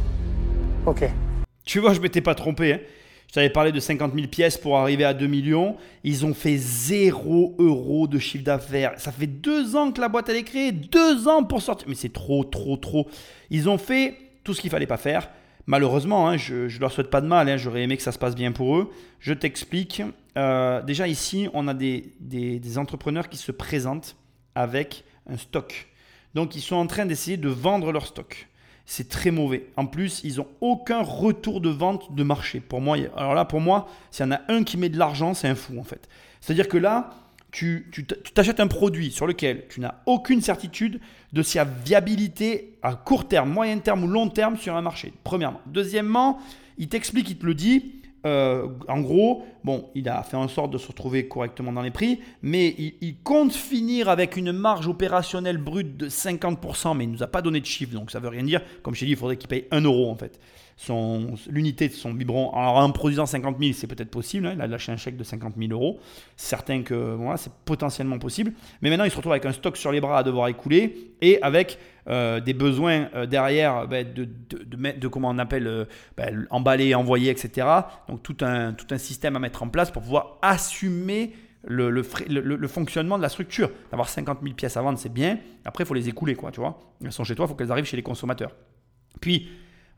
Ok. 0.86 1.10
Tu 1.66 1.80
vois, 1.80 1.94
je 1.94 2.00
m'étais 2.00 2.22
pas 2.22 2.36
trompé. 2.36 2.74
hein. 2.74 2.80
Je 3.28 3.36
t'avais 3.36 3.50
parlé 3.50 3.72
de 3.72 3.80
50 3.80 4.14
000 4.14 4.28
pièces 4.28 4.58
pour 4.58 4.78
arriver 4.78 5.06
à 5.06 5.14
2 5.14 5.26
millions. 5.26 5.78
Ils 6.04 6.26
ont 6.26 6.34
fait 6.34 6.58
0 6.58 7.56
euros 7.60 8.06
de 8.06 8.20
chiffre 8.20 8.44
d'affaires. 8.44 8.92
Ça 8.98 9.14
fait 9.14 9.28
deux 9.28 9.78
ans 9.78 9.92
que 9.94 10.02
la 10.02 10.10
boîte 10.10 10.28
elle 10.28 10.36
est 10.36 10.44
créée. 10.44 10.74
Deux 10.74 11.30
ans 11.30 11.44
pour 11.46 11.62
sortir. 11.62 11.88
Mais 11.88 11.96
c'est 11.96 12.12
trop, 12.12 12.44
trop, 12.44 12.76
trop. 12.76 13.08
Ils 13.50 13.70
ont 13.70 13.78
fait 13.78 14.18
tout 14.44 14.54
ce 14.54 14.60
qu'il 14.60 14.70
fallait 14.70 14.86
pas 14.86 14.98
faire. 14.98 15.30
Malheureusement, 15.72 16.28
hein, 16.28 16.36
je 16.36 16.66
ne 16.66 16.80
leur 16.82 16.92
souhaite 16.92 17.10
pas 17.10 17.22
de 17.22 17.28
mal. 17.28 17.48
hein. 17.48 17.56
J'aurais 17.56 17.84
aimé 17.84 17.96
que 17.96 18.04
ça 18.04 18.12
se 18.12 18.20
passe 18.20 18.36
bien 18.36 18.52
pour 18.52 18.76
eux. 18.76 18.92
Je 19.22 19.34
t'explique. 19.34 20.02
Euh, 20.38 20.82
déjà 20.82 21.08
ici, 21.08 21.48
on 21.54 21.70
a 21.70 21.74
des, 21.74 22.78
entrepreneurs 22.78 23.30
qui 23.30 23.38
se 23.38 23.54
présentent 23.54 24.18
avec 24.54 25.06
un 25.30 25.38
stock. 25.38 25.88
Donc 26.36 26.58
ils 26.58 26.62
sont 26.62 26.76
en 26.76 26.88
train 26.88 27.06
d'essayer 27.06 27.38
de 27.38 27.48
vendre 27.48 27.94
leur 27.94 28.06
stock. 28.06 28.50
C'est 28.86 29.08
très 29.08 29.32
mauvais. 29.32 29.70
En 29.78 29.86
plus, 29.86 30.20
ils 30.26 30.40
n'ont 30.40 30.48
aucun 30.60 31.04
retour 31.04 31.62
de 31.62 31.70
vente 31.70 32.14
de 32.14 32.24
marché. 32.24 32.60
Pour 32.60 32.82
moi, 32.82 32.98
alors 33.16 33.34
là, 33.34 33.46
pour 33.46 33.62
moi, 33.62 33.88
s'il 34.12 34.26
y 34.26 34.28
en 34.28 34.34
a 34.34 34.42
un 34.50 34.66
qui 34.66 34.76
met 34.76 34.90
de 34.90 35.00
l'argent, 35.00 35.34
c'est 35.34 35.48
un 35.48 35.56
fou 35.56 35.80
en 35.80 35.86
fait. 35.86 36.10
C'est-à-dire 36.42 36.68
que 36.68 36.78
là, 36.78 37.12
tu 37.52 37.92
t'achètes 38.34 38.60
un 38.60 38.68
produit 38.68 39.12
sur 39.12 39.28
lequel 39.28 39.66
tu 39.70 39.82
n'as 39.82 39.96
aucune 40.06 40.42
certitude 40.42 41.00
de 41.34 41.44
sa 41.44 41.64
viabilité 41.64 42.78
à 42.82 42.96
court 42.96 43.28
terme, 43.28 43.50
moyen 43.50 43.78
terme 43.80 44.04
ou 44.04 44.08
long 44.08 44.30
terme 44.30 44.58
sur 44.58 44.76
un 44.76 44.82
marché. 44.82 45.14
Premièrement. 45.24 45.62
Deuxièmement, 45.66 46.40
il 46.78 46.88
t'explique, 46.88 47.30
il 47.30 47.38
te 47.38 47.46
le 47.46 47.54
dit. 47.54 47.96
euh, 48.26 48.68
en 48.88 49.02
gros, 49.02 49.46
bon, 49.64 49.90
il 49.96 50.08
a 50.08 50.22
fait 50.24 50.38
en 50.38 50.48
sorte 50.48 50.72
de 50.72 50.78
se 50.78 50.88
retrouver 50.88 51.28
correctement 51.28 51.72
dans 51.74 51.82
les 51.82 51.92
prix, 51.92 52.20
mais 52.42 52.76
il, 53.02 53.16
compte 53.24 53.52
finir 53.52 54.10
avec 54.10 54.38
une 54.38 54.52
marge 54.52 54.88
opérationnelle 54.88 55.58
brute 55.58 55.98
de 55.98 56.08
50%, 56.08 56.96
mais 56.96 57.06
il 57.06 57.08
ne 57.08 57.14
nous 57.14 57.24
a 57.24 57.28
pas 57.28 57.42
donné 57.42 57.60
de 57.60 57.66
chiffre, 57.66 57.94
donc 57.94 58.12
ça 58.12 58.20
veut 58.20 58.30
rien 58.30 58.44
dire. 58.44 58.62
Comme 58.84 58.94
je 58.94 59.02
t'ai 59.02 59.06
dit, 59.08 59.14
il 59.14 59.18
faudrait 59.18 59.38
qu'il 59.38 59.50
paye 59.50 59.66
1 59.72 59.82
euro 59.82 60.12
en 60.12 60.16
fait. 60.16 60.40
Son- 60.84 61.36
L'unité 61.48 61.90
de 61.90 61.94
son 61.94 62.12
biberon, 62.12 62.50
alors 62.54 62.78
en 62.78 62.92
produisant 62.92 63.28
50 63.28 63.58
000, 63.60 63.74
c'est 63.74 63.86
peut-être 63.86 64.10
possible, 64.10 64.48
hein, 64.48 64.54
il 64.56 64.62
a 64.62 64.66
lâché 64.68 64.92
un 64.92 64.98
chèque 64.98 65.16
de 65.16 65.24
50 65.24 65.54
000 65.56 65.72
euros. 65.72 66.00
Certain 66.36 66.82
que 66.82 66.96
voilà, 67.14 67.38
c'est 67.38 67.52
potentiellement 67.66 68.18
possible, 68.18 68.52
mais 68.82 68.90
maintenant 68.90 69.06
il 69.06 69.12
se 69.12 69.16
retrouve 69.16 69.34
avec 69.34 69.46
un 69.46 69.52
stock 69.52 69.78
sur 69.78 69.92
les 69.92 70.02
bras 70.02 70.18
à 70.18 70.24
devoir 70.24 70.48
écouler 70.48 71.14
et 71.22 71.40
avec 71.44 71.78
euh, 72.10 72.40
des 72.40 72.56
besoins 72.56 73.10
euh, 73.14 73.28
derrière 73.28 73.88
ben, 73.88 74.12
de, 74.12 74.26
de, 74.26 74.64
de 74.64 75.00
de 75.00 75.08
comment 75.08 75.30
on 75.30 75.38
appelle 75.38 75.68
euh, 75.68 75.86
ben, 76.18 76.48
emballer, 76.50 76.96
envoyer, 76.96 77.30
etc. 77.30 77.68
Donc 78.10 78.24
tout 78.24 78.38
un, 78.42 78.74
tout 78.74 78.88
un 78.90 78.98
système 78.98 79.36
à 79.36 79.40
mettre 79.40 79.62
en 79.62 79.68
place 79.70 79.92
pour 79.92 80.02
pouvoir 80.02 80.40
assumer 80.42 81.34
le- 81.64 81.92
le 81.92 82.68
fonctionnement 82.68 83.18
de 83.18 83.22
la 83.22 83.30
structure. 83.30 83.70
D'avoir 83.92 84.10
50 84.10 84.40
000 84.42 84.56
pièces 84.56 84.78
à 84.78 84.82
vendre, 84.82 84.98
c'est 84.98 85.14
bien. 85.14 85.38
Après, 85.64 85.84
il 85.84 85.88
faut 85.88 85.94
les 85.94 86.10
écouler, 86.10 86.34
quoi, 86.34 86.50
tu 86.50 86.60
vois. 86.60 86.80
Elles 87.04 87.12
sont 87.12 87.24
chez 87.24 87.36
toi, 87.36 87.46
il 87.46 87.50
faut 87.50 87.54
qu'elles 87.56 87.72
arrivent 87.72 87.86
chez 87.86 87.98
les 87.98 88.02
consommateurs. 88.02 88.56
Puis, 89.20 89.48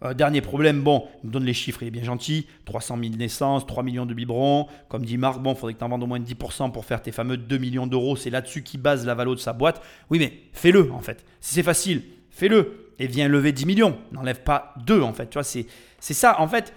euh, 0.03 0.13
dernier 0.13 0.41
problème, 0.41 0.81
bon, 0.81 1.07
il 1.23 1.27
me 1.27 1.33
donne 1.33 1.45
les 1.45 1.53
chiffres, 1.53 1.83
il 1.83 1.87
est 1.87 1.91
bien 1.91 2.03
gentil. 2.03 2.47
300 2.65 2.97
000 3.01 3.15
naissances, 3.15 3.65
3 3.65 3.83
millions 3.83 4.05
de 4.05 4.13
biberons. 4.13 4.67
Comme 4.89 5.05
dit 5.05 5.17
Marc, 5.17 5.39
bon, 5.39 5.53
il 5.53 5.55
faudrait 5.55 5.73
que 5.73 5.79
tu 5.79 5.85
en 5.85 5.89
vendes 5.89 6.03
au 6.03 6.07
moins 6.07 6.19
10% 6.19 6.71
pour 6.71 6.85
faire 6.85 7.01
tes 7.01 7.11
fameux 7.11 7.37
2 7.37 7.57
millions 7.57 7.87
d'euros. 7.87 8.15
C'est 8.15 8.29
là-dessus 8.29 8.63
qu'il 8.63 8.81
base 8.81 9.05
la 9.05 9.15
valo 9.15 9.35
de 9.35 9.39
sa 9.39 9.53
boîte. 9.53 9.81
Oui, 10.09 10.19
mais 10.19 10.33
fais-le, 10.51 10.91
en 10.91 10.99
fait. 10.99 11.25
Si 11.39 11.53
c'est 11.55 11.63
facile, 11.63 12.03
fais-le. 12.29 12.93
Et 12.99 13.07
viens 13.07 13.27
lever 13.27 13.51
10 13.51 13.65
millions. 13.65 13.97
N'enlève 14.11 14.43
pas 14.43 14.75
2, 14.85 15.01
en 15.01 15.13
fait. 15.13 15.29
Tu 15.29 15.33
vois, 15.33 15.43
c'est 15.43 15.67
ça. 15.99 16.39
En 16.39 16.47
fait, 16.47 16.73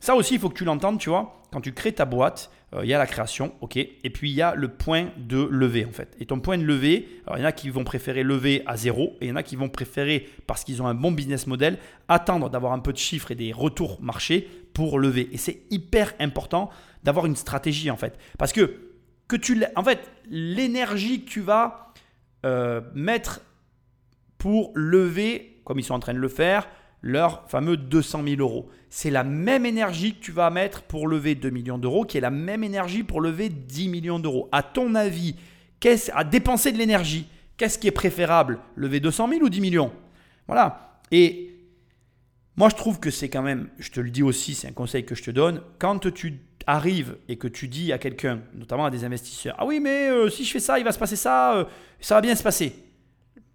ça 0.00 0.14
aussi, 0.14 0.34
il 0.34 0.40
faut 0.40 0.48
que 0.48 0.56
tu 0.56 0.64
l'entendes, 0.64 0.98
tu 0.98 1.10
vois. 1.10 1.42
Quand 1.52 1.60
tu 1.60 1.72
crées 1.72 1.92
ta 1.92 2.04
boîte, 2.04 2.50
euh, 2.74 2.84
il 2.84 2.88
y 2.88 2.94
a 2.94 2.98
la 2.98 3.06
création, 3.06 3.54
ok. 3.60 3.76
Et 3.76 4.10
puis, 4.10 4.30
il 4.30 4.34
y 4.34 4.42
a 4.42 4.54
le 4.54 4.68
point 4.68 5.08
de 5.16 5.48
lever, 5.50 5.84
en 5.86 5.92
fait. 5.92 6.14
Et 6.20 6.26
ton 6.26 6.40
point 6.40 6.58
de 6.58 6.64
alors 6.68 7.38
il 7.38 7.40
y 7.40 7.42
en 7.42 7.48
a 7.48 7.52
qui 7.52 7.70
vont 7.70 7.84
préférer 7.84 8.22
lever 8.22 8.62
à 8.66 8.76
zéro, 8.76 9.16
et 9.20 9.26
il 9.26 9.28
y 9.28 9.32
en 9.32 9.36
a 9.36 9.42
qui 9.42 9.56
vont 9.56 9.68
préférer, 9.68 10.28
parce 10.46 10.64
qu'ils 10.64 10.82
ont 10.82 10.86
un 10.86 10.94
bon 10.94 11.12
business 11.12 11.46
model, 11.46 11.78
attendre 12.08 12.50
d'avoir 12.50 12.72
un 12.72 12.78
peu 12.78 12.92
de 12.92 12.98
chiffres 12.98 13.30
et 13.30 13.34
des 13.34 13.52
retours 13.52 14.00
marché 14.02 14.48
pour 14.74 14.98
lever. 14.98 15.28
Et 15.32 15.38
c'est 15.38 15.62
hyper 15.70 16.12
important 16.20 16.70
d'avoir 17.04 17.26
une 17.26 17.36
stratégie, 17.36 17.90
en 17.90 17.96
fait. 17.96 18.18
Parce 18.38 18.52
que, 18.52 18.76
que 19.28 19.36
tu 19.36 19.62
en 19.76 19.84
fait, 19.84 20.10
l'énergie 20.28 21.24
que 21.24 21.30
tu 21.30 21.40
vas 21.40 21.92
euh, 22.44 22.80
mettre 22.94 23.40
pour 24.36 24.72
lever, 24.74 25.60
comme 25.64 25.78
ils 25.78 25.84
sont 25.84 25.94
en 25.94 26.00
train 26.00 26.14
de 26.14 26.18
le 26.18 26.28
faire, 26.28 26.68
leur 27.02 27.48
fameux 27.48 27.76
200 27.76 28.22
000 28.24 28.40
euros. 28.40 28.68
C'est 28.90 29.10
la 29.10 29.24
même 29.24 29.66
énergie 29.66 30.14
que 30.14 30.20
tu 30.20 30.32
vas 30.32 30.50
mettre 30.50 30.82
pour 30.82 31.08
lever 31.08 31.34
2 31.34 31.50
millions 31.50 31.78
d'euros, 31.78 32.04
qui 32.04 32.16
est 32.16 32.22
la 32.22 32.30
même 32.30 32.64
énergie 32.64 33.02
pour 33.02 33.20
lever 33.20 33.48
10 33.48 33.88
millions 33.88 34.18
d'euros. 34.18 34.48
À 34.52 34.62
ton 34.62 34.94
avis, 34.94 35.36
qu'est-ce 35.80 36.10
à 36.14 36.24
dépenser 36.24 36.72
de 36.72 36.78
l'énergie 36.78 37.26
Qu'est-ce 37.56 37.78
qui 37.78 37.88
est 37.88 37.92
préférable 37.92 38.60
Lever 38.76 39.00
200 39.00 39.28
000 39.28 39.42
ou 39.42 39.48
10 39.48 39.60
millions? 39.60 39.92
Voilà. 40.46 41.00
Et 41.10 41.56
moi, 42.56 42.68
je 42.68 42.76
trouve 42.76 43.00
que 43.00 43.10
c'est 43.10 43.28
quand 43.28 43.42
même, 43.42 43.68
je 43.78 43.90
te 43.90 44.00
le 44.00 44.10
dis 44.10 44.22
aussi, 44.22 44.54
c'est 44.54 44.68
un 44.68 44.72
conseil 44.72 45.04
que 45.04 45.14
je 45.14 45.22
te 45.22 45.30
donne, 45.30 45.60
quand 45.78 46.12
tu 46.12 46.40
arrives 46.66 47.16
et 47.28 47.36
que 47.36 47.48
tu 47.48 47.68
dis 47.68 47.92
à 47.92 47.98
quelqu'un, 47.98 48.40
notamment 48.54 48.84
à 48.84 48.90
des 48.90 49.04
investisseurs, 49.04 49.56
ah 49.58 49.66
oui, 49.66 49.80
mais 49.80 50.10
euh, 50.10 50.28
si 50.28 50.44
je 50.44 50.52
fais 50.52 50.60
ça, 50.60 50.78
il 50.78 50.84
va 50.84 50.92
se 50.92 50.98
passer 50.98 51.16
ça, 51.16 51.56
euh, 51.56 51.64
ça 52.00 52.14
va 52.14 52.20
bien 52.20 52.34
se 52.34 52.42
passer. 52.42 52.74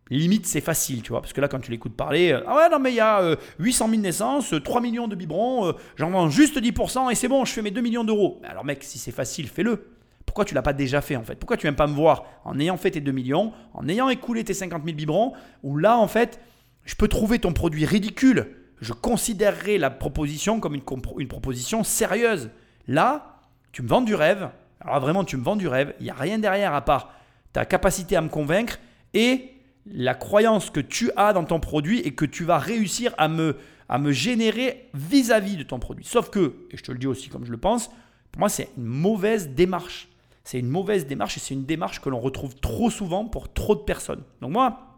Limite, 0.09 0.45
c'est 0.45 0.61
facile, 0.61 1.01
tu 1.01 1.09
vois, 1.09 1.21
parce 1.21 1.33
que 1.33 1.39
là, 1.39 1.47
quand 1.47 1.59
tu 1.59 1.71
l'écoutes 1.71 1.95
parler, 1.95 2.33
euh, 2.33 2.43
ah 2.45 2.57
ouais, 2.57 2.69
non, 2.69 2.79
mais 2.79 2.91
il 2.91 2.95
y 2.95 2.99
a 2.99 3.21
euh, 3.21 3.35
800 3.59 3.89
000 3.89 4.01
naissances, 4.01 4.53
euh, 4.53 4.59
3 4.59 4.81
millions 4.81 5.07
de 5.07 5.15
biberons, 5.15 5.67
euh, 5.67 5.71
j'en 5.95 6.09
vends 6.09 6.29
juste 6.29 6.61
10% 6.61 7.09
et 7.09 7.15
c'est 7.15 7.29
bon, 7.29 7.45
je 7.45 7.53
fais 7.53 7.61
mes 7.61 7.71
2 7.71 7.81
millions 7.81 8.03
d'euros. 8.03 8.41
Alors, 8.43 8.65
mec, 8.65 8.83
si 8.83 8.99
c'est 8.99 9.11
facile, 9.11 9.47
fais-le. 9.47 9.87
Pourquoi 10.25 10.45
tu 10.45 10.55
l'as 10.55 10.61
pas 10.61 10.73
déjà 10.73 11.01
fait 11.01 11.15
en 11.15 11.23
fait? 11.23 11.35
Pourquoi 11.35 11.57
tu 11.57 11.63
viens 11.63 11.73
pas 11.73 11.87
me 11.87 11.93
voir 11.93 12.25
en 12.43 12.59
ayant 12.59 12.75
fait 12.77 12.91
tes 12.91 13.01
2 13.01 13.11
millions, 13.11 13.53
en 13.73 13.87
ayant 13.87 14.09
écoulé 14.09 14.43
tes 14.43 14.53
50 14.53 14.83
000 14.83 14.95
biberons, 14.95 15.33
où 15.63 15.77
là, 15.77 15.97
en 15.97 16.07
fait, 16.07 16.39
je 16.85 16.95
peux 16.95 17.07
trouver 17.07 17.39
ton 17.39 17.53
produit 17.53 17.85
ridicule? 17.85 18.47
Je 18.81 18.91
considérerais 18.91 19.77
la 19.77 19.89
proposition 19.89 20.59
comme 20.59 20.75
une, 20.75 20.83
une 21.17 21.27
proposition 21.29 21.83
sérieuse. 21.83 22.49
Là, 22.87 23.39
tu 23.71 23.81
me 23.81 23.87
vends 23.87 24.01
du 24.01 24.15
rêve. 24.15 24.49
Alors 24.81 24.99
vraiment, 24.99 25.23
tu 25.23 25.37
me 25.37 25.43
vends 25.43 25.55
du 25.55 25.67
rêve. 25.69 25.93
Il 25.99 26.03
n'y 26.03 26.09
a 26.09 26.15
rien 26.15 26.39
derrière 26.39 26.73
à 26.73 26.81
part 26.81 27.13
ta 27.53 27.63
capacité 27.65 28.17
à 28.17 28.21
me 28.21 28.29
convaincre 28.29 28.79
et 29.13 29.52
la 29.85 30.15
croyance 30.15 30.69
que 30.69 30.79
tu 30.79 31.11
as 31.15 31.33
dans 31.33 31.43
ton 31.43 31.59
produit 31.59 31.99
et 31.99 32.11
que 32.11 32.25
tu 32.25 32.43
vas 32.43 32.57
réussir 32.57 33.13
à 33.17 33.27
me, 33.27 33.57
à 33.89 33.99
me 33.99 34.11
générer 34.11 34.89
vis-à-vis 34.93 35.57
de 35.57 35.63
ton 35.63 35.79
produit. 35.79 36.05
Sauf 36.05 36.29
que, 36.29 36.55
et 36.71 36.77
je 36.77 36.83
te 36.83 36.91
le 36.91 36.97
dis 36.97 37.07
aussi 37.07 37.29
comme 37.29 37.45
je 37.45 37.51
le 37.51 37.57
pense, 37.57 37.89
pour 38.31 38.39
moi, 38.39 38.49
c'est 38.49 38.69
une 38.77 38.85
mauvaise 38.85 39.49
démarche. 39.49 40.07
C'est 40.43 40.59
une 40.59 40.69
mauvaise 40.69 41.05
démarche 41.05 41.37
et 41.37 41.39
c'est 41.39 41.53
une 41.53 41.65
démarche 41.65 42.01
que 42.01 42.09
l'on 42.09 42.19
retrouve 42.19 42.55
trop 42.55 42.89
souvent 42.89 43.25
pour 43.25 43.53
trop 43.53 43.75
de 43.75 43.81
personnes. 43.81 44.23
Donc 44.41 44.51
moi, 44.51 44.93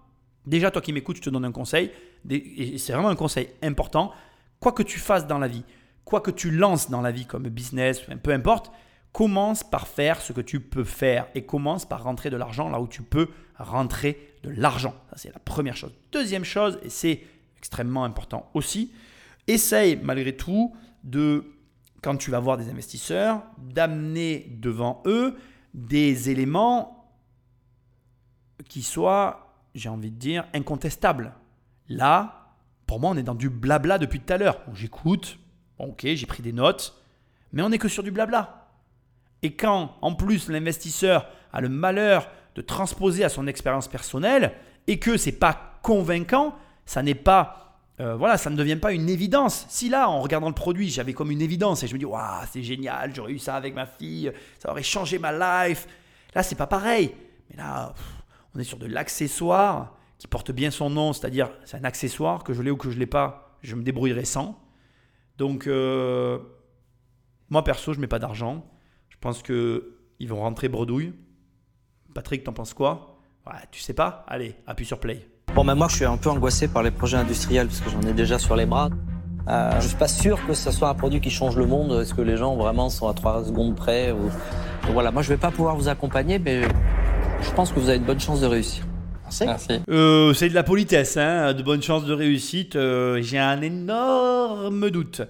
Déjà, 0.46 0.70
toi 0.72 0.82
qui 0.82 0.94
m'écoutes, 0.94 1.18
je 1.18 1.22
te 1.22 1.30
donne 1.30 1.46
un 1.46 1.52
conseil, 1.52 1.92
et 2.30 2.78
c'est 2.78 2.94
vraiment 2.94 3.10
un 3.10 3.16
conseil 3.16 3.50
important. 3.64 4.12
Quoi 4.60 4.72
que 4.72 4.84
tu 4.84 5.00
fasses 5.00 5.28
dans 5.28 5.40
la 5.40 5.48
vie, 5.48 5.64
quoi 6.04 6.22
que 6.22 6.32
tu 6.32 6.52
lances 6.52 6.90
dans 6.90 7.02
la 7.02 7.12
vie 7.12 7.26
comme 7.26 7.48
business, 7.50 8.02
peu 8.22 8.32
importe, 8.32 8.72
commence 9.16 9.64
par 9.64 9.88
faire 9.88 10.20
ce 10.20 10.34
que 10.34 10.42
tu 10.42 10.60
peux 10.60 10.84
faire 10.84 11.28
et 11.36 11.46
commence 11.46 11.86
par 11.86 12.04
rentrer 12.04 12.30
de 12.30 12.36
l'argent 12.36 12.68
là 12.68 12.82
où 12.82 12.88
tu 12.90 13.02
peux 13.02 13.30
rentrer 13.58 14.34
de 14.44 14.50
l'argent. 14.50 14.94
Ça, 15.10 15.16
c'est 15.16 15.34
la 15.34 15.40
première 15.40 15.78
chose. 15.78 15.94
Deuxième 16.12 16.44
chose, 16.44 16.78
et 16.84 16.90
c'est 16.90 17.24
extrêmement 17.58 18.04
important 18.04 18.52
aussi, 18.54 18.92
essaye 19.48 19.96
malgré 19.96 20.36
tout 20.36 20.76
de, 21.06 21.46
quand 22.02 22.18
tu 22.18 22.30
vas 22.30 22.42
voir 22.42 22.58
des 22.58 22.70
investisseurs, 22.70 23.42
d'amener 23.58 24.54
devant 24.60 25.02
eux 25.06 25.38
des 25.74 26.30
éléments 26.30 27.10
qui 28.68 28.82
soient, 28.82 29.56
j'ai 29.76 29.88
envie 29.88 30.12
de 30.12 30.20
dire, 30.20 30.46
incontestables. 30.54 31.32
Là, 31.88 32.50
pour 32.86 33.00
moi, 33.00 33.12
on 33.12 33.16
est 33.16 33.24
dans 33.24 33.34
du 33.34 33.50
blabla 33.50 33.98
depuis 33.98 34.20
tout 34.20 34.34
à 34.34 34.38
l'heure. 34.38 34.60
J'écoute, 34.74 35.40
ok, 35.80 36.02
j'ai 36.06 36.26
pris 36.26 36.44
des 36.44 36.52
notes, 36.52 37.02
mais 37.54 37.62
on 37.62 37.70
n'est 37.70 37.78
que 37.78 37.88
sur 37.88 38.04
du 38.04 38.12
blabla. 38.12 38.65
Et 39.46 39.54
quand, 39.54 39.96
en 40.02 40.16
plus, 40.16 40.50
l'investisseur 40.50 41.28
a 41.54 41.62
le 41.62 41.70
malheur 41.70 42.32
de 42.56 42.64
transposer 42.64 43.24
à 43.24 43.30
son 43.30 43.46
expérience 43.46 43.88
personnelle 43.88 44.54
et 44.88 44.98
que 44.98 45.18
c'est 45.18 45.34
pas 45.34 45.78
convaincant, 45.84 46.56
ça 46.88 47.04
n'est 47.04 47.14
pas 47.14 47.62
euh, 48.00 48.16
voilà, 48.16 48.38
ça 48.38 48.50
ne 48.50 48.56
devient 48.56 48.76
pas 48.76 48.92
une 48.92 49.08
évidence. 49.08 49.68
Si 49.70 49.88
là, 49.88 50.10
en 50.10 50.20
regardant 50.20 50.48
le 50.48 50.56
produit, 50.56 50.90
j'avais 50.90 51.14
comme 51.14 51.30
une 51.30 51.44
évidence 51.44 51.84
et 51.84 51.88
je 51.88 51.94
me 51.94 52.00
dis, 52.00 52.06
waouh, 52.06 52.44
c'est 52.52 52.64
génial, 52.64 53.14
j'aurais 53.14 53.34
eu 53.34 53.38
ça 53.38 53.56
avec 53.56 53.76
ma 53.76 53.86
fille, 53.86 54.32
ça 54.58 54.72
aurait 54.72 54.82
changé 54.82 55.20
ma 55.20 55.68
life. 55.68 55.88
Là, 56.34 56.42
c'est 56.42 56.56
pas 56.56 56.66
pareil. 56.66 57.14
Mais 57.52 57.58
là, 57.58 57.94
on 58.56 58.60
est 58.60 58.64
sur 58.64 58.80
de 58.80 58.88
l'accessoire 58.88 59.96
qui 60.18 60.26
porte 60.26 60.52
bien 60.52 60.72
son 60.72 60.90
nom, 60.90 61.14
c'est-à-dire 61.14 61.52
c'est 61.66 61.78
un 61.78 61.84
accessoire 61.84 62.44
que 62.44 62.52
je 62.52 62.64
l'ai 62.64 62.72
ou 62.72 62.78
que 62.78 62.90
je 62.90 62.98
l'ai 62.98 63.06
pas, 63.06 63.56
je 63.62 63.76
me 63.76 63.84
débrouillerai 63.84 64.26
sans. 64.26 64.60
Donc, 65.38 65.68
euh, 65.68 66.40
moi 67.52 67.64
perso, 67.64 67.94
je 67.94 68.00
mets 68.00 68.08
pas 68.08 68.18
d'argent. 68.18 68.66
Je 69.16 69.20
pense 69.22 69.42
que 69.42 69.96
ils 70.20 70.28
vont 70.28 70.42
rentrer 70.42 70.68
bredouille. 70.68 71.14
Patrick, 72.14 72.44
t'en 72.44 72.52
penses 72.52 72.74
quoi? 72.74 73.18
Ouais, 73.48 73.54
tu 73.72 73.80
sais 73.80 73.94
pas? 73.94 74.26
Allez, 74.28 74.56
appuie 74.68 74.86
sur 74.86 75.00
play. 75.00 75.26
Bon, 75.56 75.64
ben 75.64 75.74
moi, 75.74 75.88
je 75.88 75.96
suis 75.96 76.06
un 76.06 76.18
peu 76.18 76.30
angoissé 76.30 76.68
par 76.68 76.84
les 76.84 76.92
projets 76.92 77.16
industriels 77.16 77.68
parce 77.68 77.80
que 77.80 77.90
j'en 77.90 78.02
ai 78.02 78.12
déjà 78.12 78.38
sur 78.38 78.58
les 78.58 78.66
bras. 78.66 78.90
Euh, 79.48 79.80
je 79.80 79.88
suis 79.88 79.98
pas 79.98 80.10
sûr 80.10 80.46
que 80.46 80.54
ce 80.54 80.70
soit 80.70 80.90
un 80.90 80.96
produit 80.96 81.22
qui 81.22 81.30
change 81.30 81.56
le 81.56 81.66
monde. 81.66 81.94
Est-ce 82.02 82.14
que 82.14 82.22
les 82.22 82.36
gens 82.36 82.58
vraiment 82.58 82.90
sont 82.90 83.08
à 83.08 83.14
3 83.14 83.46
secondes 83.46 83.76
près. 83.76 84.10
Donc 84.10 84.92
voilà, 84.92 85.12
moi 85.12 85.22
je 85.22 85.30
vais 85.30 85.38
pas 85.38 85.52
pouvoir 85.52 85.78
vous 85.78 85.88
accompagner, 85.88 86.38
mais 86.40 86.64
je 87.42 87.52
pense 87.52 87.72
que 87.72 87.80
vous 87.80 87.88
avez 87.88 88.00
de 88.00 88.06
bonnes 88.06 88.20
chances 88.20 88.42
de 88.42 88.48
réussir. 88.48 88.84
Merci. 89.42 89.82
Euh, 89.90 90.34
c'est 90.34 90.50
de 90.50 90.54
la 90.54 90.64
politesse, 90.64 91.18
hein, 91.18 91.54
de 91.54 91.64
bonnes 91.64 91.82
chances 91.82 92.06
de 92.06 92.14
réussite. 92.14 92.76
euh, 92.76 93.22
J'ai 93.22 93.40
un 93.40 93.62
énorme 93.62 94.90
doute. 94.90 95.22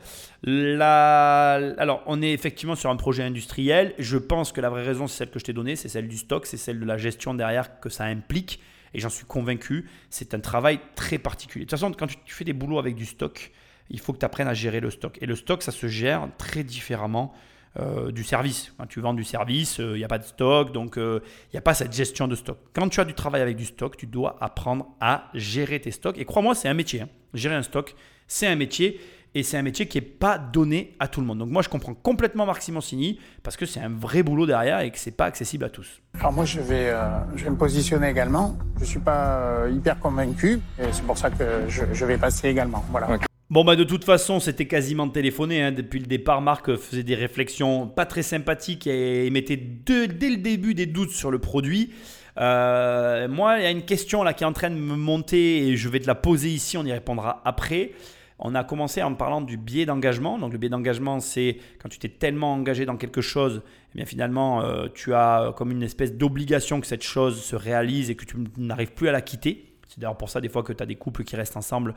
La... 0.43 1.53
Alors, 1.77 2.03
on 2.05 2.21
est 2.21 2.31
effectivement 2.31 2.75
sur 2.75 2.89
un 2.89 2.95
projet 2.95 3.23
industriel. 3.23 3.93
Je 3.97 4.17
pense 4.17 4.51
que 4.51 4.61
la 4.61 4.69
vraie 4.69 4.83
raison, 4.83 5.07
c'est 5.07 5.17
celle 5.19 5.31
que 5.31 5.39
je 5.39 5.45
t'ai 5.45 5.53
donnée, 5.53 5.75
c'est 5.75 5.89
celle 5.89 6.07
du 6.07 6.17
stock, 6.17 6.45
c'est 6.45 6.57
celle 6.57 6.79
de 6.79 6.85
la 6.85 6.97
gestion 6.97 7.33
derrière 7.33 7.79
que 7.79 7.89
ça 7.89 8.05
implique. 8.05 8.59
Et 8.93 8.99
j'en 8.99 9.09
suis 9.09 9.25
convaincu, 9.25 9.89
c'est 10.09 10.33
un 10.33 10.39
travail 10.39 10.79
très 10.95 11.17
particulier. 11.17 11.65
De 11.65 11.69
toute 11.69 11.79
façon, 11.79 11.91
quand 11.91 12.07
tu 12.07 12.15
tu 12.25 12.33
fais 12.33 12.45
des 12.45 12.53
boulots 12.53 12.79
avec 12.79 12.95
du 12.95 13.05
stock, 13.05 13.51
il 13.89 13.99
faut 13.99 14.13
que 14.13 14.19
tu 14.19 14.25
apprennes 14.25 14.47
à 14.47 14.53
gérer 14.53 14.79
le 14.79 14.89
stock. 14.89 15.17
Et 15.21 15.25
le 15.25 15.35
stock, 15.35 15.63
ça 15.63 15.71
se 15.71 15.87
gère 15.87 16.29
très 16.37 16.63
différemment 16.63 17.33
euh, 17.79 18.11
du 18.11 18.23
service. 18.23 18.73
Quand 18.77 18.85
tu 18.87 19.01
vends 19.01 19.13
du 19.13 19.23
service, 19.23 19.79
euh, 19.79 19.95
il 19.95 19.99
n'y 19.99 20.03
a 20.05 20.07
pas 20.07 20.17
de 20.19 20.23
stock, 20.23 20.71
donc 20.71 20.97
euh, 20.97 21.19
il 21.51 21.55
n'y 21.55 21.59
a 21.59 21.61
pas 21.61 21.73
cette 21.73 21.93
gestion 21.93 22.27
de 22.27 22.35
stock. 22.35 22.57
Quand 22.73 22.87
tu 22.89 22.99
as 22.99 23.05
du 23.05 23.13
travail 23.13 23.41
avec 23.41 23.57
du 23.57 23.65
stock, 23.65 23.97
tu 23.97 24.07
dois 24.07 24.37
apprendre 24.41 24.87
à 25.01 25.29
gérer 25.33 25.79
tes 25.79 25.91
stocks. 25.91 26.17
Et 26.17 26.25
crois-moi, 26.25 26.55
c'est 26.55 26.67
un 26.69 26.73
métier. 26.73 27.01
hein. 27.01 27.09
Gérer 27.33 27.55
un 27.55 27.63
stock, 27.63 27.95
c'est 28.27 28.47
un 28.47 28.55
métier. 28.55 28.99
Et 29.37 29.43
c'est 29.43 29.57
un 29.57 29.63
métier 29.63 29.85
qui 29.85 29.97
n'est 29.97 30.01
pas 30.05 30.37
donné 30.37 30.95
à 30.97 31.09
tout 31.09 31.19
le 31.19 31.27
monde. 31.27 31.39
Donc 31.39 31.49
moi, 31.49 31.61
je 31.61 31.67
comprends 31.67 31.93
complètement 31.93 32.45
Marc 32.45 32.61
Simoncini 32.61 33.19
parce 33.43 33.57
que 33.57 33.65
c'est 33.65 33.81
un 33.81 33.89
vrai 33.89 34.23
boulot 34.23 34.45
derrière 34.45 34.79
et 34.79 34.89
que 34.91 34.97
c'est 34.97 35.11
pas 35.11 35.25
accessible 35.25 35.65
à 35.65 35.69
tous. 35.69 36.01
Alors 36.17 36.31
moi, 36.31 36.45
je 36.45 36.61
vais, 36.61 36.87
euh, 36.89 37.19
je 37.35 37.43
vais 37.43 37.49
me 37.49 37.57
positionner 37.57 38.07
également. 38.09 38.57
Je 38.79 38.85
suis 38.85 38.99
pas 38.99 39.39
euh, 39.65 39.71
hyper 39.75 39.99
convaincu 39.99 40.61
et 40.79 40.85
c'est 40.93 41.03
pour 41.03 41.17
ça 41.17 41.29
que 41.31 41.65
je, 41.67 41.83
je 41.91 42.05
vais 42.05 42.17
passer 42.17 42.47
également. 42.47 42.85
Voilà. 42.91 43.07
Bon, 43.51 43.63
bah 43.63 43.75
de 43.75 43.83
toute 43.83 44.03
façon, 44.05 44.39
c'était 44.39 44.65
quasiment 44.65 45.07
téléphoné. 45.07 45.61
hein. 45.61 45.71
Depuis 45.71 45.99
le 45.99 46.07
départ, 46.07 46.41
Marc 46.41 46.75
faisait 46.77 47.03
des 47.03 47.13
réflexions 47.13 47.87
pas 47.87 48.07
très 48.07 48.23
sympathiques 48.23 48.87
et 48.87 49.27
émettait 49.27 49.55
dès 49.55 50.07
le 50.07 50.37
début 50.37 50.73
des 50.73 50.87
doutes 50.87 51.11
sur 51.11 51.29
le 51.29 51.37
produit. 51.37 51.93
Euh, 52.39 53.27
moi, 53.27 53.59
il 53.59 53.63
y 53.63 53.67
a 53.67 53.71
une 53.71 53.85
question 53.85 54.23
là 54.23 54.33
qui 54.33 54.43
est 54.43 54.47
en 54.47 54.51
train 54.53 54.71
de 54.71 54.75
me 54.75 54.95
monter 54.95 55.67
et 55.67 55.77
je 55.77 55.87
vais 55.89 55.99
te 55.99 56.07
la 56.07 56.15
poser 56.15 56.49
ici. 56.49 56.75
On 56.75 56.85
y 56.85 56.91
répondra 56.91 57.43
après. 57.45 57.91
On 58.39 58.55
a 58.55 58.63
commencé 58.63 59.03
en 59.03 59.13
parlant 59.13 59.41
du 59.41 59.57
biais 59.57 59.85
d'engagement. 59.85 60.39
Donc, 60.39 60.51
le 60.51 60.57
biais 60.57 60.69
d'engagement, 60.69 61.19
c'est 61.19 61.57
quand 61.79 61.87
tu 61.87 61.99
t'es 61.99 62.09
tellement 62.09 62.51
engagé 62.51 62.85
dans 62.87 62.97
quelque 62.97 63.21
chose, 63.21 63.61
eh 63.93 63.97
bien 63.97 64.05
finalement, 64.05 64.63
euh, 64.63 64.87
tu 64.91 65.13
as 65.13 65.53
comme 65.55 65.69
une 65.69 65.83
espèce 65.83 66.13
d'obligation 66.13 66.81
que 66.81 66.87
cette 66.87 67.03
chose 67.03 67.43
se 67.43 67.55
réalise 67.55 68.09
et 68.09 68.15
que 68.15 68.25
tu 68.25 68.37
n'arrives 68.57 68.93
plus 68.93 69.07
à 69.07 69.11
la 69.11 69.21
quitter. 69.21 69.71
C'est 69.87 69.99
d'ailleurs 69.99 70.17
pour 70.17 70.29
ça, 70.31 70.41
des 70.41 70.49
fois, 70.49 70.63
que 70.63 70.73
tu 70.73 70.81
as 70.81 70.87
des 70.87 70.95
couples 70.95 71.23
qui 71.23 71.35
restent 71.35 71.57
ensemble 71.57 71.93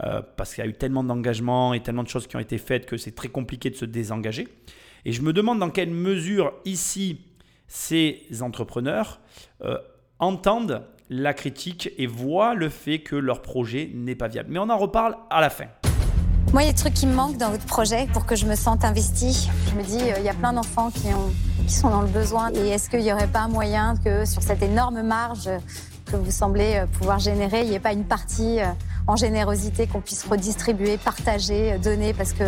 euh, 0.00 0.22
parce 0.36 0.54
qu'il 0.54 0.64
y 0.64 0.66
a 0.66 0.70
eu 0.70 0.74
tellement 0.74 1.04
d'engagement 1.04 1.74
et 1.74 1.82
tellement 1.82 2.02
de 2.02 2.08
choses 2.08 2.26
qui 2.26 2.36
ont 2.36 2.40
été 2.40 2.58
faites 2.58 2.86
que 2.86 2.96
c'est 2.96 3.14
très 3.14 3.28
compliqué 3.28 3.70
de 3.70 3.76
se 3.76 3.84
désengager. 3.84 4.48
Et 5.04 5.12
je 5.12 5.22
me 5.22 5.32
demande 5.32 5.58
dans 5.58 5.70
quelle 5.70 5.90
mesure, 5.90 6.52
ici, 6.64 7.20
ces 7.66 8.26
entrepreneurs 8.40 9.20
euh, 9.62 9.76
entendent 10.18 10.82
la 11.10 11.34
critique 11.34 11.90
et 11.98 12.06
voient 12.06 12.54
le 12.54 12.68
fait 12.68 13.00
que 13.00 13.16
leur 13.16 13.42
projet 13.42 13.90
n'est 13.92 14.14
pas 14.14 14.28
viable. 14.28 14.48
Mais 14.50 14.58
on 14.58 14.70
en 14.70 14.78
reparle 14.78 15.16
à 15.30 15.40
la 15.40 15.50
fin. 15.50 15.66
Moi, 16.52 16.62
il 16.62 16.66
y 16.66 16.68
a 16.68 16.72
des 16.72 16.78
trucs 16.78 16.94
qui 16.94 17.06
me 17.06 17.14
manquent 17.14 17.38
dans 17.38 17.50
votre 17.50 17.66
projet 17.66 18.06
pour 18.12 18.26
que 18.26 18.36
je 18.36 18.46
me 18.46 18.54
sente 18.54 18.84
investie. 18.84 19.48
Je 19.70 19.74
me 19.74 19.82
dis, 19.82 20.10
euh, 20.10 20.18
il 20.18 20.24
y 20.24 20.28
a 20.28 20.34
plein 20.34 20.52
d'enfants 20.52 20.90
qui, 20.90 21.08
qui 21.66 21.72
sont 21.72 21.90
dans 21.90 22.02
le 22.02 22.08
besoin. 22.08 22.50
Et 22.52 22.68
est-ce 22.68 22.88
qu'il 22.88 23.00
n'y 23.00 23.12
aurait 23.12 23.26
pas 23.26 23.40
un 23.40 23.48
moyen 23.48 23.94
que 24.02 24.24
sur 24.24 24.42
cette 24.42 24.62
énorme 24.62 25.02
marge 25.02 25.50
que 26.18 26.24
vous 26.24 26.30
semblez 26.30 26.76
euh, 26.76 26.86
pouvoir 26.86 27.18
générer, 27.18 27.62
il 27.62 27.70
n'y 27.70 27.74
ait 27.74 27.80
pas 27.80 27.92
une 27.92 28.04
partie 28.04 28.60
euh, 28.60 28.66
en 29.06 29.16
générosité 29.16 29.86
qu'on 29.86 30.00
puisse 30.00 30.24
redistribuer, 30.24 30.96
partager, 30.96 31.72
euh, 31.72 31.78
donner 31.78 32.12
Parce 32.14 32.32
que. 32.32 32.44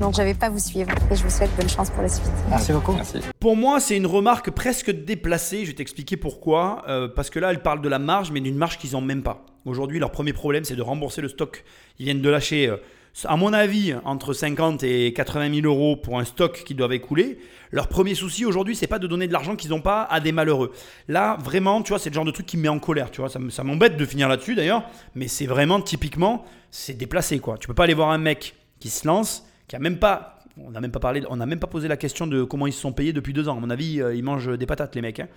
Donc, 0.00 0.16
je 0.16 0.22
ne 0.22 0.26
vais 0.26 0.34
pas 0.34 0.48
vous 0.48 0.58
suivre. 0.58 0.90
Et 1.10 1.16
je 1.16 1.22
vous 1.22 1.30
souhaite 1.30 1.54
bonne 1.56 1.68
chance 1.68 1.90
pour 1.90 2.02
la 2.02 2.08
suite. 2.08 2.30
Merci 2.50 2.72
beaucoup. 2.72 2.92
Merci. 2.92 3.20
Pour 3.38 3.56
moi, 3.56 3.78
c'est 3.78 3.96
une 3.96 4.06
remarque 4.06 4.50
presque 4.50 4.90
déplacée. 4.90 5.64
Je 5.64 5.70
vais 5.70 5.76
t'expliquer 5.76 6.16
pourquoi. 6.16 6.82
Euh, 6.88 7.08
parce 7.08 7.30
que 7.30 7.38
là, 7.38 7.50
elle 7.50 7.62
parle 7.62 7.80
de 7.80 7.88
la 7.88 7.98
marge, 8.00 8.32
mais 8.32 8.40
d'une 8.40 8.56
marge 8.56 8.78
qu'ils 8.78 8.92
n'ont 8.92 9.00
même 9.00 9.22
pas. 9.22 9.46
Aujourd'hui, 9.64 9.98
leur 9.98 10.10
premier 10.10 10.32
problème, 10.32 10.64
c'est 10.64 10.76
de 10.76 10.82
rembourser 10.82 11.22
le 11.22 11.28
stock. 11.28 11.64
Ils 11.98 12.06
viennent 12.06 12.20
de 12.20 12.28
lâcher, 12.28 12.66
euh, 12.66 12.76
à 13.24 13.36
mon 13.36 13.52
avis, 13.52 13.94
entre 14.04 14.32
50 14.32 14.82
et 14.82 15.12
80 15.12 15.54
000 15.62 15.66
euros 15.66 15.96
pour 15.96 16.18
un 16.18 16.24
stock 16.24 16.64
qu'ils 16.64 16.76
doivent 16.76 16.92
écouler. 16.92 17.38
Leur 17.70 17.88
premier 17.88 18.14
souci 18.14 18.44
aujourd'hui, 18.44 18.74
c'est 18.76 18.86
pas 18.86 18.98
de 18.98 19.06
donner 19.06 19.26
de 19.28 19.32
l'argent 19.32 19.56
qu'ils 19.56 19.70
n'ont 19.70 19.80
pas 19.80 20.02
à 20.02 20.20
des 20.20 20.32
malheureux. 20.32 20.72
Là, 21.08 21.36
vraiment, 21.42 21.82
tu 21.82 21.90
vois, 21.90 21.98
c'est 21.98 22.10
le 22.10 22.14
genre 22.14 22.24
de 22.24 22.30
truc 22.30 22.46
qui 22.46 22.56
me 22.56 22.62
met 22.62 22.68
en 22.68 22.78
colère. 22.78 23.10
Tu 23.10 23.20
vois, 23.20 23.28
ça, 23.30 23.38
me- 23.38 23.50
ça 23.50 23.62
m'embête 23.64 23.96
de 23.96 24.04
finir 24.04 24.28
là-dessus 24.28 24.54
d'ailleurs, 24.54 24.84
mais 25.14 25.28
c'est 25.28 25.46
vraiment 25.46 25.80
typiquement, 25.80 26.44
c'est 26.70 26.94
déplacé 26.94 27.38
quoi. 27.38 27.56
Tu 27.58 27.66
peux 27.68 27.74
pas 27.74 27.84
aller 27.84 27.94
voir 27.94 28.10
un 28.10 28.18
mec 28.18 28.54
qui 28.80 28.90
se 28.90 29.06
lance, 29.06 29.46
qui 29.68 29.76
a 29.76 29.78
même 29.78 29.98
pas, 29.98 30.38
on 30.58 30.70
n'a 30.72 30.80
même 30.80 30.90
pas 30.92 31.00
parlé, 31.00 31.22
on 31.30 31.36
n'a 31.36 31.46
même 31.46 31.58
pas 31.60 31.66
posé 31.68 31.88
la 31.88 31.96
question 31.96 32.26
de 32.26 32.42
comment 32.44 32.66
ils 32.66 32.72
se 32.72 32.80
sont 32.80 32.92
payés 32.92 33.12
depuis 33.12 33.32
deux 33.32 33.48
ans. 33.48 33.56
À 33.56 33.60
mon 33.60 33.70
avis, 33.70 34.00
euh, 34.02 34.14
ils 34.14 34.22
mangent 34.24 34.56
des 34.58 34.66
patates 34.66 34.94
les 34.94 35.02
mecs. 35.02 35.20
hein. 35.20 35.28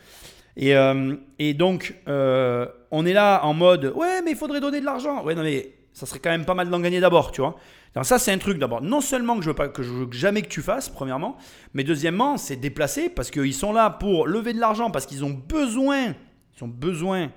Et, 0.59 0.75
euh, 0.75 1.15
et 1.37 1.53
donc, 1.53 1.95
euh, 2.07 2.65
on 2.89 3.05
est 3.05 3.13
là 3.13 3.41
en 3.45 3.53
mode 3.53 3.93
Ouais, 3.95 4.23
mais 4.23 4.31
il 4.31 4.37
faudrait 4.37 4.59
donner 4.61 4.79
de 4.79 4.85
l'argent. 4.85 5.23
Ouais, 5.23 5.35
non, 5.35 5.43
mais 5.43 5.73
ça 5.97 6.05
serait 6.05 6.19
quand 6.19 6.29
même 6.29 6.45
pas 6.45 6.53
mal 6.53 6.69
d'en 6.69 6.79
gagner 6.79 6.99
d'abord, 6.99 7.31
tu 7.31 7.41
vois. 7.41 7.55
Donc, 7.95 8.05
ça, 8.05 8.19
c'est 8.19 8.31
un 8.31 8.37
truc 8.37 8.59
d'abord. 8.59 8.83
Non 8.83 9.01
seulement 9.01 9.35
que 9.35 9.41
je 9.41 9.49
veux 9.49 9.55
pas, 9.55 9.67
que 9.67 9.81
je 9.81 9.91
veux 9.91 10.07
jamais 10.11 10.43
que 10.43 10.47
tu 10.47 10.61
fasses, 10.61 10.89
premièrement, 10.89 11.37
mais 11.73 11.83
deuxièmement, 11.83 12.37
c'est 12.37 12.55
déplacé 12.55 13.09
parce 13.09 13.31
qu'ils 13.31 13.55
sont 13.55 13.73
là 13.73 13.89
pour 13.89 14.27
lever 14.27 14.53
de 14.53 14.59
l'argent, 14.59 14.91
parce 14.91 15.07
qu'ils 15.07 15.25
ont 15.25 15.31
besoin, 15.31 16.13
ils 16.55 16.63
ont 16.63 16.67
besoin 16.67 17.31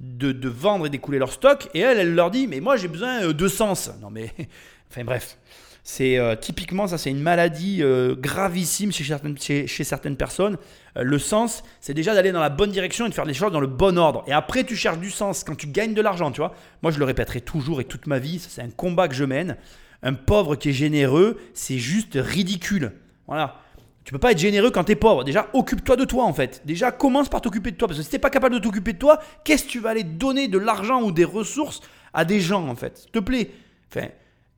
de, 0.00 0.32
de 0.32 0.48
vendre 0.48 0.86
et 0.86 0.88
d'écouler 0.88 1.18
leur 1.18 1.30
stock. 1.30 1.68
Et 1.74 1.80
elle, 1.80 1.98
elle 1.98 2.14
leur 2.14 2.30
dit 2.30 2.46
Mais 2.46 2.60
moi, 2.60 2.78
j'ai 2.78 2.88
besoin 2.88 3.22
euh, 3.22 3.34
de 3.34 3.48
sens. 3.48 3.90
Non, 4.00 4.08
mais. 4.10 4.32
Enfin, 4.90 5.04
bref. 5.04 5.36
C'est 5.82 6.16
euh, 6.16 6.36
typiquement 6.36 6.86
ça, 6.86 6.96
c'est 6.96 7.10
une 7.10 7.20
maladie 7.20 7.82
euh, 7.82 8.14
gravissime 8.14 8.92
chez 8.92 9.02
certaines, 9.04 9.36
chez, 9.36 9.66
chez 9.66 9.84
certaines 9.84 10.16
personnes. 10.16 10.58
Euh, 10.96 11.02
le 11.02 11.18
sens, 11.18 11.62
c'est 11.80 11.94
déjà 11.94 12.14
d'aller 12.14 12.32
dans 12.32 12.40
la 12.40 12.50
bonne 12.50 12.70
direction 12.70 13.06
et 13.06 13.08
de 13.08 13.14
faire 13.14 13.24
les 13.24 13.34
choses 13.34 13.52
dans 13.52 13.60
le 13.60 13.66
bon 13.66 13.98
ordre. 13.98 14.24
Et 14.26 14.32
après, 14.32 14.64
tu 14.64 14.76
cherches 14.76 14.98
du 14.98 15.10
sens 15.10 15.44
quand 15.44 15.56
tu 15.56 15.66
gagnes 15.66 15.94
de 15.94 16.02
l'argent, 16.02 16.30
tu 16.30 16.40
vois. 16.40 16.54
Moi, 16.82 16.92
je 16.92 16.98
le 16.98 17.04
répéterai 17.04 17.40
toujours 17.40 17.80
et 17.80 17.84
toute 17.84 18.06
ma 18.06 18.18
vie, 18.18 18.38
c'est 18.38 18.62
un 18.62 18.70
combat 18.70 19.08
que 19.08 19.14
je 19.14 19.24
mène. 19.24 19.56
Un 20.02 20.14
pauvre 20.14 20.56
qui 20.56 20.70
est 20.70 20.72
généreux, 20.72 21.38
c'est 21.54 21.78
juste 21.78 22.18
ridicule. 22.20 22.92
Voilà. 23.26 23.60
Tu 24.04 24.12
peux 24.12 24.18
pas 24.18 24.30
être 24.30 24.38
généreux 24.38 24.70
quand 24.70 24.84
tu 24.84 24.92
es 24.92 24.96
pauvre. 24.96 25.24
Déjà, 25.24 25.48
occupe-toi 25.52 25.96
de 25.96 26.04
toi 26.04 26.24
en 26.24 26.32
fait. 26.32 26.62
Déjà, 26.64 26.92
commence 26.92 27.28
par 27.28 27.40
t'occuper 27.40 27.72
de 27.72 27.76
toi. 27.76 27.88
Parce 27.88 27.98
que 27.98 28.04
si 28.04 28.10
t'es 28.10 28.20
pas 28.20 28.30
capable 28.30 28.54
de 28.54 28.60
t'occuper 28.60 28.92
de 28.92 28.98
toi, 28.98 29.18
qu'est-ce 29.42 29.64
que 29.64 29.68
tu 29.68 29.80
vas 29.80 29.90
aller 29.90 30.04
donner 30.04 30.46
de 30.46 30.58
l'argent 30.58 31.02
ou 31.02 31.10
des 31.10 31.24
ressources 31.24 31.80
à 32.14 32.24
des 32.24 32.40
gens 32.40 32.68
en 32.68 32.76
fait? 32.76 32.98
S'il 32.98 33.10
te 33.10 33.18
plaît. 33.18 33.50
Enfin, 33.90 34.06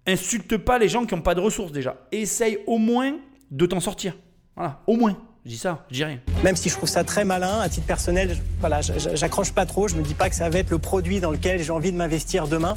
insulte 0.06 0.58
pas 0.58 0.78
les 0.78 0.88
gens 0.88 1.06
qui 1.06 1.14
n'ont 1.14 1.22
pas 1.22 1.34
de 1.34 1.40
ressources 1.40 1.72
déjà. 1.72 1.96
Essaye 2.12 2.58
au 2.66 2.76
moins 2.76 3.16
de 3.50 3.64
t'en 3.64 3.80
sortir. 3.80 4.14
Voilà, 4.54 4.82
au 4.86 4.96
moins. 4.96 5.16
Je 5.44 5.50
dis 5.50 5.56
ça, 5.58 5.84
je 5.90 5.94
dis 5.96 6.04
rien. 6.04 6.18
Même 6.44 6.56
si 6.56 6.68
je 6.68 6.74
trouve 6.74 6.88
ça 6.88 7.04
très 7.04 7.24
malin, 7.24 7.60
à 7.60 7.68
titre 7.68 7.86
personnel, 7.86 8.34
je- 8.34 8.40
voilà, 8.60 8.80
j'accroche 8.82 9.52
pas 9.52 9.64
trop. 9.66 9.88
Je 9.88 9.94
me 9.96 10.02
dis 10.02 10.14
pas 10.14 10.28
que 10.28 10.34
ça 10.34 10.50
va 10.50 10.58
être 10.58 10.70
le 10.70 10.78
produit 10.78 11.20
dans 11.20 11.30
lequel 11.30 11.62
j'ai 11.62 11.70
envie 11.72 11.90
de 11.92 11.96
m'investir 11.96 12.48
demain. 12.48 12.74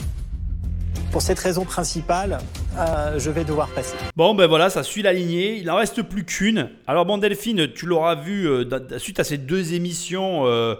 Pour 1.11 1.21
cette 1.21 1.39
raison 1.39 1.65
principale, 1.65 2.37
euh, 2.77 3.19
je 3.19 3.29
vais 3.29 3.43
devoir 3.43 3.67
passer. 3.69 3.97
Bon, 4.15 4.33
ben 4.33 4.47
voilà, 4.47 4.69
ça 4.69 4.83
suit 4.83 5.01
la 5.01 5.11
lignée. 5.11 5.57
Il 5.57 5.69
en 5.69 5.75
reste 5.75 6.01
plus 6.03 6.23
qu'une. 6.23 6.69
Alors, 6.87 7.05
bon, 7.05 7.17
Delphine, 7.17 7.67
tu 7.73 7.85
l'auras 7.85 8.15
vu, 8.15 8.47
euh, 8.47 8.63
suite 8.97 9.19
à 9.19 9.25
ces 9.25 9.37
deux 9.37 9.73
émissions, 9.73 10.45
euh, 10.45 10.75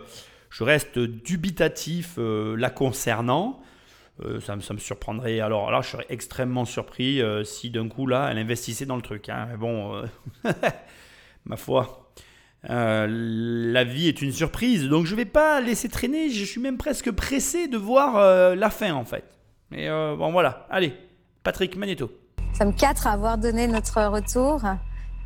je 0.49 0.63
reste 0.63 0.97
dubitatif 0.99 2.11
euh, 2.17 2.55
la 2.57 2.69
concernant. 2.69 3.59
Euh, 4.23 4.39
ça, 4.39 4.55
me, 4.55 4.61
ça 4.61 4.73
me 4.73 4.79
surprendrait. 4.79 5.41
Alors 5.41 5.69
là, 5.71 5.81
je 5.81 5.89
serais 5.89 6.05
extrêmement 6.09 6.63
surpris 6.63 7.21
euh, 7.21 7.43
si 7.43 7.69
d'un 7.69 7.89
coup, 7.89 8.07
là, 8.07 8.29
elle 8.31 8.37
investissait 8.37 8.85
dans 8.85 8.95
le 8.95 9.01
truc. 9.01 9.27
hein. 9.27 9.47
Mais 9.51 9.57
bon, 9.57 9.95
euh, 9.95 10.03
ma 11.45 11.57
foi. 11.57 12.11
euh, 12.69 13.07
la 13.09 13.83
vie 13.83 14.07
est 14.07 14.21
une 14.21 14.31
surprise, 14.31 14.87
donc 14.87 15.05
je 15.05 15.15
vais 15.15 15.25
pas 15.25 15.61
laisser 15.61 15.89
traîner. 15.89 16.29
Je 16.29 16.45
suis 16.45 16.61
même 16.61 16.77
presque 16.77 17.11
pressé 17.11 17.67
de 17.67 17.77
voir 17.77 18.17
euh, 18.17 18.55
la 18.55 18.69
fin 18.69 18.93
en 18.93 19.05
fait. 19.05 19.23
Mais 19.71 19.87
euh, 19.89 20.15
bon 20.15 20.31
voilà, 20.31 20.67
allez, 20.69 20.93
Patrick 21.43 21.75
Magneto. 21.77 22.11
Nous 22.39 22.55
sommes 22.57 22.75
quatre 22.75 23.07
à 23.07 23.11
avoir 23.13 23.37
donné 23.37 23.67
notre 23.67 24.01
retour. 24.03 24.61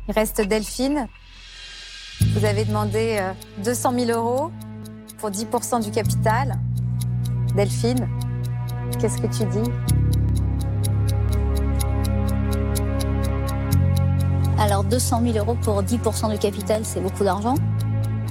Il 0.08 0.14
reste 0.14 0.40
Delphine. 0.40 1.08
Vous 2.34 2.44
avez 2.44 2.64
demandé 2.64 3.18
euh, 3.20 3.32
200 3.64 3.92
000 4.06 4.10
euros 4.18 4.50
pour 5.18 5.30
10% 5.30 5.82
du 5.84 5.90
capital. 5.90 6.54
Delphine, 7.54 8.08
qu'est-ce 9.00 9.20
que 9.20 9.26
tu 9.26 9.44
dis? 9.50 9.70
Alors 14.76 14.90
200 14.90 15.22
000 15.32 15.38
euros 15.38 15.56
pour 15.62 15.82
10% 15.82 16.30
du 16.30 16.38
capital, 16.38 16.82
c'est 16.84 17.00
beaucoup 17.00 17.24
d'argent. 17.24 17.54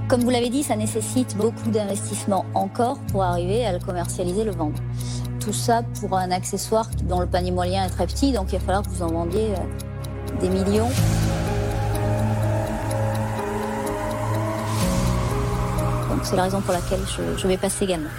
Comme 0.07 0.21
vous 0.21 0.29
l'avez 0.29 0.51
dit, 0.51 0.61
ça 0.61 0.75
nécessite 0.75 1.35
beaucoup 1.35 1.71
d'investissement 1.71 2.45
encore 2.53 2.99
pour 3.11 3.23
arriver 3.23 3.65
à 3.65 3.73
le 3.73 3.79
commercialiser, 3.79 4.43
le 4.43 4.51
vendre. 4.51 4.77
Tout 5.39 5.53
ça 5.53 5.81
pour 5.99 6.15
un 6.15 6.29
accessoire 6.29 6.87
dont 7.05 7.19
le 7.19 7.25
panier 7.25 7.49
moyen 7.49 7.83
est 7.83 7.89
très 7.89 8.05
petit, 8.05 8.31
donc 8.31 8.53
il 8.53 8.59
va 8.59 8.63
falloir 8.63 8.83
que 8.83 8.89
vous 8.89 9.01
en 9.01 9.07
vendiez 9.07 9.53
euh, 9.53 10.39
des 10.39 10.49
millions. 10.49 10.91
Donc 16.11 16.19
c'est 16.21 16.35
la 16.35 16.43
raison 16.43 16.61
pour 16.61 16.73
laquelle 16.73 17.01
je, 17.07 17.41
je 17.41 17.47
vais 17.47 17.57
passer 17.57 17.85
également. 17.85 18.11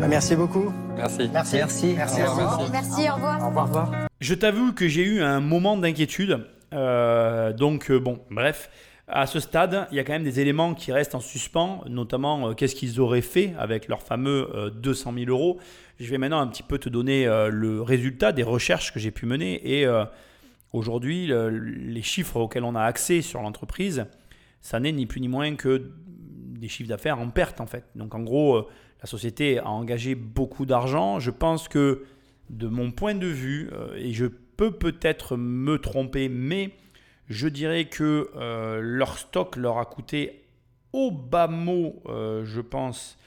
Bah, 0.00 0.08
merci 0.08 0.34
beaucoup. 0.34 0.72
Merci. 0.96 1.30
Merci. 1.32 1.56
Merci. 1.58 1.94
Merci. 1.96 2.22
Au 2.22 2.30
revoir. 2.30 2.60
Merci, 2.72 3.08
au 3.08 3.14
revoir. 3.14 3.40
Au 3.40 3.46
revoir. 3.46 3.64
Au 3.64 3.68
revoir. 3.68 4.01
Je 4.22 4.34
t'avoue 4.34 4.72
que 4.72 4.86
j'ai 4.86 5.02
eu 5.02 5.20
un 5.20 5.40
moment 5.40 5.76
d'inquiétude. 5.76 6.46
Euh, 6.72 7.52
donc, 7.52 7.90
euh, 7.90 7.98
bon, 7.98 8.20
bref. 8.30 8.70
À 9.08 9.26
ce 9.26 9.40
stade, 9.40 9.88
il 9.90 9.96
y 9.96 9.98
a 10.00 10.04
quand 10.04 10.12
même 10.12 10.22
des 10.22 10.38
éléments 10.38 10.74
qui 10.74 10.92
restent 10.92 11.16
en 11.16 11.20
suspens, 11.20 11.82
notamment 11.88 12.50
euh, 12.50 12.54
qu'est-ce 12.54 12.76
qu'ils 12.76 13.00
auraient 13.00 13.20
fait 13.20 13.52
avec 13.58 13.88
leurs 13.88 14.00
fameux 14.04 14.48
euh, 14.54 14.70
200 14.70 15.12
000 15.14 15.26
euros. 15.28 15.58
Je 15.98 16.08
vais 16.08 16.18
maintenant 16.18 16.38
un 16.38 16.46
petit 16.46 16.62
peu 16.62 16.78
te 16.78 16.88
donner 16.88 17.26
le 17.50 17.82
résultat 17.82 18.30
des 18.30 18.44
recherches 18.44 18.92
que 18.92 19.00
j'ai 19.00 19.10
pu 19.10 19.26
mener. 19.26 19.80
Et 19.80 19.86
aujourd'hui, 20.72 21.26
le- 21.28 21.48
les 21.50 22.02
chiffres 22.02 22.36
auxquels 22.38 22.64
on 22.64 22.74
a 22.74 22.82
accès 22.82 23.22
sur 23.22 23.40
l'entreprise, 23.42 24.06
ça 24.60 24.80
n'est 24.80 24.90
ni 24.92 25.06
plus 25.06 25.20
ni 25.20 25.28
moins 25.28 25.54
que 25.54 25.92
des 26.58 26.66
chiffres 26.66 26.88
d'affaires 26.88 27.20
en 27.20 27.28
perte 27.30 27.60
en 27.60 27.66
fait. 27.66 27.84
Donc 27.94 28.16
en 28.16 28.20
gros, 28.20 28.66
la 29.00 29.06
société 29.06 29.60
a 29.60 29.68
engagé 29.68 30.16
beaucoup 30.16 30.66
d'argent. 30.66 31.20
Je 31.20 31.30
pense 31.30 31.68
que 31.68 32.04
de 32.50 32.68
mon 32.68 32.90
point 32.90 33.14
de 33.14 33.26
vue, 33.26 33.70
euh, 33.72 33.94
et 33.96 34.12
je 34.12 34.26
peux 34.26 34.72
peut-être 34.72 35.36
me 35.36 35.78
tromper, 35.78 36.28
mais 36.28 36.70
je 37.28 37.48
dirais 37.48 37.86
que 37.86 38.30
euh, 38.36 38.80
leur 38.80 39.18
stock 39.18 39.56
leur 39.56 39.78
a 39.78 39.84
coûté 39.84 40.44
au 40.92 41.10
bas 41.10 41.46
mot, 41.46 42.02
euh, 42.06 42.44
je 42.44 42.60
pense, 42.60 43.18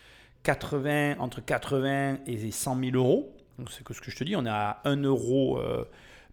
80, 0.44 1.16
entre 1.20 1.44
80 1.44 2.20
et 2.28 2.52
100 2.52 2.80
000 2.80 2.96
euros. 2.96 3.36
Donc 3.58 3.72
c'est 3.72 3.80
ce 3.80 4.02
que 4.02 4.12
je 4.12 4.16
te 4.16 4.24
dis, 4.24 4.36
on 4.36 4.46
est 4.46 4.50
à 4.50 4.82
1 4.84 5.02
euro 5.04 5.60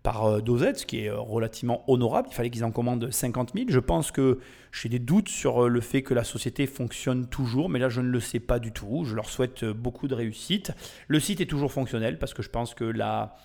par 0.03 0.25
euh, 0.25 0.41
dosette, 0.41 0.81
ce 0.81 0.87
qui 0.87 1.05
est 1.05 1.11
euh, 1.11 1.19
relativement 1.19 1.89
honorable. 1.91 2.29
Il 2.31 2.35
fallait 2.35 2.51
qu'ils 2.51 2.65
en 2.65 2.73
commandent 2.73 3.11
50 3.11 3.53
000. 3.55 3.67
Je 3.69 3.79
pense 3.79 4.11
que 4.11 4.41
j'ai 4.73 4.89
des 4.89 4.99
doutes 4.99 5.29
sur 5.29 5.65
euh, 5.65 5.69
le 5.69 5.81
fait 5.81 6.03
que 6.03 6.15
la 6.15 6.25
société 6.25 6.67
fonctionne 6.67 7.29
toujours, 7.29 7.69
mais 7.69 7.79
là 7.79 7.89
je 7.89 8.01
ne 8.01 8.09
le 8.09 8.21
sais 8.21 8.41
pas 8.41 8.59
du 8.59 8.73
tout. 8.73 9.05
Je 9.05 9.15
leur 9.15 9.29
souhaite 9.29 9.65
beaucoup 9.65 10.09
de 10.09 10.15
réussite. 10.15 10.73
Le 11.07 11.21
site 11.21 11.41
est 11.41 11.47
toujours 11.47 11.73
fonctionnel 11.73 12.19
parce 12.19 12.35
que 12.35 12.43
je 12.43 12.51
pense 12.51 12.75
que 12.75 12.85
la, 12.85 13.37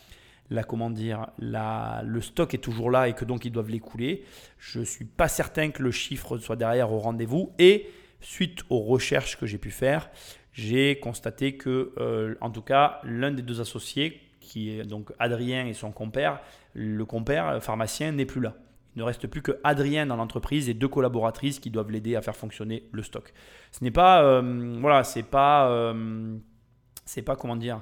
la 0.49 0.63
comment 0.63 0.89
dire, 0.89 1.27
le 1.39 2.21
stock 2.21 2.53
est 2.53 2.59
toujours 2.59 2.89
là 2.89 3.07
et 3.07 3.13
que 3.13 3.25
donc 3.25 3.45
ils 3.45 3.51
doivent 3.51 3.69
l'écouler. 3.69 4.23
Je 4.57 4.81
suis 4.81 5.05
pas 5.05 5.27
certain 5.27 5.69
que 5.69 5.83
le 5.83 5.91
chiffre 5.91 6.37
soit 6.39 6.55
derrière 6.55 6.91
au 6.91 6.99
rendez-vous 6.99 7.51
et 7.59 7.87
suite 8.19 8.61
aux 8.69 8.79
recherches 8.79 9.37
que 9.37 9.45
j'ai 9.45 9.59
pu 9.59 9.69
faire, 9.69 10.09
j'ai 10.53 10.99
constaté 10.99 11.55
que, 11.55 12.35
en 12.41 12.49
tout 12.49 12.63
cas, 12.63 12.99
l'un 13.03 13.29
des 13.29 13.43
deux 13.43 13.61
associés, 13.61 14.26
qui 14.47 14.71
est 14.79 14.83
donc 14.85 15.11
Adrien 15.19 15.67
et 15.67 15.73
son 15.73 15.91
compère, 15.91 16.39
le 16.73 17.03
compère 17.05 17.61
pharmacien 17.61 18.11
n'est 18.13 18.25
plus 18.25 18.41
là. 18.41 18.53
Il 18.95 18.99
ne 18.99 19.03
reste 19.03 19.27
plus 19.27 19.43
que 19.43 19.59
Adrien 19.63 20.07
dans 20.07 20.15
l'entreprise 20.15 20.69
et 20.69 20.73
deux 20.73 20.87
collaboratrices 20.87 21.59
qui 21.59 21.69
doivent 21.69 21.91
l'aider 21.91 22.15
à 22.15 22.21
faire 22.23 22.35
fonctionner 22.35 22.87
le 22.91 23.03
stock. 23.03 23.31
Ce 23.71 23.83
n'est 23.83 23.91
pas, 23.91 24.23
euh, 24.23 24.77
voilà, 24.81 25.03
c'est 25.03 25.21
pas, 25.21 25.69
euh, 25.69 26.35
c'est 27.05 27.21
pas 27.21 27.35
comment 27.35 27.55
dire, 27.55 27.81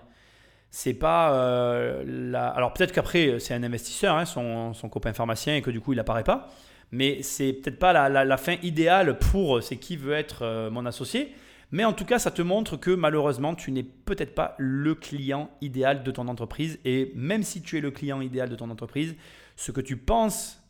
c'est 0.72 0.94
pas 0.96 1.34
euh, 1.34 2.04
la. 2.06 2.48
Alors 2.50 2.74
peut-être 2.74 2.92
qu'après 2.92 3.40
c'est 3.40 3.54
un 3.54 3.64
investisseur, 3.64 4.16
hein, 4.18 4.26
son, 4.26 4.74
son 4.74 4.90
copain 4.90 5.14
pharmacien 5.14 5.56
et 5.56 5.62
que 5.62 5.72
du 5.72 5.80
coup 5.80 5.94
il 5.94 6.00
apparaît 6.00 6.26
pas, 6.26 6.50
mais 6.92 7.22
c'est 7.22 7.54
peut-être 7.54 7.80
pas 7.80 7.94
la, 7.94 8.10
la- 8.10 8.26
la 8.26 8.38
fin 8.38 8.56
idéale 8.62 9.18
pour 9.18 9.64
c'est 9.64 9.78
qui 9.78 9.96
veut 9.96 10.14
être 10.14 10.70
mon 10.70 10.86
associé. 10.86 11.34
Mais 11.76 11.84
en 11.84 11.92
tout 11.92 12.06
cas, 12.06 12.20
ça 12.20 12.32
te 12.32 12.42
montre 12.42 12.78
que 12.78 12.92
malheureusement, 12.92 13.54
tu 13.54 13.70
n'es 13.70 13.84
peut-être 13.84 14.34
pas 14.34 14.56
le 14.58 14.96
client 14.96 15.50
idéal 15.60 16.04
de 16.04 16.12
ton 16.12 16.30
entreprise. 16.30 16.80
Et 16.86 17.12
même 17.16 17.44
si 17.44 17.62
tu 17.62 17.78
es 17.78 17.82
le 17.82 17.92
client 17.92 18.22
idéal 18.22 18.48
de 18.48 18.56
ton 18.56 18.70
entreprise, 18.70 19.14
ce 19.58 19.74
que 19.74 19.82
tu 19.82 19.98
penses 19.98 20.64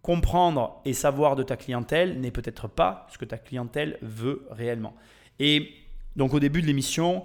comprendre 0.00 0.80
et 0.84 0.92
savoir 0.92 1.34
de 1.34 1.42
ta 1.42 1.56
clientèle 1.56 2.20
n'est 2.20 2.30
peut-être 2.30 2.68
pas 2.68 3.08
ce 3.10 3.18
que 3.18 3.24
ta 3.24 3.36
clientèle 3.36 3.98
veut 4.00 4.46
réellement. 4.48 4.94
Et 5.40 5.72
donc 6.14 6.34
au 6.34 6.38
début 6.38 6.62
de 6.62 6.68
l'émission, 6.68 7.24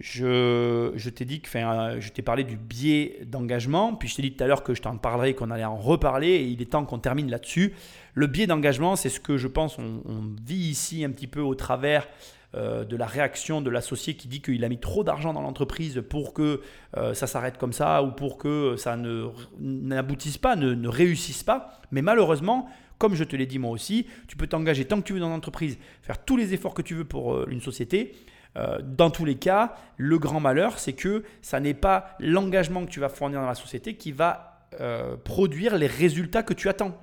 je, 0.00 1.08
t'ai 1.10 1.24
dit 1.24 1.42
que, 1.42 1.46
enfin, 1.46 2.00
je 2.00 2.08
t'ai 2.08 2.22
parlé 2.22 2.42
du 2.42 2.56
biais 2.56 3.20
d'engagement, 3.24 3.94
puis 3.94 4.08
je 4.08 4.16
t'ai 4.16 4.22
dit 4.22 4.34
tout 4.34 4.42
à 4.42 4.48
l'heure 4.48 4.64
que 4.64 4.74
je 4.74 4.82
t'en 4.82 4.96
parlerai, 4.96 5.34
qu'on 5.34 5.52
allait 5.52 5.64
en 5.64 5.76
reparler, 5.76 6.26
et 6.26 6.46
il 6.46 6.60
est 6.60 6.72
temps 6.72 6.84
qu'on 6.84 6.98
termine 6.98 7.30
là-dessus. 7.30 7.72
Le 8.14 8.26
biais 8.26 8.48
d'engagement, 8.48 8.96
c'est 8.96 9.10
ce 9.10 9.20
que 9.20 9.36
je 9.36 9.46
pense 9.46 9.78
on 9.78 10.34
vit 10.44 10.56
ici 10.56 11.04
un 11.04 11.10
petit 11.10 11.28
peu 11.28 11.40
au 11.40 11.54
travers 11.54 12.08
euh, 12.54 12.84
de 12.84 12.96
la 12.96 13.06
réaction 13.06 13.60
de 13.60 13.70
l'associé 13.70 14.14
qui 14.14 14.28
dit 14.28 14.40
qu'il 14.40 14.64
a 14.64 14.68
mis 14.68 14.78
trop 14.78 15.04
d'argent 15.04 15.32
dans 15.32 15.42
l'entreprise 15.42 16.02
pour 16.08 16.32
que 16.32 16.60
euh, 16.96 17.14
ça 17.14 17.26
s'arrête 17.26 17.58
comme 17.58 17.72
ça 17.72 18.02
ou 18.02 18.12
pour 18.12 18.38
que 18.38 18.76
ça 18.76 18.96
ne 18.96 19.28
n'aboutisse 19.58 20.38
pas, 20.38 20.56
ne, 20.56 20.74
ne 20.74 20.88
réussisse 20.88 21.42
pas. 21.42 21.80
Mais 21.90 22.02
malheureusement, 22.02 22.68
comme 22.98 23.14
je 23.14 23.24
te 23.24 23.36
l'ai 23.36 23.46
dit 23.46 23.58
moi 23.58 23.70
aussi, 23.70 24.06
tu 24.28 24.36
peux 24.36 24.46
t'engager 24.46 24.84
tant 24.84 25.00
que 25.00 25.06
tu 25.06 25.12
veux 25.12 25.20
dans 25.20 25.28
l'entreprise, 25.28 25.78
faire 26.02 26.24
tous 26.24 26.36
les 26.36 26.54
efforts 26.54 26.74
que 26.74 26.82
tu 26.82 26.94
veux 26.94 27.04
pour 27.04 27.34
euh, 27.34 27.46
une 27.50 27.60
société. 27.60 28.14
Euh, 28.56 28.78
dans 28.82 29.10
tous 29.10 29.24
les 29.24 29.34
cas, 29.34 29.74
le 29.96 30.18
grand 30.18 30.40
malheur, 30.40 30.78
c'est 30.78 30.92
que 30.92 31.24
ça 31.42 31.58
n'est 31.60 31.74
pas 31.74 32.16
l'engagement 32.20 32.84
que 32.84 32.90
tu 32.90 33.00
vas 33.00 33.08
fournir 33.08 33.40
dans 33.40 33.46
la 33.46 33.54
société 33.54 33.94
qui 33.94 34.12
va 34.12 34.68
euh, 34.80 35.16
produire 35.16 35.76
les 35.76 35.86
résultats 35.86 36.42
que 36.42 36.54
tu 36.54 36.68
attends. 36.68 36.96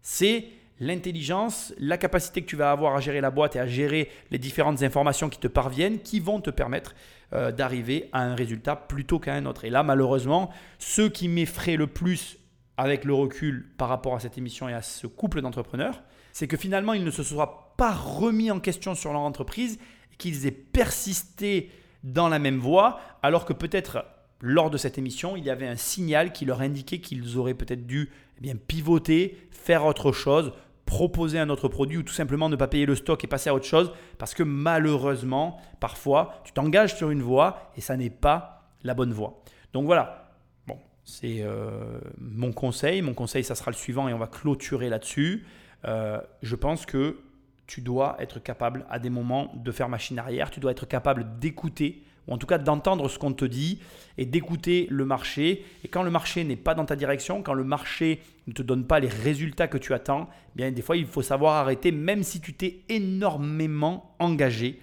C'est 0.00 0.46
l'intelligence, 0.80 1.72
la 1.78 1.98
capacité 1.98 2.42
que 2.42 2.46
tu 2.46 2.56
vas 2.56 2.70
avoir 2.70 2.94
à 2.96 3.00
gérer 3.00 3.20
la 3.20 3.30
boîte 3.30 3.56
et 3.56 3.60
à 3.60 3.66
gérer 3.66 4.10
les 4.30 4.38
différentes 4.38 4.82
informations 4.82 5.28
qui 5.28 5.38
te 5.38 5.48
parviennent 5.48 6.00
qui 6.00 6.20
vont 6.20 6.40
te 6.40 6.50
permettre 6.50 6.94
euh, 7.32 7.50
d'arriver 7.50 8.08
à 8.12 8.22
un 8.22 8.34
résultat 8.34 8.76
plutôt 8.76 9.18
qu'à 9.18 9.34
un 9.34 9.46
autre. 9.46 9.64
Et 9.64 9.70
là, 9.70 9.82
malheureusement, 9.82 10.50
ce 10.78 11.02
qui 11.02 11.28
m'effraie 11.28 11.76
le 11.76 11.86
plus 11.86 12.38
avec 12.76 13.04
le 13.04 13.14
recul 13.14 13.72
par 13.78 13.88
rapport 13.88 14.14
à 14.14 14.20
cette 14.20 14.36
émission 14.36 14.68
et 14.68 14.74
à 14.74 14.82
ce 14.82 15.06
couple 15.06 15.40
d'entrepreneurs, 15.40 16.02
c'est 16.32 16.46
que 16.46 16.56
finalement, 16.56 16.92
ils 16.92 17.04
ne 17.04 17.10
se 17.10 17.22
soient 17.22 17.74
pas 17.78 17.92
remis 17.92 18.50
en 18.50 18.60
question 18.60 18.94
sur 18.94 19.12
leur 19.12 19.22
entreprise 19.22 19.78
qu'ils 20.18 20.46
aient 20.46 20.50
persisté 20.50 21.70
dans 22.04 22.28
la 22.28 22.38
même 22.38 22.58
voie, 22.58 23.00
alors 23.22 23.44
que 23.44 23.52
peut-être 23.52 24.04
lors 24.40 24.70
de 24.70 24.76
cette 24.76 24.98
émission, 24.98 25.36
il 25.36 25.44
y 25.44 25.50
avait 25.50 25.66
un 25.66 25.76
signal 25.76 26.32
qui 26.32 26.44
leur 26.44 26.60
indiquait 26.60 27.00
qu'ils 27.00 27.38
auraient 27.38 27.54
peut-être 27.54 27.86
dû 27.86 28.10
eh 28.38 28.40
bien, 28.40 28.54
pivoter, 28.54 29.48
faire 29.50 29.86
autre 29.86 30.12
chose, 30.12 30.52
proposer 30.86 31.38
un 31.38 31.50
autre 31.50 31.68
produit 31.68 31.98
ou 31.98 32.02
tout 32.02 32.14
simplement 32.14 32.48
ne 32.48 32.56
pas 32.56 32.68
payer 32.68 32.86
le 32.86 32.94
stock 32.94 33.22
et 33.22 33.26
passer 33.26 33.50
à 33.50 33.54
autre 33.54 33.66
chose 33.66 33.92
parce 34.18 34.32
que 34.32 34.42
malheureusement, 34.42 35.60
parfois, 35.80 36.40
tu 36.44 36.52
t'engages 36.52 36.94
sur 36.96 37.10
une 37.10 37.22
voie 37.22 37.70
et 37.76 37.80
ça 37.80 37.96
n'est 37.96 38.08
pas 38.08 38.70
la 38.82 38.94
bonne 38.94 39.12
voie. 39.12 39.42
Donc 39.72 39.84
voilà, 39.84 40.30
bon, 40.66 40.78
c'est 41.04 41.42
euh, 41.42 41.98
mon 42.18 42.52
conseil. 42.52 43.02
Mon 43.02 43.14
conseil, 43.14 43.44
ça 43.44 43.54
sera 43.54 43.70
le 43.70 43.76
suivant 43.76 44.08
et 44.08 44.14
on 44.14 44.18
va 44.18 44.28
clôturer 44.28 44.88
là-dessus. 44.88 45.44
Euh, 45.84 46.20
je 46.40 46.54
pense 46.54 46.86
que 46.86 47.18
tu 47.66 47.80
dois 47.80 48.16
être 48.20 48.38
capable 48.38 48.86
à 48.88 48.98
des 49.00 49.10
moments 49.10 49.52
de 49.56 49.72
faire 49.72 49.88
machine 49.88 50.18
arrière, 50.18 50.50
tu 50.50 50.60
dois 50.60 50.70
être 50.70 50.86
capable 50.86 51.38
d'écouter 51.40 52.05
ou 52.26 52.34
en 52.34 52.38
tout 52.38 52.46
cas 52.46 52.58
d'entendre 52.58 53.08
ce 53.08 53.18
qu'on 53.18 53.32
te 53.32 53.44
dit 53.44 53.80
et 54.18 54.26
d'écouter 54.26 54.86
le 54.90 55.04
marché. 55.04 55.64
Et 55.84 55.88
quand 55.88 56.02
le 56.02 56.10
marché 56.10 56.44
n'est 56.44 56.56
pas 56.56 56.74
dans 56.74 56.84
ta 56.84 56.96
direction, 56.96 57.42
quand 57.42 57.54
le 57.54 57.64
marché 57.64 58.20
ne 58.46 58.52
te 58.52 58.62
donne 58.62 58.86
pas 58.86 59.00
les 59.00 59.08
résultats 59.08 59.68
que 59.68 59.78
tu 59.78 59.94
attends, 59.94 60.28
eh 60.54 60.56
bien 60.56 60.70
des 60.70 60.82
fois 60.82 60.96
il 60.96 61.06
faut 61.06 61.22
savoir 61.22 61.54
arrêter, 61.54 61.92
même 61.92 62.22
si 62.22 62.40
tu 62.40 62.54
t'es 62.54 62.80
énormément 62.88 64.14
engagé 64.18 64.80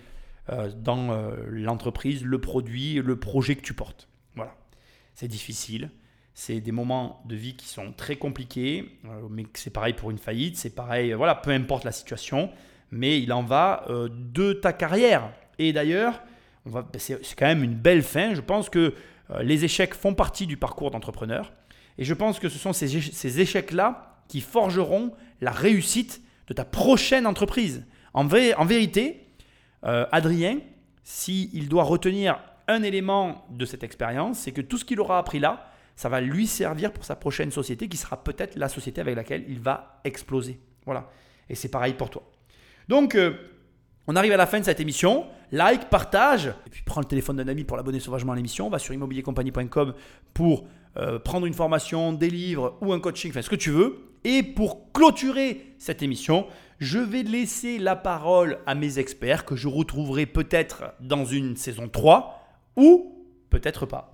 euh, 0.49 0.69
dans 0.75 1.11
euh, 1.11 1.35
l'entreprise, 1.47 2.23
le 2.23 2.39
produit, 2.39 2.95
le 2.95 3.17
projet 3.17 3.55
que 3.55 3.61
tu 3.61 3.73
portes. 3.73 4.09
Voilà, 4.35 4.55
c'est 5.13 5.29
difficile. 5.29 5.89
C'est 6.33 6.59
des 6.59 6.71
moments 6.71 7.21
de 7.25 7.35
vie 7.35 7.55
qui 7.55 7.67
sont 7.67 7.93
très 7.93 8.15
compliqués, 8.15 8.99
euh, 9.05 9.27
mais 9.29 9.45
c'est 9.53 9.71
pareil 9.71 9.93
pour 9.93 10.11
une 10.11 10.17
faillite, 10.17 10.57
c'est 10.57 10.75
pareil, 10.75 11.13
voilà, 11.13 11.35
peu 11.35 11.51
importe 11.51 11.85
la 11.85 11.91
situation, 11.91 12.49
mais 12.91 13.21
il 13.21 13.31
en 13.31 13.43
va 13.43 13.85
de 13.89 14.53
ta 14.53 14.73
carrière. 14.73 15.31
Et 15.59 15.71
d'ailleurs, 15.73 16.21
c'est 16.97 17.23
c'est 17.25 17.37
quand 17.37 17.45
même 17.47 17.63
une 17.63 17.75
belle 17.75 18.03
fin. 18.03 18.33
Je 18.33 18.41
pense 18.41 18.69
que 18.69 18.93
euh, 19.31 19.43
les 19.43 19.65
échecs 19.65 19.93
font 19.93 20.13
partie 20.13 20.47
du 20.47 20.57
parcours 20.57 20.91
d'entrepreneur. 20.91 21.53
Et 21.97 22.05
je 22.05 22.13
pense 22.13 22.39
que 22.39 22.49
ce 22.49 22.57
sont 22.57 22.73
ces, 22.73 22.97
éche- 22.97 23.11
ces 23.11 23.39
échecs-là 23.39 24.17
qui 24.27 24.41
forgeront 24.41 25.13
la 25.41 25.51
réussite 25.51 26.21
de 26.47 26.53
ta 26.53 26.65
prochaine 26.65 27.27
entreprise. 27.27 27.85
En 28.13 28.25
vérité, 28.25 29.27
euh, 29.85 30.05
Adrien, 30.11 30.59
s'il 31.03 31.67
doit 31.69 31.83
retenir 31.83 32.39
un 32.67 32.83
élément 32.83 33.45
de 33.51 33.65
cette 33.65 33.83
expérience, 33.83 34.39
c'est 34.39 34.51
que 34.51 34.61
tout 34.61 34.77
ce 34.77 34.85
qu'il 34.85 34.99
aura 34.99 35.19
appris 35.19 35.39
là, 35.39 35.69
ça 35.95 36.09
va 36.09 36.21
lui 36.21 36.47
servir 36.47 36.91
pour 36.91 37.05
sa 37.05 37.15
prochaine 37.15 37.51
société 37.51 37.87
qui 37.87 37.97
sera 37.97 38.23
peut-être 38.23 38.55
la 38.55 38.69
société 38.69 39.01
avec 39.01 39.15
laquelle 39.15 39.45
il 39.47 39.59
va 39.59 39.99
exploser. 40.03 40.59
Voilà. 40.85 41.09
Et 41.49 41.55
c'est 41.55 41.69
pareil 41.69 41.93
pour 41.93 42.09
toi. 42.09 42.23
Donc, 42.87 43.15
euh, 43.15 43.33
on 44.07 44.15
arrive 44.15 44.33
à 44.33 44.37
la 44.37 44.47
fin 44.47 44.59
de 44.59 44.65
cette 44.65 44.79
émission. 44.79 45.25
Like, 45.51 45.89
partage, 45.89 46.47
et 46.47 46.69
puis 46.69 46.81
prends 46.85 47.01
le 47.01 47.05
téléphone 47.05 47.37
d'un 47.37 47.47
ami 47.47 47.63
pour 47.63 47.77
l'abonner 47.77 47.99
sauvagement 47.99 48.33
à 48.33 48.35
l'émission. 48.35 48.69
Va 48.69 48.79
sur 48.79 48.93
immobiliercompagnie.com 48.93 49.93
pour 50.33 50.65
euh, 50.97 51.19
prendre 51.19 51.45
une 51.45 51.53
formation, 51.53 52.13
des 52.13 52.29
livres 52.29 52.77
ou 52.81 52.93
un 52.93 52.99
coaching, 52.99 53.31
enfin 53.31 53.41
ce 53.41 53.49
que 53.49 53.55
tu 53.55 53.71
veux. 53.71 53.97
Et 54.23 54.43
pour 54.43 54.91
clôturer 54.93 55.73
cette 55.77 56.01
émission, 56.01 56.47
je 56.79 56.99
vais 56.99 57.23
laisser 57.23 57.77
la 57.77 57.95
parole 57.95 58.59
à 58.65 58.75
mes 58.75 58.99
experts 58.99 59.45
que 59.45 59.55
je 59.55 59.67
retrouverai 59.67 60.25
peut-être 60.25 60.93
dans 60.99 61.25
une 61.25 61.55
saison 61.55 61.87
3 61.87 62.41
ou 62.75 63.25
peut-être 63.49 63.85
pas. 63.85 64.12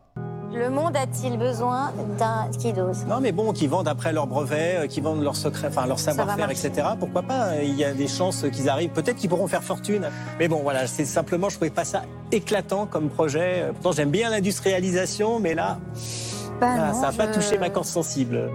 Le 0.53 0.69
monde 0.69 0.95
a-t-il 0.97 1.37
besoin 1.37 1.91
d'un 2.17 2.47
Kidos 2.57 3.05
Non, 3.07 3.19
mais 3.21 3.31
bon, 3.31 3.53
qui 3.53 3.67
vendent 3.67 3.87
après 3.87 4.11
leur 4.11 4.25
brevet, 4.25 4.77
euh, 4.77 4.87
qui 4.87 4.99
vendent 4.99 5.23
leur 5.23 5.35
secret, 5.35 5.67
enfin 5.67 5.85
leur 5.85 5.99
savoir-faire, 5.99 6.49
etc. 6.49 6.71
Pourquoi 6.99 7.21
pas 7.21 7.55
Il 7.61 7.75
y 7.75 7.83
a 7.85 7.93
des 7.93 8.07
chances 8.07 8.45
qu'ils 8.51 8.67
arrivent. 8.67 8.89
Peut-être 8.89 9.17
qu'ils 9.17 9.29
pourront 9.29 9.47
faire 9.47 9.63
fortune. 9.63 10.09
Mais 10.39 10.47
bon, 10.47 10.61
voilà, 10.63 10.87
c'est 10.87 11.05
simplement, 11.05 11.49
je 11.49 11.55
trouvais 11.55 11.69
pas 11.69 11.85
ça 11.85 12.01
éclatant 12.31 12.87
comme 12.87 13.09
projet. 13.09 13.61
Euh, 13.63 13.71
Pourtant, 13.73 13.91
j'aime 13.91 14.09
bien 14.09 14.29
l'industrialisation, 14.31 15.39
mais 15.39 15.53
là, 15.53 15.77
Bah 16.59 16.67
ah, 16.71 16.87
non, 16.87 16.93
ça 16.93 17.11
n'a 17.11 17.13
pas 17.13 17.27
touché 17.27 17.57
ma 17.59 17.69
corde 17.69 17.85
sensible. 17.85 18.49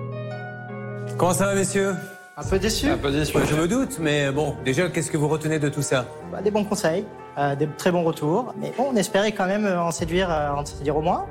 Comment 1.16 1.32
ça 1.32 1.47
va, 1.47 1.55
messieurs? 1.55 1.95
Un 2.36 2.42
peu 2.42 2.59
déçu 2.59 2.90
Un 2.90 2.99
peu 2.99 3.12
déçu. 3.12 3.36
Ouais, 3.36 3.47
Je 3.47 3.55
me 3.55 3.68
doute, 3.68 3.99
mais 4.01 4.32
bon, 4.32 4.57
déjà, 4.64 4.88
qu'est-ce 4.88 5.11
que 5.12 5.16
vous 5.16 5.28
retenez 5.28 5.61
de 5.61 5.68
tout 5.68 5.82
ça? 5.82 6.07
Bah, 6.32 6.42
Des 6.42 6.51
bons 6.51 6.64
conseils, 6.64 7.05
euh, 7.38 7.55
des 7.55 7.68
très 7.68 7.92
bons 7.92 8.03
retours. 8.03 8.53
Mais 8.61 8.72
bon, 8.76 8.88
on 8.92 8.97
espérait 8.97 9.30
quand 9.30 9.47
même 9.47 9.64
en 9.66 9.92
séduire, 9.92 10.28
euh, 10.30 10.51
en 10.51 10.64
séduire 10.64 10.97
au 10.97 11.01
moins. 11.03 11.26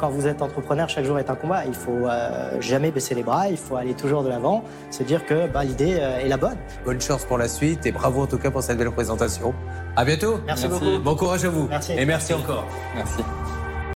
Quand 0.00 0.08
vous 0.08 0.26
êtes 0.26 0.40
entrepreneur, 0.40 0.88
chaque 0.88 1.04
jour 1.04 1.18
est 1.18 1.28
un 1.28 1.34
combat. 1.34 1.66
Il 1.66 1.74
faut 1.74 2.06
euh, 2.06 2.58
jamais 2.60 2.90
baisser 2.90 3.14
les 3.14 3.22
bras, 3.22 3.48
il 3.50 3.58
faut 3.58 3.76
aller 3.76 3.92
toujours 3.92 4.22
de 4.22 4.30
l'avant, 4.30 4.64
se 4.90 5.02
dire 5.02 5.26
que 5.26 5.46
bah, 5.46 5.62
l'idée 5.62 5.98
euh, 6.00 6.20
est 6.20 6.28
la 6.28 6.38
bonne. 6.38 6.56
Bonne 6.86 7.00
chance 7.00 7.26
pour 7.26 7.36
la 7.36 7.48
suite 7.48 7.84
et 7.84 7.92
bravo 7.92 8.22
en 8.22 8.26
tout 8.26 8.38
cas 8.38 8.50
pour 8.50 8.62
cette 8.62 8.78
belle 8.78 8.90
présentation. 8.90 9.52
À 9.96 10.04
bientôt. 10.06 10.38
Merci, 10.46 10.68
Merci. 10.68 10.84
beaucoup. 10.86 11.02
Bon 11.02 11.14
courage 11.16 11.44
à 11.44 11.50
vous. 11.50 11.68
Merci. 11.68 11.92
Et 11.92 12.06
merci 12.06 12.32
encore. 12.32 12.64
Merci. 12.96 13.22